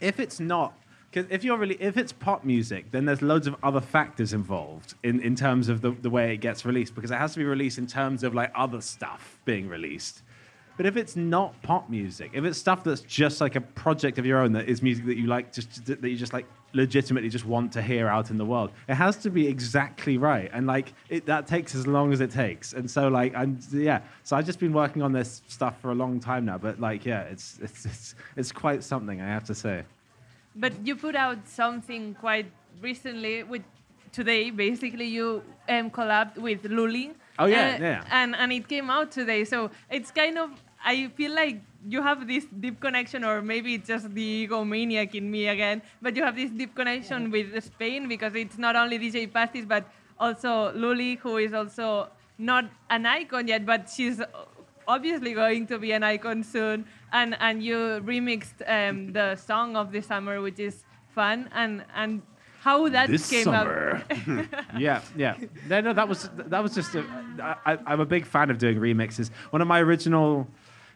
if 0.00 0.18
it's 0.18 0.40
not, 0.40 0.74
because 1.10 1.30
if 1.30 1.44
you're 1.44 1.58
really, 1.58 1.76
if 1.78 1.96
it's 1.96 2.12
pop 2.12 2.44
music, 2.44 2.90
then 2.90 3.04
there's 3.04 3.20
loads 3.20 3.46
of 3.46 3.54
other 3.62 3.80
factors 3.80 4.32
involved 4.32 4.94
in, 5.02 5.20
in 5.20 5.36
terms 5.36 5.68
of 5.68 5.82
the, 5.82 5.90
the 5.90 6.08
way 6.08 6.32
it 6.32 6.38
gets 6.38 6.64
released 6.64 6.94
because 6.94 7.10
it 7.10 7.16
has 7.16 7.34
to 7.34 7.38
be 7.38 7.44
released 7.44 7.78
in 7.78 7.86
terms 7.86 8.24
of 8.24 8.34
like 8.34 8.50
other 8.54 8.80
stuff 8.80 9.38
being 9.44 9.68
released. 9.68 10.22
But 10.76 10.86
if 10.86 10.96
it's 10.96 11.16
not 11.16 11.60
pop 11.62 11.90
music, 11.90 12.30
if 12.34 12.44
it's 12.44 12.58
stuff 12.58 12.82
that's 12.84 13.02
just 13.02 13.40
like 13.40 13.56
a 13.56 13.60
project 13.60 14.18
of 14.18 14.26
your 14.26 14.38
own 14.38 14.52
that 14.52 14.68
is 14.68 14.82
music 14.82 15.06
that 15.06 15.16
you 15.16 15.26
like, 15.26 15.52
just 15.52 15.84
that 15.86 16.02
you 16.02 16.16
just 16.16 16.32
like 16.32 16.46
legitimately 16.72 17.28
just 17.28 17.44
want 17.44 17.70
to 17.72 17.82
hear 17.82 18.08
out 18.08 18.30
in 18.30 18.38
the 18.38 18.44
world, 18.44 18.70
it 18.88 18.94
has 18.94 19.16
to 19.18 19.30
be 19.30 19.46
exactly 19.46 20.18
right. 20.18 20.50
And 20.52 20.66
like 20.66 20.92
it, 21.08 21.26
that 21.26 21.46
takes 21.46 21.74
as 21.74 21.86
long 21.86 22.12
as 22.12 22.20
it 22.20 22.30
takes. 22.30 22.72
And 22.72 22.90
so 22.90 23.08
like 23.08 23.34
I'm 23.34 23.58
yeah. 23.70 24.00
So 24.24 24.36
I've 24.36 24.46
just 24.46 24.58
been 24.58 24.72
working 24.72 25.02
on 25.02 25.12
this 25.12 25.42
stuff 25.48 25.80
for 25.80 25.90
a 25.90 25.94
long 25.94 26.20
time 26.20 26.44
now. 26.44 26.58
But 26.58 26.80
like 26.80 27.04
yeah, 27.04 27.22
it's 27.22 27.58
it's 27.62 27.84
it's, 27.84 28.14
it's 28.36 28.52
quite 28.52 28.82
something 28.82 29.20
I 29.20 29.28
have 29.28 29.44
to 29.44 29.54
say. 29.54 29.84
But 30.54 30.72
you 30.86 30.96
put 30.96 31.16
out 31.16 31.48
something 31.48 32.14
quite 32.14 32.46
recently 32.80 33.42
with 33.42 33.62
today. 34.12 34.50
Basically, 34.50 35.06
you 35.06 35.42
um, 35.68 35.90
collabed 35.90 36.36
with 36.38 36.62
Luli. 36.64 37.14
Oh, 37.38 37.46
yeah, 37.46 37.76
Uh, 37.78 37.82
yeah. 37.82 38.04
And 38.10 38.36
and 38.36 38.52
it 38.52 38.68
came 38.68 38.90
out 38.90 39.10
today, 39.10 39.44
so 39.44 39.70
it's 39.90 40.10
kind 40.10 40.38
of. 40.38 40.50
I 40.84 41.06
feel 41.16 41.32
like 41.32 41.60
you 41.88 42.02
have 42.02 42.26
this 42.26 42.44
deep 42.58 42.80
connection, 42.80 43.24
or 43.24 43.40
maybe 43.40 43.74
it's 43.74 43.86
just 43.88 44.12
the 44.14 44.46
egomaniac 44.48 45.14
in 45.14 45.30
me 45.30 45.46
again. 45.48 45.80
But 46.02 46.16
you 46.16 46.24
have 46.24 46.34
this 46.36 46.50
deep 46.50 46.74
connection 46.74 47.30
with 47.30 47.62
Spain 47.64 48.08
because 48.08 48.34
it's 48.34 48.58
not 48.58 48.74
only 48.74 48.98
DJ 48.98 49.30
Pastis, 49.30 49.66
but 49.66 49.84
also 50.18 50.72
Luli, 50.72 51.18
who 51.18 51.36
is 51.36 51.54
also 51.54 52.08
not 52.36 52.64
an 52.90 53.06
icon 53.06 53.46
yet, 53.46 53.64
but 53.64 53.88
she's 53.88 54.20
obviously 54.88 55.32
going 55.34 55.66
to 55.68 55.78
be 55.78 55.92
an 55.92 56.02
icon 56.02 56.42
soon. 56.42 56.84
And 57.12 57.36
and 57.40 57.62
you 57.62 57.76
remixed 58.04 58.62
um, 58.66 59.12
the 59.12 59.36
song 59.36 59.76
of 59.76 59.92
the 59.92 60.02
summer, 60.02 60.40
which 60.40 60.58
is 60.58 60.84
fun. 61.14 61.48
And 61.52 61.84
and 61.94 62.22
how 62.62 62.88
that 62.88 63.08
came 63.28 63.48
up. 63.48 63.66
yeah, 64.78 65.00
yeah. 65.16 65.36
No, 65.68 65.80
no, 65.80 65.92
that 65.92 66.08
was 66.08 66.30
that 66.36 66.62
was 66.62 66.74
just. 66.74 66.94
A, 66.94 67.04
I, 67.66 67.76
I'm 67.86 67.98
a 67.98 68.06
big 68.06 68.24
fan 68.24 68.50
of 68.50 68.58
doing 68.58 68.78
remixes. 68.78 69.30
One 69.50 69.60
of 69.60 69.66
my 69.66 69.80
original 69.80 70.46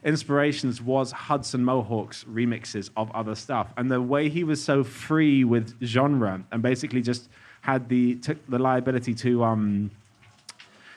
inspirations 0.04 0.80
was 0.80 1.10
Hudson 1.10 1.64
Mohawke's 1.64 2.22
remixes 2.22 2.90
of 2.96 3.10
other 3.10 3.34
stuff, 3.34 3.72
and 3.76 3.90
the 3.90 4.00
way 4.00 4.28
he 4.28 4.44
was 4.44 4.62
so 4.62 4.84
free 4.84 5.42
with 5.42 5.74
genre 5.82 6.40
and 6.52 6.62
basically 6.62 7.02
just 7.02 7.28
had 7.62 7.88
the 7.88 8.14
took 8.16 8.38
the 8.46 8.60
liability 8.60 9.12
to 9.14 9.42
um 9.42 9.90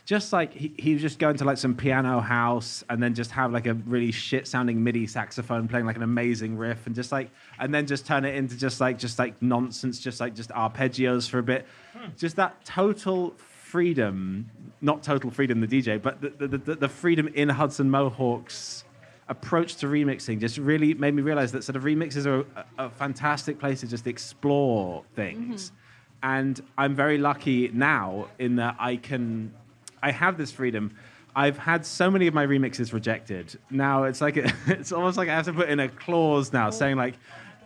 just 0.10 0.34
like 0.34 0.52
he, 0.52 0.74
he 0.80 0.94
was 0.94 1.04
just 1.04 1.20
going 1.20 1.38
to 1.38 1.46
like 1.46 1.60
some 1.60 1.76
piano 1.76 2.20
house 2.20 2.84
and 2.90 3.02
then 3.02 3.14
just 3.14 3.30
have 3.30 3.52
like 3.52 3.68
a 3.68 3.76
really 3.76 4.12
shit 4.12 4.48
sounding 4.48 4.84
MIDI 4.84 5.06
saxophone 5.06 5.68
playing 5.68 5.86
like 5.86 5.98
an 5.98 6.02
amazing 6.02 6.58
riff 6.58 6.88
and 6.88 6.96
just 6.96 7.12
like 7.12 7.30
and 7.60 7.72
then 7.72 7.86
just 7.86 8.08
turn 8.08 8.26
it 8.26 8.34
into 8.34 8.58
just 8.58 8.82
like 8.82 8.98
just 8.98 9.20
like 9.20 9.40
nonsense, 9.40 10.00
just 10.00 10.20
like 10.20 10.34
just 10.34 10.50
arpeggios 10.50 11.30
for 11.30 11.38
a 11.38 11.44
bit. 11.44 11.68
Hmm. 11.94 12.08
Just 12.18 12.38
that 12.38 12.66
total 12.66 13.36
freedom, 13.38 14.50
not 14.82 15.04
total 15.04 15.30
freedom 15.30 15.62
the 15.62 15.68
DJ, 15.68 16.02
but 16.02 16.20
the 16.22 16.48
the, 16.48 16.58
the, 16.58 16.76
the 16.76 16.90
freedom 16.90 17.28
in 17.36 17.48
Hudson 17.48 17.92
Mohawke's 17.92 18.86
approach 19.28 19.76
to 19.76 19.86
remixing 19.86 20.40
just 20.40 20.58
really 20.58 20.96
made 20.96 21.14
me 21.14 21.22
realize 21.22 21.52
that 21.52 21.64
sort 21.64 21.76
of 21.76 21.84
remixes 21.84 22.26
are 22.26 22.40
a, 22.80 22.86
a 22.86 22.90
fantastic 22.90 23.60
place 23.60 23.82
to 23.82 23.88
just 23.88 24.08
explore 24.08 25.04
things. 25.16 25.66
Mm-hmm. 25.66 25.76
And 26.22 26.62
I'm 26.80 26.96
very 26.96 27.20
lucky 27.20 27.70
now 27.72 28.28
in 28.40 28.56
that 28.56 28.76
I 28.80 28.96
can, 28.98 29.54
I 30.02 30.12
have 30.12 30.38
this 30.38 30.52
freedom. 30.52 30.96
I've 31.36 31.58
had 31.58 31.86
so 31.86 32.10
many 32.10 32.28
of 32.28 32.34
my 32.34 32.46
remixes 32.46 32.92
rejected. 32.92 33.58
Now 33.70 34.04
it's 34.04 34.22
like 34.22 34.38
it's 34.68 34.92
almost 34.92 35.18
like 35.18 35.30
I 35.30 35.36
have 35.36 35.46
to 35.46 35.54
put 35.54 35.70
in 35.70 35.80
a 35.80 35.90
clause 35.90 36.52
now 36.52 36.70
saying 36.70 36.98
like, 36.98 37.16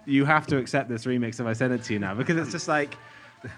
you 0.05 0.25
have 0.25 0.47
to 0.47 0.57
accept 0.57 0.89
this 0.89 1.05
remix 1.05 1.39
if 1.39 1.45
I 1.45 1.53
send 1.53 1.73
it 1.73 1.84
to 1.84 1.93
you 1.93 1.99
now 1.99 2.13
because 2.13 2.38
it's 2.38 2.51
just 2.51 2.67
like, 2.67 2.95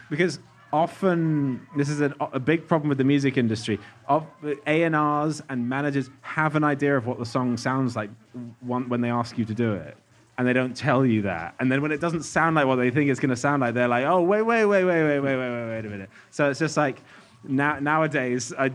because 0.09 0.39
often 0.71 1.65
this 1.77 1.89
is 1.89 2.01
a, 2.01 2.13
a 2.19 2.39
big 2.39 2.67
problem 2.67 2.89
with 2.89 2.97
the 2.97 3.03
music 3.03 3.37
industry. 3.37 3.79
A&Rs 4.09 5.41
and 5.49 5.69
managers 5.69 6.09
have 6.21 6.55
an 6.55 6.63
idea 6.63 6.97
of 6.97 7.07
what 7.07 7.17
the 7.17 7.25
song 7.25 7.57
sounds 7.57 7.95
like 7.95 8.09
when 8.61 9.01
they 9.01 9.09
ask 9.09 9.37
you 9.37 9.45
to 9.45 9.53
do 9.53 9.73
it. 9.73 9.97
And 10.37 10.45
they 10.45 10.51
don't 10.51 10.75
tell 10.75 11.05
you 11.05 11.21
that. 11.21 11.55
And 11.61 11.71
then 11.71 11.81
when 11.81 11.93
it 11.93 12.01
doesn't 12.01 12.23
sound 12.23 12.57
like 12.57 12.67
what 12.67 12.75
they 12.75 12.91
think 12.91 13.09
it's 13.09 13.21
going 13.21 13.29
to 13.29 13.37
sound 13.37 13.61
like, 13.61 13.73
they're 13.73 13.87
like, 13.87 14.05
oh, 14.05 14.21
wait, 14.21 14.41
wait, 14.41 14.65
wait, 14.65 14.83
wait, 14.83 15.03
wait, 15.03 15.19
wait, 15.21 15.37
wait, 15.37 15.49
wait, 15.49 15.69
wait 15.69 15.85
a 15.85 15.89
minute. 15.89 16.09
So 16.29 16.49
it's 16.49 16.59
just 16.59 16.75
like, 16.75 17.01
now, 17.47 17.79
nowadays, 17.79 18.53
I, 18.57 18.71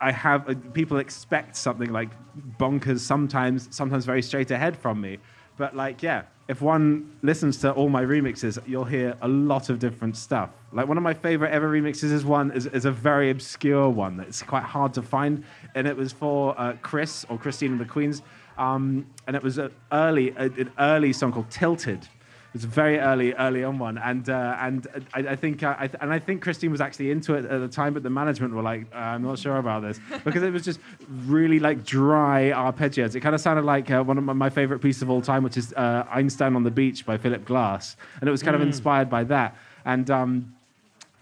I 0.00 0.12
have, 0.12 0.48
uh, 0.48 0.54
people 0.72 0.98
expect 0.98 1.56
something 1.56 1.92
like 1.92 2.10
bonkers 2.58 3.00
sometimes, 3.00 3.68
sometimes 3.70 4.04
very 4.04 4.22
straight 4.22 4.50
ahead 4.50 4.76
from 4.76 5.00
me. 5.00 5.18
But 5.56 5.74
like, 5.74 6.02
yeah, 6.02 6.22
if 6.48 6.62
one 6.62 7.16
listens 7.22 7.58
to 7.58 7.72
all 7.72 7.88
my 7.88 8.02
remixes, 8.02 8.58
you'll 8.66 8.84
hear 8.84 9.16
a 9.20 9.28
lot 9.28 9.68
of 9.68 9.78
different 9.78 10.16
stuff. 10.16 10.50
Like 10.72 10.88
one 10.88 10.96
of 10.96 11.02
my 11.02 11.12
favorite 11.14 11.50
ever 11.50 11.68
remixes 11.70 12.12
is 12.12 12.24
one 12.24 12.52
is, 12.52 12.66
is 12.66 12.84
a 12.86 12.92
very 12.92 13.30
obscure 13.30 13.88
one 13.88 14.16
that's 14.16 14.42
quite 14.42 14.62
hard 14.62 14.94
to 14.94 15.02
find, 15.02 15.44
and 15.74 15.86
it 15.86 15.96
was 15.96 16.12
for 16.12 16.58
uh, 16.58 16.74
Chris 16.80 17.26
or 17.28 17.38
Christine 17.38 17.72
and 17.72 17.80
the 17.80 17.84
Queens, 17.84 18.22
um, 18.56 19.06
and 19.26 19.36
it 19.36 19.42
was 19.42 19.58
an 19.58 19.70
early 19.92 20.30
an 20.36 20.72
early 20.78 21.12
song 21.12 21.32
called 21.32 21.50
Tilted. 21.50 22.08
It 22.48 22.54
was 22.54 22.64
a 22.64 22.68
very 22.68 22.98
early 22.98 23.34
early 23.34 23.62
on 23.62 23.78
one, 23.78 23.98
and 23.98 24.26
uh, 24.28 24.56
and 24.58 24.86
I, 25.12 25.18
I 25.20 25.36
think 25.36 25.62
uh, 25.62 25.76
I, 25.78 25.90
and 26.00 26.10
I 26.10 26.18
think 26.18 26.40
Christine 26.42 26.70
was 26.70 26.80
actually 26.80 27.10
into 27.10 27.34
it 27.34 27.44
at 27.44 27.60
the 27.60 27.68
time, 27.68 27.92
but 27.92 28.02
the 28.02 28.08
management 28.10 28.54
were 28.54 28.62
like, 28.62 28.86
uh, 28.94 28.98
I'm 28.98 29.22
not 29.22 29.38
sure 29.38 29.58
about 29.58 29.82
this 29.82 30.00
because 30.24 30.42
it 30.42 30.50
was 30.50 30.64
just 30.64 30.80
really 31.26 31.58
like 31.60 31.84
dry 31.84 32.50
arpeggios. 32.54 33.14
It 33.14 33.20
kind 33.20 33.34
of 33.34 33.42
sounded 33.42 33.66
like 33.66 33.90
uh, 33.90 34.02
one 34.02 34.16
of 34.16 34.24
my, 34.24 34.32
my 34.32 34.48
favorite 34.50 34.78
pieces 34.80 35.02
of 35.02 35.10
all 35.10 35.20
time, 35.20 35.42
which 35.42 35.58
is 35.58 35.74
uh, 35.74 36.06
Einstein 36.10 36.56
on 36.56 36.62
the 36.62 36.70
Beach 36.70 37.04
by 37.04 37.18
Philip 37.18 37.44
Glass, 37.44 37.96
and 38.20 38.26
it 38.28 38.30
was 38.32 38.42
kind 38.42 38.56
of 38.56 38.62
inspired 38.62 39.10
by 39.10 39.24
that. 39.24 39.54
And 39.84 40.10
um, 40.10 40.54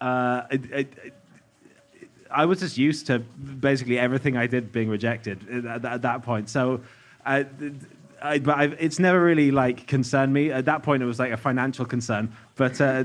uh, 0.00 0.42
it, 0.50 0.64
it, 0.72 0.92
it- 1.04 1.12
I 2.30 2.44
was 2.44 2.58
just 2.60 2.76
used 2.76 3.06
to 3.06 3.20
basically 3.20 3.98
everything 3.98 4.36
I 4.36 4.46
did 4.46 4.70
being 4.72 4.88
rejected 4.88 5.64
at, 5.66 5.84
at 5.84 6.02
that 6.02 6.22
point. 6.22 6.50
So, 6.50 6.80
uh, 7.24 7.44
I, 8.26 8.38
but 8.38 8.56
I've, 8.56 8.72
it's 8.80 8.98
never 8.98 9.22
really 9.22 9.50
like 9.50 9.86
concerned 9.86 10.32
me. 10.32 10.50
At 10.50 10.64
that 10.66 10.82
point, 10.82 11.02
it 11.02 11.06
was 11.06 11.18
like 11.18 11.32
a 11.32 11.36
financial 11.36 11.84
concern. 11.84 12.32
But 12.56 12.80
uh, 12.80 13.02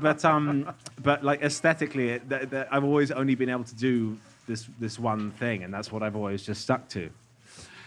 but 0.00 0.24
um, 0.24 0.72
but 1.02 1.24
like 1.24 1.42
aesthetically, 1.42 2.10
it, 2.10 2.28
th- 2.28 2.50
th- 2.50 2.66
I've 2.70 2.84
always 2.84 3.10
only 3.10 3.34
been 3.34 3.48
able 3.48 3.64
to 3.64 3.74
do 3.74 4.18
this 4.46 4.68
this 4.78 4.98
one 4.98 5.30
thing, 5.32 5.62
and 5.62 5.72
that's 5.72 5.90
what 5.90 6.02
I've 6.02 6.16
always 6.16 6.42
just 6.42 6.62
stuck 6.62 6.88
to. 6.90 7.10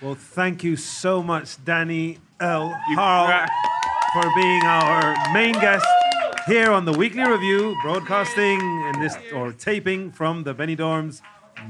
Well, 0.01 0.15
thank 0.15 0.63
you 0.63 0.75
so 0.75 1.23
much, 1.23 1.63
Danny 1.65 2.19
L. 2.39 2.69
Harle, 2.95 3.47
for 4.13 4.29
being 4.35 4.63
our 4.63 5.33
main 5.33 5.53
guest 5.53 5.85
here 6.47 6.71
on 6.71 6.85
the 6.85 6.93
Weekly 6.93 7.23
Review, 7.23 7.75
broadcasting 7.83 8.59
in 8.93 9.01
this 9.01 9.17
or 9.33 9.51
taping 9.51 10.11
from 10.11 10.43
the 10.43 10.53
Benidorm's 10.53 11.21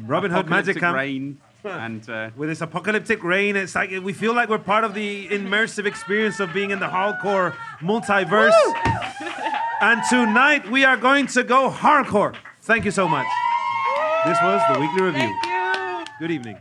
Robin 0.05 0.29
Hood 0.29 0.49
Magic 0.49 0.77
Camp. 0.77 0.95
rain 0.95 1.39
and 1.69 2.09
uh, 2.09 2.29
With 2.35 2.49
this 2.49 2.61
apocalyptic 2.61 3.23
rain, 3.23 3.55
it's 3.55 3.75
like 3.75 3.91
we 3.91 4.13
feel 4.13 4.33
like 4.33 4.49
we're 4.49 4.57
part 4.59 4.83
of 4.83 4.93
the 4.93 5.27
immersive 5.29 5.85
experience 5.85 6.39
of 6.39 6.53
being 6.53 6.71
in 6.71 6.79
the 6.79 6.87
hardcore 6.87 7.55
multiverse. 7.79 8.51
and 9.81 10.01
tonight 10.09 10.69
we 10.69 10.85
are 10.85 10.97
going 10.97 11.27
to 11.27 11.43
go 11.43 11.69
hardcore. 11.69 12.35
Thank 12.61 12.85
you 12.85 12.91
so 12.91 13.07
much. 13.07 13.27
This 14.25 14.37
was 14.41 14.61
the 14.73 14.79
Weekly 14.79 15.01
Review. 15.01 15.35
Thank 15.41 16.07
you. 16.07 16.13
Good 16.19 16.31
evening. 16.31 16.57